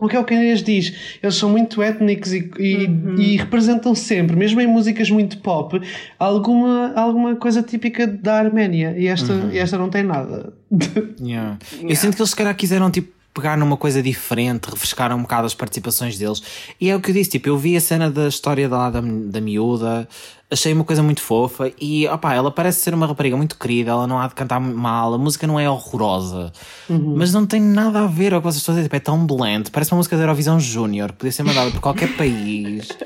O 0.00 0.06
que 0.08 0.14
é 0.14 0.20
o 0.20 0.24
que 0.24 0.32
Inês 0.32 0.62
diz? 0.62 1.18
Eles 1.20 1.34
são 1.34 1.50
muito 1.50 1.82
étnicos 1.82 2.32
e, 2.32 2.48
e, 2.58 2.86
Uhum. 2.86 3.16
e 3.18 3.36
representam 3.36 3.94
sempre, 3.96 4.36
mesmo 4.36 4.60
em 4.60 4.66
músicas 4.66 5.10
muito 5.10 5.38
pop, 5.38 5.80
alguma, 6.18 6.92
alguma 6.94 7.34
coisa 7.34 7.62
típica 7.62 8.06
da 8.06 8.36
Arménia. 8.38 8.94
E 8.96 9.08
esta, 9.08 9.32
Uhum. 9.32 9.50
e 9.50 9.58
esta 9.58 9.76
não 9.76 9.90
tem 9.90 10.04
nada. 10.04 10.52
Yeah. 11.20 11.58
Eu 11.82 11.96
sinto 11.96 12.14
que 12.14 12.22
eles 12.22 12.30
se 12.30 12.36
calhar 12.36 12.54
quiseram 12.56 12.90
tipo 12.92 13.12
pegar 13.34 13.56
numa 13.56 13.76
coisa 13.76 14.02
diferente, 14.02 14.66
refrescar 14.68 15.14
um 15.14 15.22
bocado 15.22 15.46
as 15.46 15.54
participações 15.54 16.18
deles. 16.18 16.42
E 16.80 16.88
é 16.90 16.96
o 16.96 17.00
que 17.00 17.10
eu 17.10 17.14
disse, 17.14 17.30
tipo, 17.30 17.48
eu 17.48 17.56
vi 17.56 17.76
a 17.76 17.80
cena 17.80 18.10
da 18.10 18.26
história 18.28 18.68
da, 18.68 18.90
da, 18.90 19.00
da 19.00 19.40
miúda, 19.40 20.08
achei 20.50 20.72
uma 20.72 20.84
coisa 20.84 21.02
muito 21.02 21.20
fofa 21.20 21.70
e 21.80 22.06
opá, 22.08 22.34
ela 22.34 22.50
parece 22.50 22.80
ser 22.80 22.94
uma 22.94 23.06
rapariga 23.06 23.36
muito 23.36 23.58
querida, 23.58 23.90
ela 23.90 24.06
não 24.06 24.18
há 24.18 24.26
de 24.26 24.34
cantar 24.34 24.60
mal, 24.60 25.12
a 25.12 25.18
música 25.18 25.46
não 25.46 25.60
é 25.60 25.68
horrorosa, 25.68 26.52
mas 26.88 27.32
não 27.32 27.46
tem 27.46 27.60
nada 27.60 28.00
a 28.00 28.06
ver 28.06 28.30
com 28.32 28.38
o 28.38 28.40
que 28.40 28.44
vocês 28.46 28.56
estão 28.56 28.74
a 28.74 28.76
dizer, 28.76 28.88
tipo, 28.88 28.96
é 28.96 29.00
tão 29.00 29.26
blend, 29.26 29.70
parece 29.70 29.92
uma 29.92 29.98
música 29.98 30.16
da 30.16 30.22
Eurovisão 30.22 30.58
Júnior, 30.58 31.12
podia 31.12 31.32
ser 31.32 31.42
mandada 31.42 31.70
por 31.70 31.80
qualquer 31.80 32.16
país. 32.16 32.88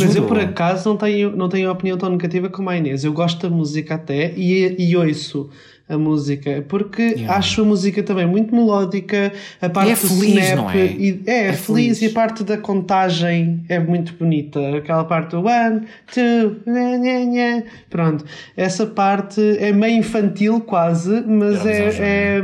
Mas 0.00 0.16
eu 0.16 0.26
por 0.26 0.36
acaso 0.36 0.88
não 0.88 0.96
tenho, 0.96 1.36
não 1.36 1.48
tenho 1.48 1.70
opinião 1.70 1.96
tão 1.96 2.10
negativa 2.10 2.48
como 2.48 2.68
a 2.68 2.76
Inês. 2.76 3.04
Eu 3.04 3.12
gosto 3.12 3.48
da 3.48 3.54
música 3.54 3.94
até 3.94 4.34
e, 4.36 4.74
e 4.76 4.96
ouço 4.96 5.48
a 5.88 5.96
música, 5.96 6.64
porque 6.68 7.02
yeah. 7.02 7.36
acho 7.36 7.62
a 7.62 7.64
música 7.64 8.02
também 8.02 8.26
muito 8.26 8.54
melódica, 8.54 9.32
a 9.62 9.68
parte 9.68 9.90
e 9.90 9.92
é 9.92 9.96
feliz, 9.96 10.44
snap 10.44 10.56
não 10.56 10.70
é? 10.70 10.86
E, 10.86 11.22
é, 11.26 11.32
é, 11.32 11.52
feliz, 11.52 11.98
feliz 11.98 12.02
e 12.02 12.06
a 12.06 12.10
parte 12.10 12.42
da 12.42 12.58
contagem 12.58 13.64
é 13.68 13.78
muito 13.78 14.14
bonita. 14.14 14.76
Aquela 14.76 15.04
parte 15.04 15.30
do 15.30 15.44
one, 15.44 15.82
two, 16.12 16.56
nha, 16.66 16.98
nha, 16.98 17.24
nha. 17.24 17.64
pronto. 17.88 18.24
Essa 18.56 18.84
parte 18.86 19.40
é 19.58 19.72
meio 19.72 19.98
infantil 19.98 20.60
quase, 20.60 21.22
mas 21.24 21.64
é, 21.64 21.88
é, 21.88 22.42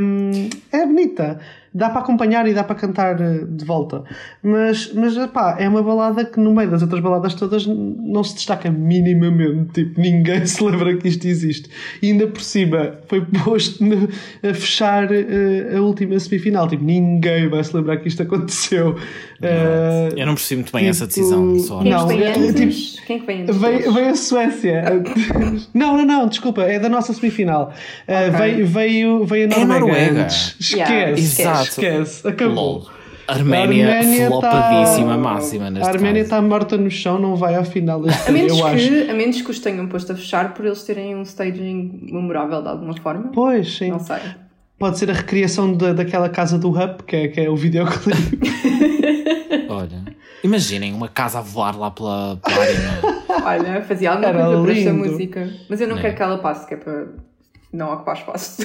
é, 0.71 0.79
é 0.79 0.85
bonita 0.85 1.39
dá 1.73 1.89
para 1.89 2.01
acompanhar 2.01 2.47
e 2.47 2.53
dá 2.53 2.63
para 2.63 2.75
cantar 2.75 3.19
eh, 3.19 3.45
de 3.47 3.65
volta. 3.65 4.03
Mas, 4.43 4.93
mas 4.93 5.15
pá, 5.27 5.55
é 5.59 5.67
uma 5.67 5.81
balada 5.81 6.23
que 6.23 6.39
no 6.39 6.53
meio 6.53 6.69
das 6.69 6.81
outras 6.81 7.01
baladas 7.01 7.33
todas 7.33 7.65
não 7.65 8.23
se 8.23 8.35
destaca 8.35 8.69
minimamente. 8.69 9.83
Tipo, 9.83 9.99
ninguém 9.99 10.45
se 10.47 10.63
lembra 10.63 10.95
que 10.95 11.07
isto 11.07 11.25
existe. 11.25 11.69
E 12.01 12.11
ainda 12.11 12.27
por 12.27 12.41
cima 12.41 12.99
foi 13.07 13.25
posto 13.43 13.83
a 14.43 14.53
fechar 14.53 15.09
uh, 15.11 15.77
a 15.77 15.81
última 15.81 16.19
semifinal. 16.19 16.67
Tipo, 16.67 16.83
ninguém 16.83 17.49
vai 17.49 17.63
se 17.63 17.75
lembrar 17.75 17.97
que 17.97 18.07
isto 18.07 18.21
aconteceu. 18.21 18.91
Uh, 18.91 20.15
Eu 20.15 20.25
não 20.27 20.35
percebo 20.35 20.61
muito 20.61 20.71
bem 20.71 20.81
tipo, 20.83 20.91
essa 20.91 21.07
decisão. 21.07 21.59
Só. 21.59 21.81
Quem 21.81 21.91
não, 21.91 22.07
vem 22.07 22.23
antes? 22.23 22.93
Tipo, 22.93 23.07
Quem 23.07 23.25
vem 23.25 23.41
antes? 23.41 23.57
Veio, 23.57 23.91
veio 23.91 24.09
a 24.09 24.15
Suécia. 24.15 24.83
não, 25.73 25.97
não, 25.97 26.05
não, 26.05 26.27
desculpa, 26.27 26.63
é 26.63 26.79
da 26.79 26.87
nossa 26.87 27.13
semifinal. 27.13 27.73
Uh, 28.07 28.29
okay. 28.29 28.29
veio, 28.31 28.67
veio, 28.67 29.25
veio 29.25 29.45
a 29.45 29.47
Noruega. 29.47 29.67
É 29.67 29.75
a 29.75 29.79
Noruega. 29.79 30.27
Esquece. 30.27 30.75
Yeah. 30.75 31.11
Exato. 31.11 31.62
Esquece, 31.69 32.27
acabou. 32.27 32.55
Lol. 32.55 32.89
Arménia, 33.27 33.99
Arménia 33.99 34.27
flopadíssima, 34.27 35.11
tá... 35.11 35.17
máxima 35.17 35.69
neste 35.69 35.87
A 35.87 35.91
Arménia 35.91 36.21
está 36.21 36.41
morta 36.41 36.77
no 36.77 36.91
chão, 36.91 37.17
não 37.17 37.35
vai 37.35 37.55
ao 37.55 37.63
final 37.63 38.01
deste 38.01 38.29
a 38.29 38.31
menos 38.31 38.51
eu 38.51 38.65
que, 38.65 38.71
acho. 38.71 39.11
A 39.11 39.13
menos 39.13 39.41
que 39.41 39.49
os 39.49 39.59
tenham 39.59 39.87
posto 39.87 40.11
a 40.11 40.15
fechar 40.15 40.53
por 40.53 40.65
eles 40.65 40.83
terem 40.83 41.15
um 41.15 41.21
staging 41.23 41.99
memorável 42.11 42.61
de 42.61 42.67
alguma 42.67 42.95
forma. 42.97 43.31
Pois, 43.33 43.77
sim. 43.77 43.91
Não 43.91 43.99
sei. 43.99 44.17
Pode 44.77 44.97
ser 44.97 45.09
a 45.09 45.13
recriação 45.13 45.73
da, 45.73 45.93
daquela 45.93 46.27
casa 46.27 46.57
do 46.57 46.69
Hub, 46.69 47.03
que 47.07 47.15
é, 47.15 47.27
que 47.29 47.39
é 47.39 47.49
o 47.49 47.55
videoclipe. 47.55 48.39
Olha, 49.69 50.03
imaginem 50.43 50.93
uma 50.93 51.07
casa 51.07 51.39
a 51.39 51.41
voar 51.41 51.77
lá 51.77 51.91
pela, 51.91 52.37
pela 52.37 52.61
arena. 52.61 52.99
Olha, 53.45 53.81
fazia 53.83 54.11
alguma 54.11 54.27
Era 54.27 54.39
coisa 54.39 54.51
lindo. 54.51 54.63
para 54.65 54.77
esta 54.77 54.93
música. 54.93 55.49
Mas 55.69 55.79
eu 55.79 55.87
não, 55.87 55.95
não 55.95 56.01
quero 56.01 56.15
que 56.15 56.21
ela 56.21 56.37
passe, 56.39 56.67
que 56.67 56.73
é 56.73 56.77
para 56.77 57.07
não 57.73 57.91
ocupar 57.91 58.15
espaço. 58.15 58.63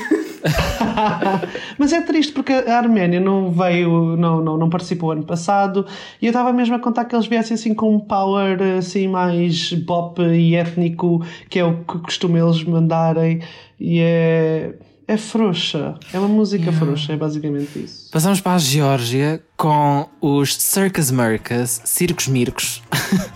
Mas 1.79 1.93
é 1.93 2.03
triste 2.03 2.33
porque 2.33 2.53
a 2.53 2.77
Arménia 2.77 3.19
não 3.19 3.51
veio, 3.51 4.17
não, 4.17 4.43
não, 4.43 4.59
não 4.59 4.69
participou 4.69 5.13
ano 5.13 5.25
passado 5.25 5.87
e 6.21 6.27
eu 6.27 6.31
estava 6.31 6.53
mesmo 6.53 6.75
a 6.75 6.79
contar 6.79 7.07
que 7.07 7.17
eles 7.17 7.27
viessem 7.27 7.55
assim 7.55 7.75
com 7.75 7.95
um 7.95 7.99
power 7.99 8.61
assim 8.77 9.09
mais 9.09 9.73
pop 9.87 10.23
e 10.23 10.55
étnico, 10.55 11.25
que 11.49 11.59
é 11.59 11.65
o 11.65 11.79
que 11.79 11.99
costumam 11.99 12.47
eles 12.47 12.63
mandarem 12.65 13.41
e 13.81 14.01
é. 14.01 14.75
É 15.11 15.17
frouxa, 15.17 15.95
é 16.13 16.19
uma 16.19 16.29
música 16.29 16.65
yeah. 16.65 16.79
frouxa, 16.79 17.15
é 17.15 17.17
basicamente 17.17 17.79
isso. 17.83 18.11
Passamos 18.13 18.43
para 18.43 18.57
a 18.57 18.59
Geórgia 18.59 19.43
com 19.57 20.07
os 20.21 20.55
Circus 20.55 21.11
Mercas, 21.11 21.81
Circos 21.83 22.29
Mircos 22.29 22.83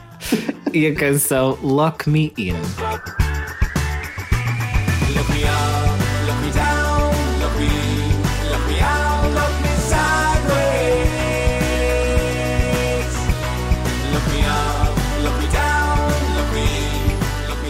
e 0.70 0.86
a 0.86 0.94
canção 0.94 1.56
Lock 1.62 2.10
Me 2.10 2.30
In. 2.36 2.56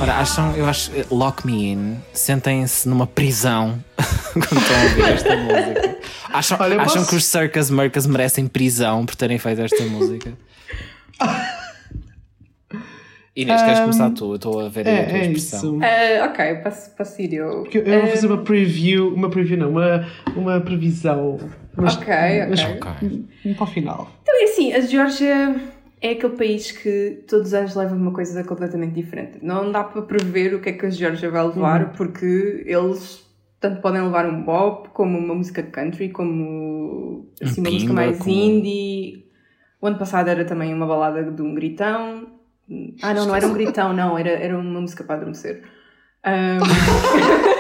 Ora, 0.03 0.15
acham, 0.15 0.53
eu 0.57 0.67
acho, 0.67 0.91
Lock 1.13 1.47
Me 1.47 1.71
In, 1.71 1.97
sentem-se 2.13 2.89
numa 2.89 3.07
prisão 3.07 3.79
quando 4.35 4.61
estão 4.61 4.77
a 4.77 4.83
ouvir 4.83 5.05
esta 5.15 5.37
música. 5.37 5.97
Acham, 6.33 6.59
Olha, 6.61 6.81
acham 6.81 6.95
posso... 6.95 7.09
que 7.09 7.15
os 7.15 7.25
Circus 7.25 7.71
Mercas 7.71 8.05
merecem 8.05 8.49
prisão 8.49 9.07
por 9.07 9.15
terem 9.15 9.39
feito 9.39 9.61
esta 9.61 9.85
música? 9.85 10.33
Inês, 13.35 13.63
um, 13.63 13.65
queres 13.65 13.81
começar 13.81 14.11
tu? 14.11 14.33
Eu 14.33 14.37
estou 14.37 14.61
a 14.61 14.69
ver 14.69 14.87
é, 14.87 15.01
a 15.01 15.09
tua 15.09 15.19
é 15.19 15.23
expressão. 15.23 15.79
Uh, 15.79 16.25
ok, 16.25 16.55
posso, 16.57 16.91
posso 16.97 17.23
ir 17.23 17.33
eu. 17.35 17.65
Eu, 17.73 17.83
eu 17.83 17.99
um... 17.99 18.01
vou 18.03 18.11
fazer 18.11 18.27
uma 18.27 18.45
preview, 18.45 19.15
uma 19.15 19.31
preview 19.31 19.59
não, 19.59 19.71
uma, 19.71 20.07
uma 20.37 20.61
previsão. 20.61 21.39
Mas, 21.75 21.97
ok, 21.97 22.15
mas, 22.51 22.61
ok. 22.63 23.55
Para 23.55 23.65
o 23.65 23.67
final. 23.67 24.11
Então 24.23 24.43
é 24.43 24.45
assim, 24.45 24.73
a 24.75 24.81
Geórgia 24.81 25.57
é 26.03 26.11
aquele 26.11 26.37
país 26.37 26.73
que 26.73 27.23
todos 27.27 27.49
os 27.49 27.55
anos 27.55 27.75
leva 27.75 27.95
uma 27.95 28.13
coisa 28.13 28.45
completamente 28.45 28.95
diferente. 28.95 29.39
Não 29.41 29.73
dá 29.73 29.83
para 29.83 30.03
prever 30.03 30.55
o 30.55 30.61
que 30.61 30.69
é 30.69 30.73
que 30.73 30.85
a 30.85 30.91
Geórgia 30.91 31.31
vai 31.31 31.47
levar, 31.47 31.85
uhum. 31.85 31.93
porque 31.97 32.65
eles 32.67 33.25
tanto 33.59 33.81
podem 33.81 34.03
levar 34.03 34.27
um 34.27 34.43
bop, 34.43 34.91
como 34.91 35.17
uma 35.17 35.35
música 35.35 35.63
country, 35.63 36.11
como 36.11 37.31
assim, 37.41 37.61
uma 37.61 37.71
música 37.71 37.93
mais 37.93 38.19
como... 38.19 38.31
indie. 38.31 39.25
O 39.81 39.87
ano 39.87 39.99
passado 39.99 40.29
era 40.29 40.45
também 40.45 40.75
uma 40.75 40.87
balada 40.87 41.23
de 41.23 41.41
um 41.41 41.55
gritão. 41.55 42.27
Ah, 43.03 43.13
não, 43.13 43.27
não 43.27 43.35
era 43.35 43.47
um 43.47 43.53
gritão, 43.53 43.93
não, 43.93 44.17
era, 44.17 44.31
era 44.31 44.59
uma 44.59 44.81
música 44.81 45.05
para 45.05 45.17
adormecer. 45.17 45.63
Um... 46.25 47.43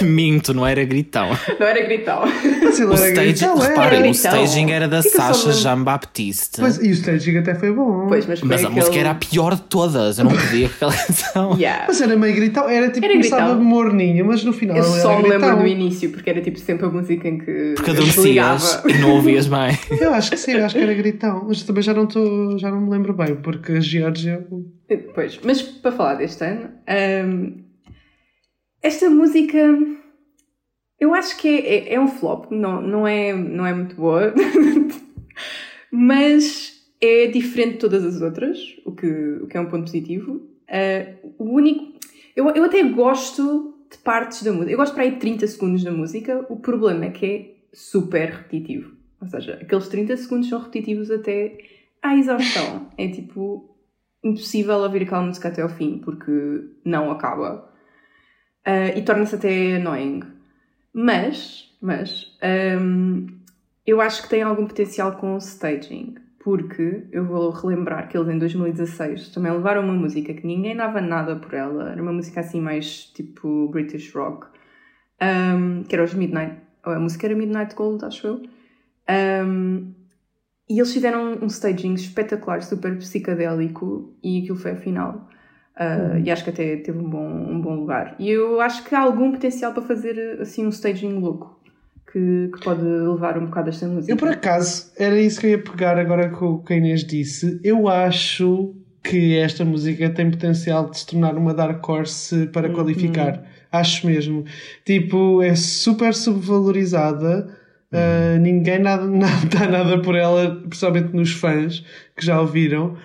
Minto, 0.02 0.52
não 0.54 0.66
era 0.66 0.84
gritão. 0.84 1.30
Não 1.58 1.66
era 1.66 1.82
gritão. 1.82 2.22
Mas 2.62 2.80
ele 2.80 2.88
o 2.88 2.94
era 2.94 3.08
staging, 3.08 3.32
gritão, 3.32 3.58
reparem, 3.58 3.98
era 3.98 4.08
o 4.08 4.10
staging 4.10 4.70
era 4.70 4.88
da 4.88 5.02
Sasha 5.02 5.52
Jean 5.52 5.82
Baptiste. 5.82 6.60
Pois, 6.60 6.78
e 6.78 6.88
o 6.88 6.90
staging 6.90 7.38
até 7.38 7.54
foi 7.54 7.72
bom. 7.72 8.06
Pois, 8.08 8.26
mas, 8.26 8.42
mas 8.42 8.64
a 8.64 8.66
aquele... 8.66 8.80
música 8.80 8.98
era 8.98 9.10
a 9.10 9.14
pior 9.14 9.54
de 9.54 9.62
todas. 9.62 10.18
Eu 10.18 10.24
não 10.24 10.32
podia 10.32 10.66
aquela 10.74 10.92
canção. 10.92 11.56
Yeah. 11.56 11.84
Mas 11.88 12.00
era 12.00 12.16
meio 12.16 12.34
gritão, 12.34 12.68
era 12.68 12.90
tipo, 12.90 13.04
era 13.04 13.14
começava 13.14 13.54
gritão. 13.54 13.64
morninho, 13.64 14.24
mas 14.26 14.44
no 14.44 14.52
final. 14.52 14.76
Eu 14.76 14.84
só 14.84 15.20
me 15.20 15.28
lembro 15.28 15.56
do 15.56 15.66
início, 15.66 16.10
porque 16.10 16.30
era 16.30 16.40
tipo 16.40 16.58
sempre 16.58 16.86
a 16.86 16.88
música 16.88 17.28
em 17.28 17.38
que. 17.38 17.74
Porque 17.76 17.90
adormecias 17.90 18.82
e 18.86 18.98
não 18.98 19.16
ouvias 19.16 19.46
mais. 19.46 19.78
Eu 20.00 20.12
acho 20.12 20.30
que 20.30 20.36
sim, 20.36 20.52
eu 20.52 20.64
acho 20.64 20.74
que 20.74 20.82
era 20.82 20.92
gritão, 20.94 21.44
mas 21.48 21.62
também 21.62 21.82
já 21.82 21.94
não, 21.94 22.06
tô, 22.06 22.58
já 22.58 22.70
não 22.70 22.80
me 22.80 22.90
lembro 22.90 23.12
bem, 23.14 23.36
porque 23.36 23.72
a 23.72 23.80
Geórgia. 23.80 24.44
Pois, 25.14 25.40
mas 25.42 25.62
para 25.62 25.92
falar 25.92 26.14
deste 26.14 26.44
ano, 26.44 26.68
um, 27.26 27.64
esta 28.84 29.08
música 29.08 29.58
eu 31.00 31.14
acho 31.14 31.36
que 31.38 31.48
é, 31.48 31.74
é, 31.90 31.94
é, 31.94 32.00
um 32.00 32.06
flop, 32.06 32.50
não, 32.50 32.80
não, 32.80 33.06
é, 33.06 33.32
não 33.32 33.66
é 33.66 33.74
muito 33.74 33.96
boa, 33.96 34.32
mas 35.90 36.86
é 37.00 37.26
diferente 37.26 37.72
de 37.72 37.78
todas 37.78 38.04
as 38.04 38.20
outras, 38.20 38.58
o 38.84 38.92
que, 38.92 39.06
o 39.42 39.46
que 39.46 39.56
é 39.56 39.60
um 39.60 39.66
ponto 39.66 39.84
positivo. 39.84 40.34
Uh, 40.68 41.34
o 41.38 41.44
único. 41.44 41.98
Eu, 42.36 42.48
eu 42.50 42.64
até 42.64 42.82
gosto 42.82 43.74
de 43.90 43.98
partes 43.98 44.42
da 44.42 44.52
música, 44.52 44.72
eu 44.72 44.78
gosto 44.78 44.94
para 44.94 45.04
aí 45.04 45.12
de 45.12 45.16
30 45.18 45.46
segundos 45.46 45.82
da 45.82 45.90
música, 45.90 46.44
o 46.48 46.56
problema 46.56 47.06
é 47.06 47.10
que 47.10 47.26
é 47.26 47.54
super 47.72 48.30
repetitivo. 48.30 48.92
Ou 49.20 49.28
seja, 49.28 49.58
aqueles 49.60 49.88
30 49.88 50.16
segundos 50.16 50.48
são 50.48 50.60
repetitivos 50.60 51.10
até 51.10 51.56
à 52.02 52.16
exaustão. 52.16 52.90
É 52.96 53.08
tipo 53.08 53.76
impossível 54.22 54.76
ouvir 54.76 55.02
aquela 55.02 55.22
música 55.22 55.48
até 55.48 55.62
ao 55.62 55.68
fim, 55.68 55.98
porque 55.98 56.64
não 56.84 57.10
acaba. 57.10 57.73
Uh, 58.66 58.96
e 58.96 59.02
torna-se 59.02 59.34
até 59.34 59.76
annoying. 59.76 60.22
Mas, 60.92 61.70
mas, 61.80 62.36
um, 62.80 63.26
eu 63.86 64.00
acho 64.00 64.22
que 64.22 64.28
tem 64.28 64.42
algum 64.42 64.66
potencial 64.66 65.12
com 65.16 65.34
o 65.34 65.38
staging, 65.38 66.14
porque 66.38 67.04
eu 67.12 67.24
vou 67.24 67.50
relembrar 67.50 68.08
que 68.08 68.16
eles 68.16 68.28
em 68.28 68.38
2016 68.38 69.28
também 69.30 69.52
levaram 69.52 69.82
uma 69.82 69.92
música 69.92 70.32
que 70.32 70.46
ninguém 70.46 70.76
dava 70.76 71.00
nada 71.00 71.36
por 71.36 71.52
ela, 71.52 71.90
era 71.90 72.00
uma 72.00 72.12
música 72.12 72.40
assim 72.40 72.60
mais 72.60 73.06
tipo 73.06 73.68
British 73.68 74.14
rock, 74.14 74.46
um, 75.20 75.82
que 75.82 75.94
era 75.94 76.04
os 76.04 76.14
Midnight, 76.14 76.56
a 76.82 76.98
música 76.98 77.26
era 77.26 77.34
Midnight 77.34 77.74
Gold, 77.74 78.04
acho 78.04 78.26
eu. 78.26 78.42
Um, 79.46 79.92
e 80.68 80.78
eles 80.78 80.92
fizeram 80.92 81.38
um 81.42 81.46
staging 81.46 81.94
espetacular, 81.94 82.62
super 82.62 82.96
psicadélico, 82.96 84.14
e 84.22 84.40
aquilo 84.40 84.56
foi 84.56 84.72
a 84.72 84.76
final. 84.76 85.28
Uh, 85.76 86.18
e 86.24 86.30
acho 86.30 86.44
que 86.44 86.50
até 86.50 86.76
teve 86.76 86.98
um 86.98 87.10
bom, 87.10 87.26
um 87.26 87.60
bom 87.60 87.74
lugar. 87.74 88.14
E 88.18 88.30
eu 88.30 88.60
acho 88.60 88.84
que 88.84 88.94
há 88.94 89.00
algum 89.00 89.32
potencial 89.32 89.72
para 89.72 89.82
fazer 89.82 90.38
assim 90.40 90.64
um 90.64 90.68
staging 90.68 91.18
louco 91.18 91.60
que, 92.14 92.48
que 92.54 92.64
pode 92.64 92.82
levar 92.82 93.36
um 93.36 93.46
bocado 93.46 93.70
esta 93.70 93.86
música. 93.88 94.12
Eu, 94.12 94.16
por 94.16 94.28
acaso, 94.28 94.92
era 94.96 95.20
isso 95.20 95.40
que 95.40 95.46
eu 95.46 95.50
ia 95.50 95.58
pegar 95.58 95.98
agora 95.98 96.30
com 96.30 96.46
o 96.46 96.62
que 96.62 96.74
a 96.74 96.76
Inês 96.76 97.04
disse. 97.04 97.60
Eu 97.64 97.88
acho 97.88 98.72
que 99.02 99.36
esta 99.36 99.64
música 99.64 100.08
tem 100.10 100.30
potencial 100.30 100.88
de 100.88 100.98
se 100.98 101.06
tornar 101.06 101.36
uma 101.36 101.52
dark 101.52 101.86
horse 101.86 102.46
para 102.46 102.68
uhum. 102.68 102.74
qualificar. 102.74 103.42
Acho 103.70 104.06
mesmo. 104.06 104.44
Tipo, 104.84 105.42
é 105.42 105.56
super 105.56 106.14
subvalorizada. 106.14 107.48
Uh, 107.92 108.38
ninguém 108.40 108.78
nada, 108.78 109.04
nada, 109.10 109.46
dá 109.46 109.68
nada 109.68 110.00
por 110.00 110.14
ela, 110.14 110.62
principalmente 110.68 111.12
nos 111.12 111.32
fãs 111.32 111.84
que 112.16 112.24
já 112.24 112.40
ouviram. 112.40 112.96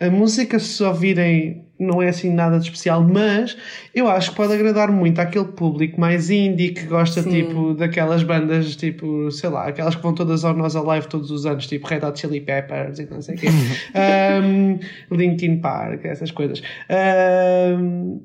A 0.00 0.10
música, 0.10 0.58
se 0.58 0.82
ouvirem, 0.82 1.63
não 1.78 2.00
é 2.00 2.08
assim 2.08 2.32
nada 2.32 2.58
de 2.58 2.66
especial, 2.66 3.02
mas 3.02 3.56
eu 3.94 4.08
acho 4.08 4.30
que 4.30 4.36
pode 4.36 4.52
agradar 4.52 4.90
muito 4.92 5.18
àquele 5.18 5.46
público 5.46 6.00
mais 6.00 6.30
indie 6.30 6.70
que 6.70 6.84
gosta 6.84 7.22
Sim. 7.22 7.30
tipo 7.30 7.74
daquelas 7.74 8.22
bandas, 8.22 8.76
tipo, 8.76 9.30
sei 9.30 9.50
lá, 9.50 9.66
aquelas 9.66 9.94
que 9.94 10.02
vão 10.02 10.14
todas 10.14 10.44
ao 10.44 10.54
Nós 10.54 10.76
Alive 10.76 11.08
todos 11.08 11.30
os 11.30 11.46
anos, 11.46 11.66
tipo 11.66 11.86
Red 11.86 12.04
Hot 12.06 12.18
Chili 12.18 12.40
Peppers 12.40 12.98
e 12.98 13.06
não 13.06 13.20
sei 13.20 13.34
o 13.34 13.38
quê. 13.38 13.48
um, 14.42 14.78
Linkin 15.10 15.58
Park, 15.58 16.04
essas 16.04 16.30
coisas. 16.30 16.62
Um, 17.80 18.20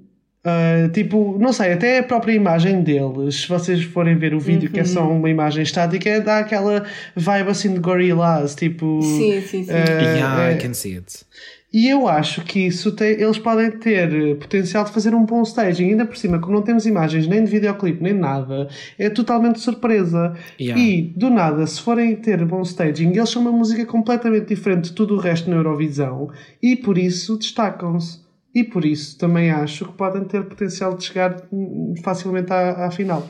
uh, 0.46 0.90
tipo, 0.94 1.38
não 1.40 1.52
sei, 1.52 1.74
até 1.74 2.00
a 2.00 2.04
própria 2.04 2.34
imagem 2.34 2.84
deles, 2.84 3.42
se 3.42 3.48
vocês 3.48 3.84
forem 3.84 4.16
ver 4.16 4.36
o 4.36 4.40
vídeo 4.40 4.70
que 4.70 4.80
é 4.80 4.84
só 4.86 5.10
uma 5.10 5.30
imagem 5.30 5.64
estática, 5.64 6.22
dá 6.22 6.40
aquela 6.40 6.86
vibe 7.16 7.50
assim 7.50 7.74
de 7.74 7.80
Gorillaz, 7.80 8.54
tipo. 8.54 9.02
Sim, 9.02 9.42
sim, 9.42 9.64
sim. 9.64 9.72
Uh, 9.72 10.02
yeah, 10.02 10.52
é- 10.52 10.54
I 10.54 10.58
can 10.58 10.74
see 10.74 10.96
it. 10.96 11.26
E 11.72 11.88
eu 11.88 12.08
acho 12.08 12.42
que 12.42 12.66
isso 12.66 12.92
tem, 12.92 13.12
eles 13.12 13.38
podem 13.38 13.70
ter 13.70 14.12
eh, 14.12 14.36
potencial 14.36 14.84
de 14.84 14.92
fazer 14.92 15.14
um 15.14 15.24
bom 15.24 15.44
staging. 15.44 15.92
Ainda 15.92 16.04
por 16.04 16.18
cima, 16.18 16.40
como 16.40 16.54
não 16.54 16.64
temos 16.64 16.88
imagens 16.88 17.28
nem 17.28 17.44
de 17.44 17.52
videoclipe 17.52 18.02
nem 18.02 18.14
nada, 18.14 18.68
é 18.98 19.08
totalmente 19.08 19.60
surpresa. 19.60 20.36
Yeah. 20.60 20.82
E, 20.82 21.14
do 21.16 21.30
nada, 21.30 21.66
se 21.68 21.80
forem 21.80 22.16
ter 22.16 22.44
bom 22.44 22.64
staging, 22.64 23.10
eles 23.16 23.30
são 23.30 23.44
uma 23.44 23.52
música 23.52 23.86
completamente 23.86 24.48
diferente 24.48 24.86
de 24.86 24.94
tudo 24.94 25.16
o 25.16 25.20
resto 25.20 25.48
na 25.48 25.58
Eurovisão 25.58 26.32
e 26.62 26.76
por 26.76 26.98
isso 26.98 27.38
destacam-se. 27.38 28.28
E 28.54 28.64
por 28.64 28.84
isso 28.84 29.16
também 29.20 29.52
acho 29.52 29.86
que 29.86 29.94
podem 29.94 30.24
ter 30.24 30.44
potencial 30.46 30.98
de 30.98 31.04
chegar 31.04 31.40
hum, 31.54 31.94
facilmente 32.04 32.52
à, 32.52 32.88
à 32.88 32.92
final. 32.92 33.30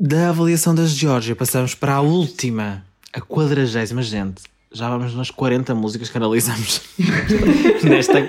Da 0.00 0.30
avaliação 0.30 0.74
da 0.74 0.86
Geórgia, 0.86 1.36
passamos 1.36 1.74
para 1.74 1.96
a 1.96 2.00
última, 2.00 2.82
a 3.12 3.20
quadragésima, 3.20 4.00
gente. 4.00 4.55
Já 4.72 4.88
vamos 4.88 5.14
nas 5.14 5.30
40 5.30 5.74
músicas 5.74 6.10
que 6.10 6.18
analisamos 6.18 6.82
nesta, 7.82 8.26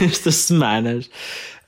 nestas 0.00 0.34
semanas. 0.36 1.08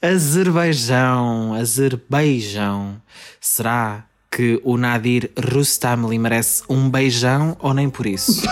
Azerbaijão, 0.00 1.54
Azerbaijão. 1.54 3.00
Será 3.40 4.04
que 4.30 4.60
o 4.64 4.76
Nadir 4.76 5.30
Rustamli 5.52 6.18
merece 6.18 6.62
um 6.68 6.90
beijão 6.90 7.56
ou 7.60 7.72
nem 7.72 7.88
por 7.88 8.06
isso? 8.06 8.42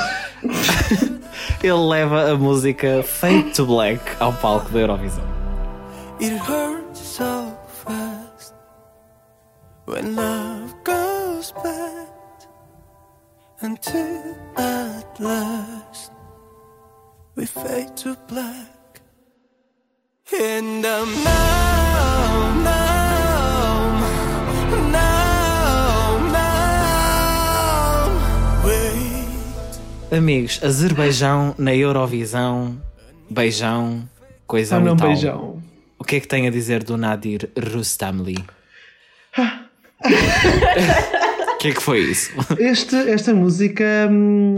Ele 1.63 1.89
leva 1.89 2.31
a 2.31 2.37
música 2.37 3.03
Fade 3.03 3.53
to 3.55 3.67
Black 3.67 4.03
ao 4.19 4.33
palco 4.33 4.71
da 4.71 4.81
Eurovisão. 4.81 5.25
It 6.21 6.35
hurts 6.37 7.01
so 7.01 7.57
fast 7.85 8.55
when 9.87 10.15
love 10.15 10.75
goes 10.85 11.53
bad 11.63 12.09
until 13.63 14.37
at 14.57 14.92
last 15.21 16.13
we 17.37 17.47
fade 17.47 17.97
to 17.97 18.17
black. 18.29 19.01
And 20.33 20.85
I'm 20.87 21.09
numb, 21.25 22.65
numb, 22.65 24.01
numb, 24.93 26.33
numb. 26.33 28.19
Wait. 28.65 30.17
Amigos, 30.17 30.61
Azerbaijão 30.63 31.55
na 31.59 31.75
Eurovisão, 31.75 32.81
beijão, 33.31 34.09
coisa 34.47 34.77
Ou 34.77 34.83
não 34.83 34.97
tal. 34.97 35.09
beijão? 35.09 35.63
O 35.99 36.05
que 36.05 36.17
é 36.17 36.21
que 36.21 36.29
tem 36.29 36.47
a 36.49 36.51
dizer 36.51 36.83
do 36.83 36.97
Nadir 36.97 37.51
Rustamli? 37.73 38.43
O 40.05 41.59
que 41.63 41.69
é 41.69 41.75
que 41.75 41.81
foi 41.81 42.01
isso? 42.01 42.33
Este, 42.59 42.97
esta 43.09 43.33
música. 43.33 43.85
hum, 44.11 44.57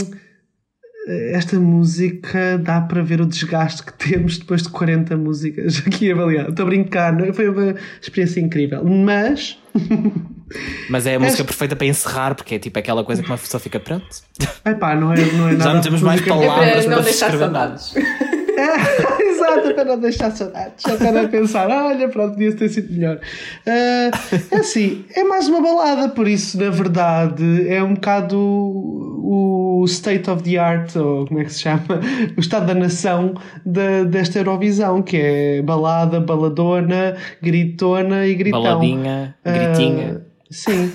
Esta 1.06 1.60
música 1.60 2.58
dá 2.58 2.80
para 2.80 3.02
ver 3.02 3.20
o 3.20 3.26
desgaste 3.26 3.82
que 3.82 3.92
temos 3.92 4.38
depois 4.38 4.62
de 4.62 4.70
40 4.70 5.16
músicas 5.18 5.82
aqui 5.86 6.10
avaliadas. 6.10 6.50
Estou 6.50 6.64
a 6.64 6.68
brincar, 6.68 7.12
não 7.12 7.26
é? 7.26 7.32
foi 7.32 7.48
uma 7.48 7.74
experiência 8.00 8.40
incrível. 8.40 8.82
Mas. 8.84 9.58
Mas 10.88 11.06
é 11.06 11.16
a 11.16 11.18
música 11.20 11.42
perfeita 11.44 11.74
para 11.74 11.86
encerrar, 11.86 12.34
porque 12.34 12.54
é 12.54 12.58
tipo 12.58 12.78
aquela 12.78 13.02
coisa 13.02 13.22
que 13.22 13.28
uma 13.28 13.36
pessoa 13.38 13.60
fica 13.60 13.80
pronto. 13.80 14.06
Epá, 14.64 14.94
não 14.94 15.12
é, 15.12 15.16
não 15.32 15.48
é 15.48 15.52
nada. 15.52 15.64
Já 15.64 15.74
não 15.74 15.80
temos 15.80 16.00
mais 16.02 16.20
música- 16.20 16.36
É 16.36 16.46
palavras 16.46 16.70
para 16.70 16.82
não 16.90 16.96
para 16.96 17.04
deixar 17.04 17.38
saudades. 17.38 17.94
É, 18.56 19.22
exato, 19.30 19.68
é 19.68 19.72
para 19.74 19.84
não 19.84 19.98
deixar 19.98 20.30
saudades. 20.30 20.84
É 20.86 20.96
para 20.96 21.28
pensar, 21.28 21.68
olha, 21.68 22.08
pronto, 22.08 22.34
podia 22.34 22.52
ter 22.52 22.68
sido 22.68 22.92
melhor. 22.92 23.18
Ah, 23.66 24.10
é 24.52 24.56
assim, 24.56 25.04
é 25.12 25.24
mais 25.24 25.48
uma 25.48 25.60
balada, 25.60 26.08
por 26.10 26.28
isso, 26.28 26.56
na 26.56 26.70
verdade, 26.70 27.68
é 27.68 27.82
um 27.82 27.94
bocado 27.94 28.38
o 28.38 29.63
o 29.84 29.86
state 29.86 30.28
of 30.30 30.42
the 30.42 30.58
art, 30.58 30.96
ou 30.96 31.26
como 31.26 31.40
é 31.40 31.44
que 31.44 31.52
se 31.52 31.60
chama? 31.60 32.00
O 32.36 32.40
estado 32.40 32.66
da 32.66 32.74
nação 32.74 33.34
da, 33.64 34.04
desta 34.04 34.38
Eurovisão, 34.38 35.02
que 35.02 35.16
é 35.16 35.62
balada, 35.62 36.20
baladona, 36.20 37.16
gritona 37.42 38.26
e 38.26 38.34
gritão. 38.34 38.62
Baladinha, 38.62 39.36
gritinha. 39.44 40.20
Ah, 40.20 40.46
sim. 40.50 40.92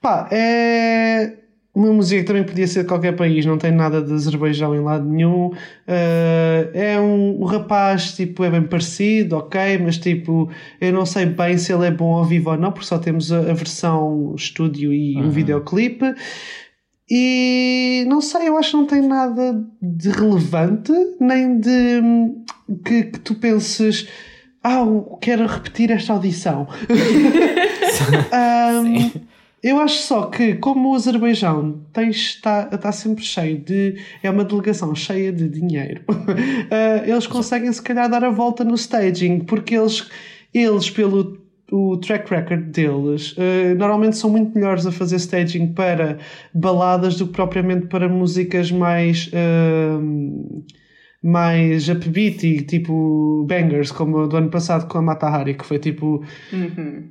Pá, 0.00 0.28
é 0.30 1.38
uma 1.74 1.90
música 1.90 2.20
que 2.20 2.26
também 2.26 2.44
podia 2.44 2.66
ser 2.66 2.82
de 2.82 2.88
qualquer 2.88 3.16
país, 3.16 3.46
não 3.46 3.56
tem 3.56 3.72
nada 3.72 4.02
de 4.02 4.12
Azerbaijão 4.12 4.74
em 4.74 4.80
lado 4.80 5.08
nenhum. 5.08 5.52
Ah, 5.88 6.68
é 6.74 7.00
um, 7.00 7.40
o 7.40 7.44
rapaz, 7.44 8.14
tipo, 8.14 8.44
é 8.44 8.50
bem 8.50 8.62
parecido, 8.62 9.36
ok, 9.36 9.78
mas 9.78 9.96
tipo, 9.96 10.50
eu 10.80 10.92
não 10.92 11.06
sei 11.06 11.26
bem 11.26 11.56
se 11.56 11.72
ele 11.72 11.86
é 11.86 11.90
bom 11.90 12.12
ao 12.12 12.24
vivo 12.24 12.50
ou 12.50 12.58
não, 12.58 12.72
porque 12.72 12.86
só 12.86 12.98
temos 12.98 13.32
a, 13.32 13.38
a 13.38 13.54
versão 13.54 14.34
estúdio 14.36 14.92
e 14.92 15.16
um 15.16 15.30
videoclipe. 15.30 16.14
E 17.14 18.06
não 18.08 18.22
sei, 18.22 18.48
eu 18.48 18.56
acho 18.56 18.70
que 18.70 18.76
não 18.78 18.86
tem 18.86 19.02
nada 19.02 19.62
de 19.82 20.08
relevante, 20.08 20.90
nem 21.20 21.60
de 21.60 22.00
que, 22.82 23.02
que 23.02 23.18
tu 23.20 23.34
penses, 23.34 24.08
ah, 24.64 24.82
quero 25.20 25.46
repetir 25.46 25.90
esta 25.90 26.14
audição. 26.14 26.66
Hum, 28.34 29.10
eu 29.62 29.78
acho 29.78 30.02
só 30.02 30.26
que, 30.26 30.54
como 30.54 30.90
o 30.90 30.94
Azerbaijão 30.94 31.84
tem, 31.92 32.08
está, 32.08 32.68
está 32.72 32.90
sempre 32.90 33.22
cheio 33.22 33.58
de. 33.58 33.96
é 34.22 34.30
uma 34.30 34.44
delegação 34.44 34.94
cheia 34.94 35.30
de 35.30 35.48
dinheiro, 35.48 36.02
ah, 36.08 37.06
eles 37.06 37.26
conseguem 37.26 37.70
se 37.70 37.82
calhar 37.82 38.08
dar 38.08 38.24
a 38.24 38.30
volta 38.30 38.64
no 38.64 38.74
staging, 38.74 39.40
porque 39.40 39.76
eles, 39.76 40.08
eles 40.54 40.88
pelo 40.88 41.41
o 41.72 41.96
track 41.96 42.30
record 42.30 42.66
deles, 42.70 43.34
ah, 43.38 43.74
normalmente 43.74 44.16
são 44.16 44.30
muito 44.30 44.54
melhores 44.54 44.86
a 44.86 44.92
fazer 44.92 45.16
staging 45.16 45.72
para 45.74 46.18
baladas 46.54 47.16
do 47.16 47.26
que 47.26 47.32
propriamente 47.32 47.86
para 47.86 48.08
músicas 48.08 48.70
mais. 48.70 49.30
ah, 49.32 50.00
mais 51.24 51.88
upbeat 51.88 52.44
e 52.44 52.62
tipo 52.62 53.44
bangers, 53.46 53.92
como 53.92 54.18
o 54.18 54.26
do 54.26 54.36
ano 54.36 54.50
passado 54.50 54.88
com 54.88 54.98
a 54.98 55.02
Mata 55.02 55.28
Hari, 55.28 55.54
que 55.54 55.64
foi 55.64 55.78
tipo 55.78 56.24
Uhum. 56.52 57.10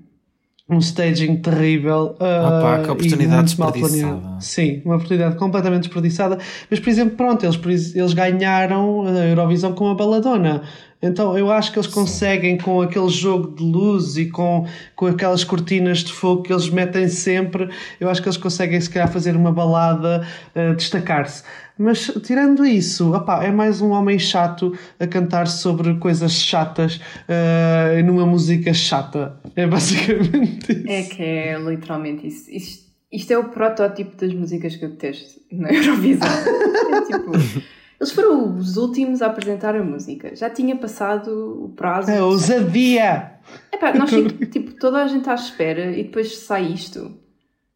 Um 0.72 0.80
staging 0.80 1.38
terrível. 1.38 2.16
Opa, 2.16 2.80
uh, 2.80 2.84
que 2.84 2.88
e 2.88 2.92
oportunidade 2.92 3.60
mal. 3.60 4.38
Sim, 4.40 4.82
uma 4.86 4.96
oportunidade 4.96 5.36
completamente 5.36 5.84
desperdiçada. 5.84 6.38
Mas, 6.70 6.80
por 6.80 6.90
exemplo, 6.90 7.18
pronto, 7.18 7.46
eles, 7.46 7.96
eles 7.96 8.14
ganharam 8.14 9.06
a 9.06 9.28
Eurovisão 9.28 9.74
com 9.74 9.90
a 9.90 9.96
baladona. 9.96 10.64
Então 11.02 11.36
eu 11.36 11.52
acho 11.52 11.72
que 11.72 11.80
eles 11.80 11.88
conseguem, 11.88 12.58
com 12.58 12.80
aquele 12.80 13.10
jogo 13.10 13.56
de 13.56 13.64
luz 13.64 14.18
e 14.18 14.28
com, 14.28 14.68
com 14.96 15.08
aquelas 15.08 15.44
cortinas 15.44 16.00
de 16.00 16.14
fogo 16.14 16.44
que 16.44 16.54
eles 16.54 16.70
metem 16.70 17.08
sempre, 17.08 17.70
eu 18.00 18.08
acho 18.08 18.22
que 18.22 18.28
eles 18.28 18.38
conseguem, 18.38 18.80
se 18.80 18.90
calhar, 18.90 19.12
fazer 19.12 19.36
uma 19.36 19.52
balada, 19.52 20.26
uh, 20.56 20.76
destacar-se. 20.76 21.44
Mas 21.82 22.12
tirando 22.24 22.64
isso, 22.64 23.14
opá, 23.14 23.44
é 23.44 23.52
mais 23.52 23.82
um 23.82 23.90
homem 23.90 24.20
chato 24.20 24.78
a 25.00 25.08
cantar 25.08 25.48
sobre 25.48 25.96
coisas 25.96 26.34
chatas 26.34 26.98
uh, 27.28 28.06
numa 28.06 28.26
música 28.26 28.72
chata. 28.72 29.40
É 29.56 29.66
basicamente 29.66 30.72
isso. 30.72 30.88
É 30.88 31.04
que 31.04 31.24
é 31.24 31.58
literalmente 31.58 32.28
isso. 32.28 32.52
Isto, 32.52 32.86
isto 33.12 33.32
é 33.32 33.38
o 33.38 33.46
protótipo 33.46 34.16
das 34.16 34.32
músicas 34.32 34.76
que 34.76 34.86
eu 34.86 34.90
detesto 34.90 35.42
na 35.52 35.74
Eurovisão. 35.74 36.30
É 36.30 37.02
tipo, 37.02 37.32
eles 38.00 38.12
foram 38.12 38.58
os 38.58 38.78
últimos 38.78 39.24
a 39.24 39.28
apresentar 39.28 39.76
a 39.76 39.84
música. 39.84 40.36
Já 40.36 40.52
tinha 40.52 40.76
passado 40.76 41.64
o 41.66 41.70
prazo. 41.70 42.12
É 42.12 42.22
ousadia! 42.22 43.32
Epá, 43.74 43.92
nós 43.94 44.12
tipo, 44.52 44.74
toda 44.80 45.04
a 45.04 45.08
gente 45.08 45.28
à 45.28 45.34
espera 45.34 45.98
e 45.98 46.04
depois 46.04 46.38
sai 46.38 46.66
isto. 46.68 47.21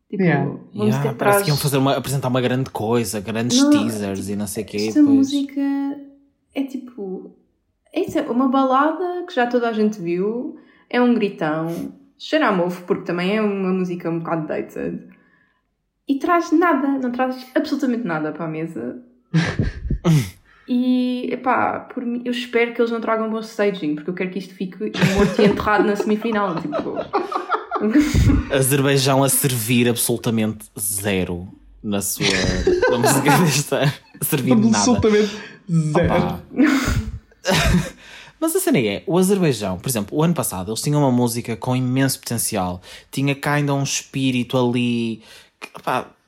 Tipo, 0.09 0.23
Yeah. 0.23 0.45
vamos 0.45 0.69
Yeah, 0.75 1.01
ter 1.09 1.15
parece 1.15 1.17
trás. 1.17 1.41
que 1.43 1.49
iam 1.49 1.57
fazer 1.57 1.77
uma, 1.77 1.95
apresentar 1.97 2.27
uma 2.27 2.41
grande 2.41 2.69
coisa, 2.69 3.19
grandes 3.19 3.59
Não, 3.61 3.69
teasers 3.71 4.29
e 4.29 4.35
não 4.35 4.47
sei 4.47 4.63
o 4.63 4.67
quê. 4.67 4.77
Esta 4.77 4.99
depois- 4.99 5.17
música 5.17 5.61
é 6.53 6.63
tipo. 6.63 7.35
É 7.93 8.17
é 8.19 8.21
uma 8.29 8.47
balada 8.49 9.25
que 9.27 9.33
já 9.33 9.47
toda 9.47 9.67
a 9.69 9.73
gente 9.73 9.99
viu, 10.01 10.57
é 10.89 11.01
um 11.01 11.13
gritão, 11.15 11.93
cheira 12.17 12.47
a 12.47 12.51
mofo, 12.51 12.83
porque 12.83 13.03
também 13.05 13.35
é 13.37 13.41
uma 13.41 13.71
música 13.73 14.09
um 14.09 14.19
bocado 14.19 14.47
dated, 14.47 15.07
e 16.07 16.19
traz 16.19 16.51
nada, 16.51 16.87
não 16.99 17.11
traz 17.11 17.47
absolutamente 17.55 18.05
nada 18.05 18.31
para 18.31 18.45
a 18.45 18.49
mesa. 18.49 19.01
e, 20.67 21.29
epá, 21.31 21.81
por 21.93 22.03
mim, 22.03 22.21
eu 22.25 22.31
espero 22.31 22.73
que 22.73 22.81
eles 22.81 22.91
não 22.91 22.99
tragam 22.99 23.29
bom 23.29 23.39
staging, 23.39 23.95
porque 23.95 24.09
eu 24.09 24.13
quero 24.13 24.31
que 24.31 24.39
isto 24.39 24.53
fique 24.53 24.77
morto 25.13 25.41
e 25.41 25.45
enterrado 25.45 25.85
na 25.85 25.95
semifinal. 25.95 26.55
Tipo, 26.59 26.97
Azerbaijão 28.51 29.23
a 29.23 29.29
servir 29.29 29.87
absolutamente 29.87 30.65
zero 30.79 31.47
na 31.83 32.01
sua 32.01 32.25
na 32.89 32.97
música 32.97 33.37
desta. 33.37 33.93
A 34.19 34.25
servir 34.25 34.55
nada. 34.55 34.77
Absolutamente 34.77 35.37
zero. 35.69 36.41
Mas 38.39 38.55
a 38.55 38.59
cena 38.59 38.79
é, 38.79 39.03
o 39.05 39.17
Azerbaijão, 39.17 39.77
por 39.77 39.87
exemplo, 39.87 40.17
o 40.17 40.23
ano 40.23 40.33
passado 40.33 40.71
eles 40.71 40.81
tinham 40.81 41.01
uma 41.01 41.11
música 41.11 41.55
com 41.55 41.75
imenso 41.75 42.19
potencial, 42.19 42.81
tinha 43.11 43.35
cá 43.35 43.53
ainda 43.53 43.73
um 43.73 43.83
espírito 43.83 44.57
ali. 44.57 45.21
Que, 45.59 45.69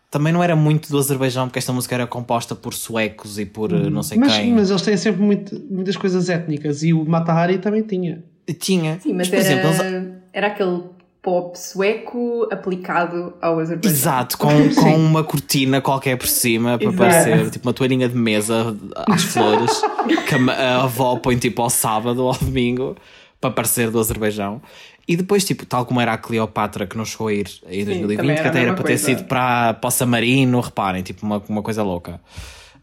também 0.09 0.31
não 0.31 0.41
era 0.43 0.55
muito 0.55 0.89
do 0.89 0.97
Azerbaijão, 0.97 1.47
porque 1.47 1.59
esta 1.59 1.73
música 1.73 1.93
era 1.95 2.07
composta 2.07 2.55
por 2.55 2.73
suecos 2.73 3.37
e 3.37 3.45
por 3.45 3.73
uh, 3.73 3.89
não 3.89 4.01
sei 4.03 4.17
Mas, 4.17 4.37
quem. 4.37 4.53
mas 4.53 4.69
eles 4.69 4.81
têm 4.81 4.95
sempre 4.97 5.21
muito- 5.21 5.61
muitas 5.69 5.97
coisas 5.97 6.29
étnicas 6.29 6.81
e 6.83 6.93
o 6.93 7.03
Matahari 7.05 7.57
também 7.57 7.81
tinha. 7.83 8.23
Tinha. 8.59 8.99
Sim, 9.01 9.13
mas 9.13 9.27
por 9.27 9.35
era, 9.37 9.43
exemplo, 9.45 9.67
eles- 9.85 10.13
era 10.31 10.47
aquele 10.47 10.83
pop 11.21 11.59
sueco 11.59 12.47
aplicado 12.49 13.33
ao 13.41 13.59
Azerbaijão. 13.59 13.91
Exato, 13.91 14.37
com, 14.37 14.47
com 14.75 14.95
uma 14.95 15.23
cortina 15.25 15.81
qualquer 15.81 16.17
por 16.17 16.27
cima 16.27 16.77
para 16.77 16.87
Exato. 16.87 16.97
parecer 16.97 17.49
tipo 17.51 17.67
uma 17.67 17.73
toalhinha 17.73 18.07
de 18.07 18.15
mesa 18.15 18.73
às 19.07 19.23
flores 19.33 19.81
que 20.27 20.35
a, 20.35 20.53
a 20.53 20.83
avó 20.83 21.17
põe 21.17 21.35
tipo 21.37 21.61
ao 21.61 21.69
sábado 21.69 22.23
ou 22.23 22.29
ao 22.29 22.37
domingo 22.37 22.95
para 23.39 23.51
parecer 23.51 23.89
do 23.91 23.99
Azerbaijão. 23.99 24.61
E 25.07 25.15
depois, 25.15 25.45
tipo, 25.45 25.65
tal 25.65 25.85
como 25.85 26.01
era 26.01 26.13
a 26.13 26.17
Cleopatra 26.17 26.85
que 26.85 26.97
não 26.97 27.05
chegou 27.05 27.27
a 27.27 27.33
ir 27.33 27.47
em 27.69 27.85
2020, 27.85 28.17
também 28.17 28.31
era 28.31 28.41
que 28.41 28.47
até 28.49 28.61
era 28.61 28.73
para 28.73 28.83
ter 28.83 28.97
sido 28.97 29.23
para, 29.23 29.73
para 29.73 29.87
o 29.87 29.91
Samarino, 29.91 30.59
reparem, 30.59 31.01
tipo, 31.01 31.25
uma, 31.25 31.41
uma 31.47 31.61
coisa 31.61 31.81
louca. 31.81 32.19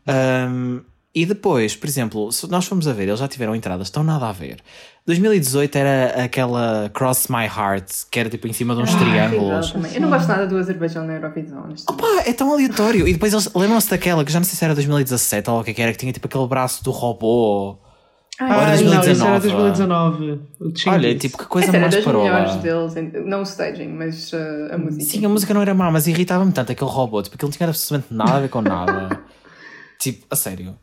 Um, 0.09 0.81
e 1.15 1.25
depois, 1.25 1.77
por 1.77 1.87
exemplo, 1.87 2.33
se 2.33 2.51
nós 2.51 2.67
formos 2.67 2.89
a 2.89 2.93
ver, 2.93 3.05
eles 3.05 3.21
já 3.21 3.29
tiveram 3.29 3.55
entradas, 3.55 3.87
estão 3.87 4.03
nada 4.03 4.29
a 4.29 4.33
ver. 4.33 4.57
2018 5.07 5.77
era 5.77 6.25
aquela 6.25 6.91
Cross 6.93 7.29
My 7.29 7.45
Heart, 7.45 7.91
que 8.11 8.19
era 8.19 8.29
tipo 8.29 8.49
em 8.49 8.53
cima 8.53 8.75
de 8.75 8.83
uns 8.83 8.95
Ah, 8.95 8.99
triângulos. 8.99 9.75
Eu 9.95 10.01
não 10.01 10.09
gosto 10.09 10.27
nada 10.27 10.47
do 10.47 10.57
Azerbaijão 10.57 11.07
na 11.07 11.13
Eurovisão. 11.15 11.69
Pá, 11.97 12.23
é 12.27 12.33
tão 12.33 12.51
aleatório. 12.53 13.07
E 13.07 13.13
depois 13.13 13.33
eles 13.33 13.49
lembram-se 13.55 13.91
daquela 13.91 14.25
que 14.25 14.33
já 14.33 14.41
não 14.41 14.45
sei 14.45 14.57
se 14.57 14.65
era 14.65 14.75
2017 14.75 15.51
ou 15.51 15.61
o 15.61 15.65
que 15.65 15.71
é 15.71 15.75
que 15.75 15.83
era, 15.83 15.93
que 15.93 15.99
tinha 15.99 16.13
tipo 16.13 16.27
aquele 16.27 16.47
braço 16.49 16.83
do 16.83 16.91
robô. 16.91 17.79
Ah, 18.41 18.45
Ora, 18.47 18.63
Ah, 18.63 18.67
não, 18.67 18.75
isso 18.75 18.85
era 18.85 19.39
2019. 19.39 19.41
2019. 19.41 20.41
O 20.61 20.65
Chingis. 20.71 20.87
Olha, 20.89 21.19
tipo, 21.19 21.39
que 21.39 21.45
coisa 21.47 21.69
Essa 21.69 21.77
era 21.77 21.83
mais 21.89 21.95
das 21.95 22.05
melhores 22.07 22.51
parola. 22.53 22.63
deles, 22.91 22.97
em- 22.97 23.29
não 23.29 23.41
o 23.41 23.43
staging, 23.45 23.89
mas 23.89 24.33
uh, 24.33 24.37
a 24.75 24.79
música. 24.79 25.05
Sim, 25.05 25.25
a 25.25 25.29
música 25.29 25.55
não 25.55 25.63
era 25.63 25.73
má, 25.75 25.91
mas 25.91 26.07
irritava-me 26.09 26.51
tanto 26.53 26.73
aquele 26.73 26.91
robô, 26.91 27.23
tipo, 27.23 27.37
aquilo 27.37 27.49
não 27.51 27.57
tinha 27.57 27.69
absolutamente 27.69 28.13
nada 28.13 28.33
a 28.37 28.41
ver 28.41 28.49
com 28.49 28.61
nada. 28.61 29.21
tipo, 30.01 30.27
a 30.31 30.35
sério. 30.37 30.77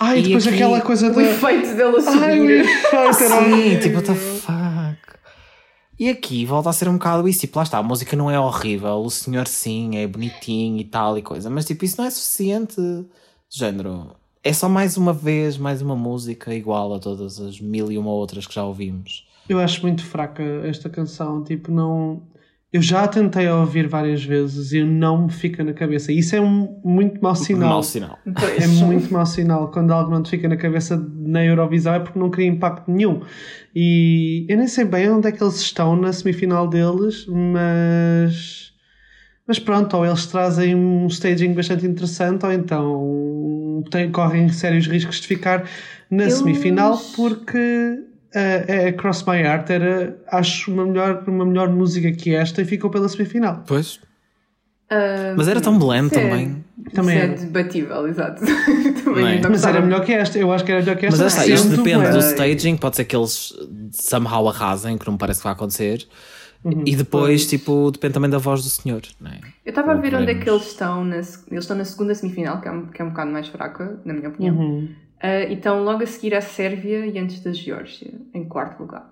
Ah, 0.00 0.16
e 0.16 0.22
depois 0.22 0.46
aqui- 0.46 0.54
aquela 0.56 0.80
coisa 0.80 1.08
O 1.10 1.14
da. 1.14 1.22
efeito 1.22 1.68
dele 1.76 1.82
a 1.82 2.10
Ai, 2.10 2.38
o 2.38 2.42
subir. 2.42 2.60
efeito 2.60 2.96
era 2.96 3.12
Sim, 3.12 3.78
tipo, 3.80 3.94
what 3.96 4.06
the 4.06 4.14
fuck. 4.14 5.02
E 5.98 6.08
aqui 6.08 6.44
volta 6.46 6.70
a 6.70 6.72
ser 6.72 6.88
um 6.88 6.94
bocado 6.94 7.28
isso, 7.28 7.40
tipo, 7.40 7.58
lá 7.58 7.62
está, 7.64 7.78
a 7.78 7.82
música 7.82 8.16
não 8.16 8.30
é 8.30 8.38
horrível, 8.40 8.96
o 9.04 9.10
senhor 9.10 9.46
sim, 9.46 9.96
é 9.96 10.06
bonitinho 10.06 10.78
e 10.80 10.84
tal 10.84 11.16
e 11.18 11.22
coisa, 11.22 11.50
mas 11.50 11.64
tipo, 11.64 11.84
isso 11.84 11.96
não 11.98 12.06
é 12.06 12.10
suficiente, 12.10 12.76
género. 13.50 14.16
É 14.44 14.52
só 14.52 14.68
mais 14.68 14.96
uma 14.96 15.12
vez, 15.12 15.56
mais 15.56 15.80
uma 15.80 15.94
música 15.94 16.52
igual 16.52 16.92
a 16.94 16.98
todas 16.98 17.38
as 17.40 17.60
mil 17.60 17.92
e 17.92 17.98
uma 17.98 18.10
outras 18.10 18.44
que 18.44 18.54
já 18.54 18.64
ouvimos. 18.64 19.24
Eu 19.48 19.60
acho 19.60 19.82
muito 19.82 20.04
fraca 20.04 20.42
esta 20.64 20.88
canção. 20.88 21.44
Tipo, 21.44 21.70
não. 21.70 22.22
Eu 22.72 22.80
já 22.80 23.06
tentei 23.06 23.48
ouvir 23.48 23.86
várias 23.86 24.24
vezes 24.24 24.72
e 24.72 24.82
não 24.82 25.26
me 25.26 25.32
fica 25.32 25.62
na 25.62 25.72
cabeça. 25.72 26.10
Isso 26.10 26.34
é 26.34 26.40
um 26.40 26.80
muito 26.82 27.22
mau 27.22 27.36
sinal. 27.36 27.68
Mau 27.68 27.82
sinal. 27.82 28.18
É 28.58 28.66
muito 28.66 29.12
mau 29.12 29.26
sinal 29.26 29.70
quando 29.70 29.92
algo 29.92 30.10
não 30.10 30.22
te 30.22 30.30
fica 30.30 30.48
na 30.48 30.56
cabeça 30.56 30.96
na 30.96 31.44
Eurovisão 31.44 31.94
é 31.94 32.00
porque 32.00 32.18
não 32.18 32.30
cria 32.30 32.48
impacto 32.48 32.90
nenhum. 32.90 33.20
E 33.76 34.46
eu 34.48 34.56
nem 34.56 34.66
sei 34.66 34.86
bem 34.86 35.08
onde 35.10 35.28
é 35.28 35.32
que 35.32 35.42
eles 35.42 35.60
estão 35.60 35.94
na 35.94 36.12
semifinal 36.12 36.66
deles, 36.66 37.26
mas. 37.28 38.72
Mas 39.46 39.58
pronto, 39.58 39.96
ou 39.96 40.06
eles 40.06 40.26
trazem 40.26 40.74
um 40.74 41.06
staging 41.08 41.52
bastante 41.52 41.84
interessante, 41.86 42.46
ou 42.46 42.52
então 42.52 43.61
têm, 43.90 44.10
correm 44.10 44.48
sérios 44.50 44.86
riscos 44.86 45.20
de 45.20 45.26
ficar 45.26 45.64
na 46.10 46.24
Eles- 46.24 46.34
semifinal, 46.38 46.98
porque 47.16 47.98
a, 48.34 48.88
a 48.88 48.92
Cross 48.92 49.24
My 49.26 49.38
Heart 49.38 49.70
era, 49.70 50.16
acho, 50.30 50.72
uma 50.72 50.84
melhor, 50.86 51.22
uma 51.26 51.44
melhor 51.44 51.68
música 51.70 52.10
que 52.12 52.34
esta 52.34 52.62
e 52.62 52.64
ficou 52.64 52.90
pela 52.90 53.08
semifinal. 53.08 53.62
Pois. 53.66 54.00
Ah, 54.90 55.32
Mas 55.36 55.48
era 55.48 55.60
tão 55.60 55.78
blend 55.78 56.06
isso 56.10 56.18
é- 56.18 56.28
também. 56.28 56.64
Também 56.92 57.16
isso 57.16 57.24
é 57.24 57.46
debatível, 57.46 58.06
exato. 58.08 58.42
Também 59.04 59.38
é? 59.38 59.48
Mas 59.48 59.64
era 59.64 59.80
melhor 59.80 60.04
que 60.04 60.12
esta, 60.12 60.38
eu 60.38 60.52
acho 60.52 60.64
que 60.64 60.72
era 60.72 60.80
melhor 60.82 60.96
que 60.96 61.06
Mas 61.06 61.14
esta. 61.20 61.24
lá 61.24 61.28
está, 61.44 61.46
isto 61.54 61.68
sendo 61.68 61.76
depende 61.82 62.10
do 62.10 62.18
staging, 62.18 62.76
pode 62.76 62.96
ser 62.96 63.04
que 63.04 63.16
eles 63.16 63.54
somehow 63.92 64.48
arrasem, 64.48 64.98
que 64.98 65.06
não 65.06 65.12
me 65.14 65.18
parece 65.18 65.40
que 65.40 65.44
vai 65.44 65.52
acontecer. 65.54 66.06
Uhum. 66.64 66.84
E 66.86 66.94
depois, 66.94 67.46
tipo, 67.46 67.90
depende 67.90 68.14
também 68.14 68.30
da 68.30 68.38
voz 68.38 68.62
do 68.62 68.70
senhor, 68.70 69.02
não 69.20 69.30
é? 69.30 69.40
Eu 69.64 69.70
estava 69.70 69.92
a 69.92 69.94
ver 69.94 70.14
onde 70.14 70.30
é 70.30 70.34
que 70.34 70.48
eles 70.48 70.66
estão. 70.68 71.04
Na, 71.04 71.16
eles 71.16 71.40
estão 71.50 71.76
na 71.76 71.84
segunda 71.84 72.14
semifinal, 72.14 72.60
que 72.60 72.68
é 72.68 72.70
um, 72.70 72.86
que 72.86 73.02
é 73.02 73.04
um 73.04 73.08
bocado 73.08 73.30
mais 73.32 73.48
fraca, 73.48 74.00
na 74.04 74.14
minha 74.14 74.28
opinião. 74.28 74.56
Uhum. 74.56 74.88
Ah, 75.20 75.40
e 75.40 75.54
estão 75.54 75.84
logo 75.84 76.02
a 76.02 76.06
seguir 76.06 76.34
a 76.34 76.40
Sérvia 76.40 77.06
e 77.06 77.18
antes 77.18 77.40
da 77.40 77.52
Geórgia, 77.52 78.12
em 78.34 78.44
quarto 78.44 78.80
lugar. 78.80 79.08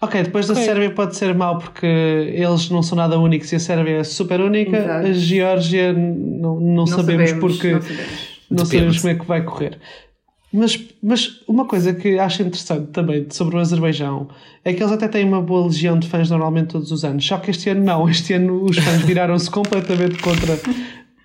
Ok, 0.00 0.22
depois 0.22 0.46
da 0.46 0.54
Sérvia 0.54 0.90
pode 0.90 1.16
ser 1.16 1.34
mau 1.34 1.58
porque 1.58 1.86
eles 1.86 2.68
não 2.68 2.82
são 2.82 2.96
nada 2.96 3.18
únicos 3.18 3.50
e 3.52 3.56
a 3.56 3.58
Sérvia 3.58 3.98
é 3.98 4.04
super 4.04 4.40
única. 4.40 4.76
Exato. 4.76 5.06
A 5.06 5.12
Geórgia 5.12 5.92
não, 5.92 6.60
não, 6.60 6.86
sabemos, 6.86 7.32
porque 7.34 7.72
Não 7.72 7.78
não, 7.78 7.82
sabemos. 7.82 8.34
Depende. 8.50 8.66
sabemos 8.66 8.98
como 9.00 9.12
é 9.12 9.14
que 9.16 9.26
vai 9.26 9.42
correr. 9.42 9.78
Mas, 10.54 10.78
mas 11.02 11.40
uma 11.48 11.64
coisa 11.64 11.92
que 11.92 12.16
acho 12.16 12.42
interessante 12.42 12.86
também 12.92 13.26
sobre 13.28 13.56
o 13.56 13.58
Azerbaijão 13.58 14.28
é 14.64 14.72
que 14.72 14.80
eles 14.80 14.92
até 14.92 15.08
têm 15.08 15.24
uma 15.24 15.42
boa 15.42 15.66
legião 15.66 15.98
de 15.98 16.06
fãs 16.06 16.30
normalmente 16.30 16.68
todos 16.68 16.92
os 16.92 17.04
anos. 17.04 17.26
Só 17.26 17.38
que 17.38 17.50
este 17.50 17.70
ano 17.70 17.82
não. 17.82 18.08
Este 18.08 18.34
ano 18.34 18.64
os 18.64 18.78
fãs 18.78 19.02
viraram-se 19.02 19.50
completamente 19.50 20.22
contra 20.22 20.56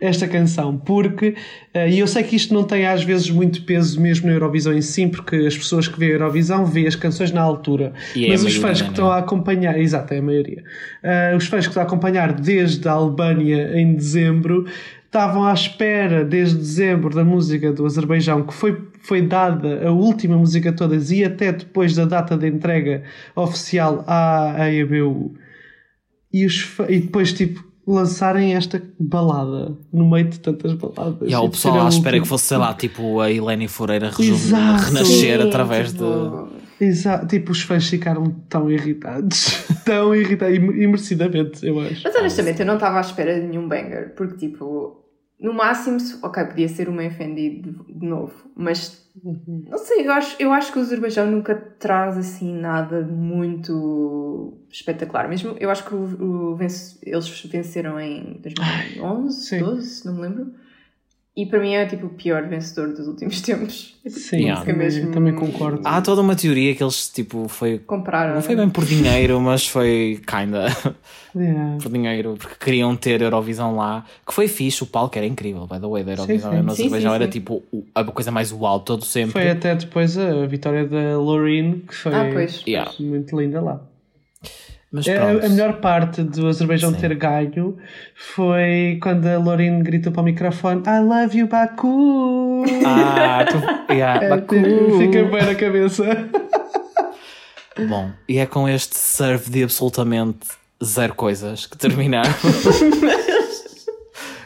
esta 0.01 0.27
canção. 0.27 0.77
Porque, 0.77 1.35
eh, 1.75 1.91
e 1.91 1.99
eu 1.99 2.07
sei 2.07 2.23
que 2.23 2.35
isto 2.35 2.55
não 2.55 2.63
tem 2.63 2.87
às 2.87 3.03
vezes 3.03 3.29
muito 3.29 3.61
peso 3.65 4.01
mesmo 4.01 4.25
na 4.25 4.33
Eurovisão 4.33 4.73
em 4.73 4.81
si, 4.81 5.05
porque 5.05 5.35
as 5.35 5.55
pessoas 5.55 5.87
que 5.87 5.99
veem 5.99 6.13
a 6.13 6.15
Eurovisão 6.15 6.65
veem 6.65 6.87
as 6.87 6.95
canções 6.95 7.31
na 7.31 7.41
altura. 7.41 7.93
E 8.15 8.25
é 8.25 8.29
mas 8.29 8.43
a 8.43 8.47
os 8.47 8.55
fãs 8.55 8.81
que 8.81 8.85
não 8.85 8.89
é? 8.89 8.93
estão 8.93 9.11
a 9.11 9.17
acompanhar, 9.17 9.79
exato, 9.79 10.11
é 10.11 10.17
a 10.17 10.21
maioria. 10.23 10.63
Eh, 11.03 11.35
os 11.37 11.45
fãs 11.45 11.65
que 11.65 11.69
estão 11.69 11.83
a 11.83 11.85
acompanhar 11.85 12.33
desde 12.33 12.87
a 12.87 12.93
Albânia 12.93 13.79
em 13.79 13.93
dezembro 13.93 14.65
estavam 15.09 15.43
à 15.43 15.53
espera 15.53 16.23
desde 16.23 16.57
dezembro 16.57 17.13
da 17.15 17.23
música 17.25 17.73
do 17.73 17.83
Azerbaijão 17.83 18.43
que 18.43 18.53
foi, 18.53 18.79
foi 19.01 19.23
dada 19.23 19.87
a 19.87 19.91
última 19.91 20.37
música 20.37 20.71
todas 20.71 21.09
e 21.09 21.23
até 21.23 21.51
depois 21.51 21.95
da 21.95 22.05
data 22.05 22.37
de 22.37 22.47
entrega 22.47 23.01
oficial 23.35 24.03
à, 24.05 24.53
à 24.61 24.71
EBU 24.71 25.33
e, 26.31 26.45
os, 26.45 26.75
e 26.87 26.99
depois 26.99 27.33
tipo 27.33 27.67
lançarem 27.87 28.53
esta 28.53 28.79
balada 28.99 29.75
no 29.91 30.07
meio 30.07 30.27
de 30.29 30.39
tantas 30.39 30.73
baladas 30.73 31.27
E 31.27 31.33
há 31.33 31.41
o 31.41 31.49
pessoal 31.49 31.87
à 31.87 31.89
espera 31.89 32.11
que 32.11 32.19
última. 32.19 32.25
fosse, 32.27 32.43
sei 32.45 32.57
lá, 32.57 32.73
tipo 32.75 33.19
a 33.19 33.31
Helene 33.31 33.67
Fureira 33.67 34.11
reju- 34.11 34.33
Exato. 34.33 34.83
renascer 34.83 35.41
Sim, 35.41 35.47
através 35.47 35.91
tipo, 35.91 36.49
de. 36.79 36.85
Exato, 36.85 37.25
tipo 37.27 37.51
os 37.51 37.61
fãs 37.63 37.89
ficaram 37.89 38.29
tão 38.47 38.69
irritados 38.71 39.65
tão 39.83 40.15
irritados 40.15 40.55
e 40.55 40.59
e 40.61 40.87
merecidamente 40.87 41.65
eu 41.65 41.77
acho 41.79 42.01
Mas 42.03 42.15
honestamente, 42.15 42.59
eu 42.61 42.65
não 42.67 42.75
estava 42.75 42.99
à 42.99 43.01
espera 43.01 43.37
de 43.41 43.47
nenhum 43.47 43.67
banger, 43.67 44.13
porque 44.15 44.37
tipo, 44.37 44.98
no 45.39 45.53
máximo, 45.53 45.97
ok, 46.21 46.45
podia 46.45 46.67
ser 46.67 46.89
uma 46.89 47.03
FND 47.03 47.61
de, 47.87 48.05
novo, 48.05 48.51
mas 48.55 49.09
não 49.23 49.77
sei, 49.77 50.05
eu 50.05 50.11
acho, 50.11 50.35
eu 50.39 50.51
acho 50.51 50.71
que 50.71 50.79
o 50.79 50.81
Azerbaijão 50.81 51.29
nunca 51.29 51.55
traz 51.55 52.17
assim 52.17 52.53
nada 52.53 53.01
muito 53.01 54.57
espetacular. 54.69 55.27
Mesmo, 55.29 55.55
eu 55.59 55.69
acho 55.69 55.85
que 55.85 55.95
o, 55.95 56.53
o 56.53 56.57
eles 56.61 57.45
venceram 57.45 57.99
em 57.99 58.39
2011, 58.41 59.41
sim. 59.41 59.59
12, 59.59 60.05
não 60.05 60.15
me 60.15 60.21
lembro. 60.21 60.53
E 61.41 61.45
para 61.45 61.59
mim 61.59 61.73
é 61.73 61.85
tipo 61.85 62.07
o 62.07 62.09
pior 62.09 62.45
vencedor 62.47 62.93
dos 62.93 63.07
últimos 63.07 63.39
tempos. 63.41 63.95
É, 64.05 64.09
tipo, 64.09 64.19
Sim, 64.19 64.49
música 64.51 64.65
também- 64.73 65.11
também 65.11 65.33
concordo. 65.35 65.81
Há 65.85 66.01
toda 66.01 66.21
uma 66.21 66.35
teoria 66.35 66.75
que 66.75 66.83
eles, 66.83 67.07
tipo, 67.09 67.47
foi. 67.47 67.79
Compraram. 67.79 68.35
Não 68.35 68.41
foi 68.41 68.55
bem 68.57 68.69
por 68.69 68.83
dinheiro, 68.83 69.39
mas 69.39 69.65
foi 69.65 70.19
kinda 70.27 70.65
Yeah. 71.35 71.77
por 71.81 71.91
dinheiro, 71.91 72.35
porque 72.39 72.55
queriam 72.59 72.95
ter 72.95 73.21
Eurovisão 73.21 73.75
lá, 73.75 74.03
que 74.27 74.33
foi 74.33 74.47
fixe, 74.47 74.81
o 74.83 74.87
palco 74.87 75.15
era 75.17 75.27
incrível, 75.27 75.67
by 75.67 75.79
the 75.79 75.87
way, 75.87 76.03
da 76.03 76.13
Eurovisão 76.13 76.51
Sim, 76.51 76.61
sim. 76.63 76.69
Azerbaijão 76.71 77.13
era 77.13 77.25
sim. 77.25 77.31
tipo 77.31 77.63
a 77.93 78.03
coisa 78.03 78.31
mais 78.31 78.51
uau 78.51 78.79
todo 78.79 79.05
sempre. 79.05 79.31
Foi 79.33 79.49
até 79.49 79.75
depois 79.75 80.17
a 80.17 80.45
vitória 80.47 80.85
da 80.87 81.17
Loreen, 81.19 81.83
que 81.87 81.95
foi 81.95 82.13
Ah, 82.13 82.29
pois. 82.33 82.63
Yeah. 82.67 82.91
muito 82.99 83.39
linda 83.39 83.61
lá. 83.61 83.79
Mas 84.91 85.07
É, 85.07 85.19
pronto. 85.19 85.45
a 85.45 85.49
melhor 85.49 85.73
parte 85.79 86.23
do 86.23 86.47
Azerbaijão 86.47 86.93
Sim. 86.93 86.99
ter 86.99 87.13
ganho 87.15 87.77
foi 88.15 88.97
quando 89.03 89.27
a 89.27 89.37
Loreen 89.37 89.83
gritou 89.83 90.11
para 90.11 90.21
o 90.21 90.25
microfone 90.25 90.81
I 90.87 90.99
love 91.01 91.37
you, 91.37 91.47
Baku! 91.47 92.63
Ah, 92.85 93.45
tu... 93.47 93.57
yeah, 93.93 94.25
É, 94.25 94.29
Baku. 94.29 94.55
Fica 94.97 95.23
bem 95.25 95.45
na 95.45 95.55
cabeça. 95.55 96.03
Bom, 97.87 98.11
e 98.27 98.39
é 98.39 98.45
com 98.45 98.67
este 98.67 98.97
serve 98.97 99.49
de 99.51 99.63
absolutamente 99.63 100.39
zero 100.83 101.13
coisas 101.13 101.65
que 101.65 101.77
terminamos. 101.77 102.35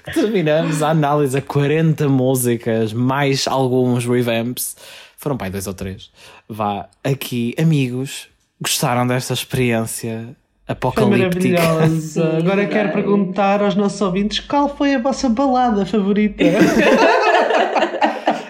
que 0.06 0.12
terminamos 0.14 0.84
a 0.84 0.90
análise 0.90 1.38
a 1.38 1.42
40 1.42 2.08
músicas, 2.10 2.92
mais 2.94 3.48
alguns 3.48 4.06
revamps. 4.06 4.76
Foram 5.18 5.38
pai 5.38 5.50
dois 5.50 5.66
ou 5.68 5.74
três. 5.74 6.12
Vá, 6.50 6.90
aqui, 7.04 7.56
amigos, 7.58 8.28
gostaram 8.64 9.06
desta 9.06 9.34
experiência 9.34 10.36
Foi 10.66 10.74
apocalíptica? 10.74 11.62
maravilhosa. 11.62 12.00
Sim, 12.02 12.38
Agora 12.38 12.66
quero 12.66 12.92
perguntar 12.92 13.62
aos 13.62 13.76
nossos 13.76 14.02
ouvintes 14.02 14.40
qual 14.40 14.76
foi 14.76 14.96
a 14.96 15.00
vossa 15.00 15.30
balada 15.30 15.86
favorita? 15.86 16.44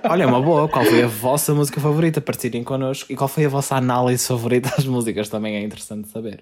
Olha, 0.10 0.24
é 0.24 0.26
uma 0.26 0.42
boa. 0.42 0.68
Qual 0.68 0.84
foi 0.86 1.02
a 1.04 1.08
vossa 1.08 1.54
música 1.54 1.80
favorita? 1.80 2.20
Partilhem 2.22 2.64
connosco. 2.64 3.12
E 3.12 3.16
qual 3.16 3.28
foi 3.28 3.46
a 3.46 3.50
vossa 3.50 3.76
análise 3.76 4.28
favorita 4.28 4.70
das 4.76 4.86
músicas? 4.86 5.30
Também 5.30 5.56
é 5.56 5.62
interessante 5.62 6.08
saber. 6.10 6.42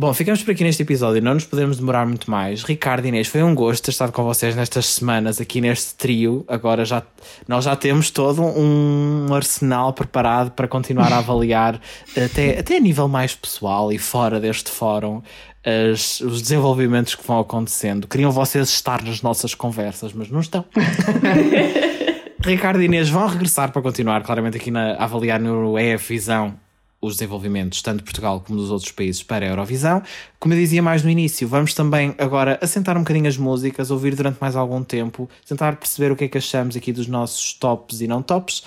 Bom, 0.00 0.14
ficamos 0.14 0.42
por 0.42 0.52
aqui 0.52 0.64
neste 0.64 0.82
episódio, 0.82 1.20
não 1.20 1.34
nos 1.34 1.44
podemos 1.44 1.76
demorar 1.76 2.06
muito 2.06 2.30
mais. 2.30 2.62
Ricardo 2.62 3.04
e 3.04 3.08
Inês, 3.08 3.28
foi 3.28 3.42
um 3.42 3.54
gosto 3.54 3.84
ter 3.84 3.90
estado 3.90 4.12
com 4.12 4.24
vocês 4.24 4.56
nestas 4.56 4.86
semanas 4.86 5.38
aqui 5.38 5.60
neste 5.60 5.94
trio. 5.94 6.42
Agora 6.48 6.86
já 6.86 7.02
nós 7.46 7.66
já 7.66 7.76
temos 7.76 8.10
todo 8.10 8.40
um 8.40 9.26
arsenal 9.34 9.92
preparado 9.92 10.52
para 10.52 10.66
continuar 10.66 11.12
a 11.12 11.18
avaliar 11.20 11.78
até, 12.16 12.60
até 12.60 12.78
a 12.78 12.80
nível 12.80 13.08
mais 13.08 13.34
pessoal 13.34 13.92
e 13.92 13.98
fora 13.98 14.40
deste 14.40 14.70
fórum 14.70 15.20
as, 15.62 16.22
os 16.22 16.40
desenvolvimentos 16.40 17.14
que 17.14 17.26
vão 17.26 17.38
acontecendo. 17.38 18.08
Queriam 18.08 18.30
vocês 18.30 18.70
estar 18.70 19.02
nas 19.02 19.20
nossas 19.20 19.54
conversas, 19.54 20.14
mas 20.14 20.30
não 20.30 20.40
estão. 20.40 20.64
Ricardo 22.42 22.80
e 22.80 22.86
Inês 22.86 23.10
vão 23.10 23.26
regressar 23.26 23.70
para 23.70 23.82
continuar 23.82 24.22
claramente 24.22 24.56
aqui 24.56 24.70
na, 24.70 24.94
a 24.94 25.04
avaliar 25.04 25.38
no 25.38 25.78
EF 25.78 26.08
Visão 26.08 26.58
os 27.00 27.14
desenvolvimentos, 27.14 27.80
tanto 27.80 27.98
de 27.98 28.04
Portugal 28.04 28.40
como 28.40 28.58
dos 28.58 28.70
outros 28.70 28.92
países, 28.92 29.22
para 29.22 29.46
a 29.46 29.48
Eurovisão. 29.48 30.02
Como 30.38 30.52
eu 30.52 30.58
dizia 30.58 30.82
mais 30.82 31.02
no 31.02 31.10
início, 31.10 31.48
vamos 31.48 31.72
também 31.72 32.14
agora 32.18 32.58
assentar 32.60 32.96
um 32.96 33.00
bocadinho 33.00 33.28
as 33.28 33.36
músicas, 33.36 33.90
ouvir 33.90 34.14
durante 34.14 34.38
mais 34.40 34.54
algum 34.54 34.82
tempo, 34.82 35.28
tentar 35.48 35.76
perceber 35.76 36.12
o 36.12 36.16
que 36.16 36.24
é 36.24 36.28
que 36.28 36.38
achamos 36.38 36.76
aqui 36.76 36.92
dos 36.92 37.06
nossos 37.06 37.54
tops 37.54 38.00
e 38.00 38.06
não 38.06 38.22
tops. 38.22 38.62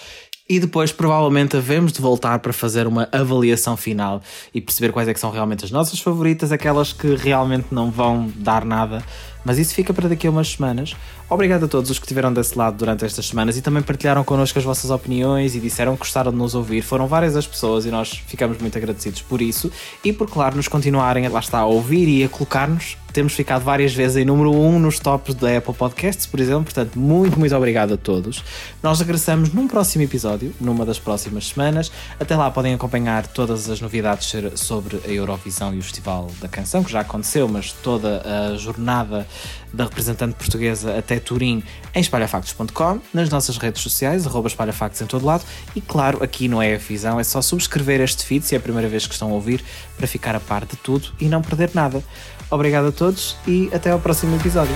E 0.50 0.60
depois, 0.60 0.92
provavelmente, 0.92 1.56
havemos 1.56 1.94
de 1.94 2.02
voltar 2.02 2.40
para 2.40 2.52
fazer 2.52 2.86
uma 2.86 3.08
avaliação 3.12 3.78
final 3.78 4.22
e 4.54 4.60
perceber 4.60 4.92
quais 4.92 5.08
é 5.08 5.14
que 5.14 5.20
são 5.20 5.32
realmente 5.32 5.64
as 5.64 5.72
nossas 5.72 6.00
favoritas, 6.02 6.52
aquelas 6.52 6.92
que 6.92 7.16
realmente 7.16 7.68
não 7.72 7.90
vão 7.90 8.30
dar 8.36 8.66
nada 8.66 9.04
mas 9.44 9.58
isso 9.58 9.74
fica 9.74 9.94
para 9.94 10.10
daqui 10.10 10.28
a 10.28 10.30
umas 10.30 10.50
semanas. 10.50 10.96
Obrigado 11.30 11.66
a 11.66 11.68
todos 11.68 11.89
os 11.89 11.98
que 11.98 12.06
estiveram 12.06 12.32
desse 12.32 12.58
lado 12.58 12.78
durante 12.78 13.06
estas 13.06 13.26
semanas 13.26 13.58
e 13.58 13.62
também 13.62 13.82
partilharam 13.82 14.24
connosco 14.24 14.60
as 14.60 14.66
vossas 14.66 14.91
opiniões 14.91 15.56
e 15.56 15.60
disseram 15.60 15.94
que 15.94 16.00
gostaram 16.00 16.32
de 16.32 16.38
nos 16.38 16.54
ouvir. 16.54 16.82
Foram 16.82 17.08
várias 17.08 17.36
as 17.36 17.48
pessoas 17.48 17.86
e 17.86 17.91
nós 17.91 18.12
ficamos 18.28 18.58
muito 18.60 18.78
agradecidos 18.78 19.22
por 19.22 19.41
isso 19.41 19.72
e 20.04 20.14
por, 20.14 20.30
claro, 20.30 20.56
nos 20.56 20.68
continuarem 20.68 21.28
lá 21.28 21.39
está 21.39 21.60
a 21.60 21.66
ouvir 21.66 22.08
e 22.08 22.24
a 22.24 22.30
colocar-nos. 22.30 22.98
Temos 23.14 23.34
ficado 23.34 23.64
várias 23.64 23.94
vezes 23.94 24.18
em 24.18 24.26
número 24.26 24.52
1 24.52 24.68
um 24.68 24.80
nos 24.80 24.98
tops 24.98 25.36
da 25.36 25.58
Apple 25.58 25.76
Podcasts, 25.76 26.26
por 26.26 26.39
exemplo. 26.39 26.64
Portanto, 26.64 26.98
muito, 26.98 27.38
muito 27.38 27.56
obrigado 27.56 27.94
a 27.94 27.98
todos. 27.98 28.44
Nós 28.82 29.00
regressamos 29.00 29.54
num 29.54 29.68
próximo 29.68 30.04
episódio, 30.04 30.52
numa 30.60 30.84
das 30.84 30.98
próximas 30.98 31.50
semanas. 31.50 31.91
Até 32.20 32.36
lá 32.36 32.50
podem 32.50 32.74
acompanhar 32.74 33.28
todas 33.28 33.70
as 33.70 33.80
novidades 33.80 34.34
sobre 34.56 35.00
a 35.06 35.10
Eurovisão 35.10 35.76
e 35.76 35.78
o 35.78 35.84
Festival 35.84 36.32
da 36.41 36.48
Canção, 36.48 36.84
que 36.84 36.91
já 36.91 37.02
aconteceu, 37.02 37.48
mas 37.48 37.72
toda 37.72 38.24
a 38.26 38.58
jornada 38.58 39.28
da 39.74 39.86
representante 39.86 40.36
portuguesa 40.36 40.98
até 40.98 41.20
Turim 41.20 41.64
em 41.94 42.00
espalhafactos.com, 42.00 43.00
nas 43.14 43.30
nossas 43.30 43.58
redes 43.58 43.82
sociais, 43.82 44.28
arroba 44.28 44.48
espalhafactos 44.48 45.02
em 45.02 45.06
todo 45.06 45.26
lado 45.26 45.44
e 45.76 45.82
claro, 45.82 46.24
aqui 46.24 46.48
no 46.48 46.62
EF 46.62 46.90
Visão 46.90 47.20
é 47.20 47.24
só 47.24 47.42
subscrever 47.42 48.02
este 48.02 48.26
feed 48.26 48.46
se 48.46 48.56
é 48.56 48.58
a 48.58 48.62
primeira 48.62 48.88
vez 48.88 49.08
que 49.08 49.14
estão 49.14 49.30
a 49.32 49.34
ouvir 49.34 49.64
para 49.98 50.08
ficar 50.08 50.36
a 50.36 50.40
par 50.40 50.66
de 50.66 50.76
tudo 50.78 51.10
e 51.20 51.26
não 51.26 51.42
perder 51.42 51.72
nada. 51.74 52.04
Obrigado 52.50 52.88
a 52.88 52.92
todos 52.92 53.36
e 53.48 53.70
até 53.74 53.90
ao 53.90 54.00
próximo 54.00 54.36
episódio. 54.36 54.76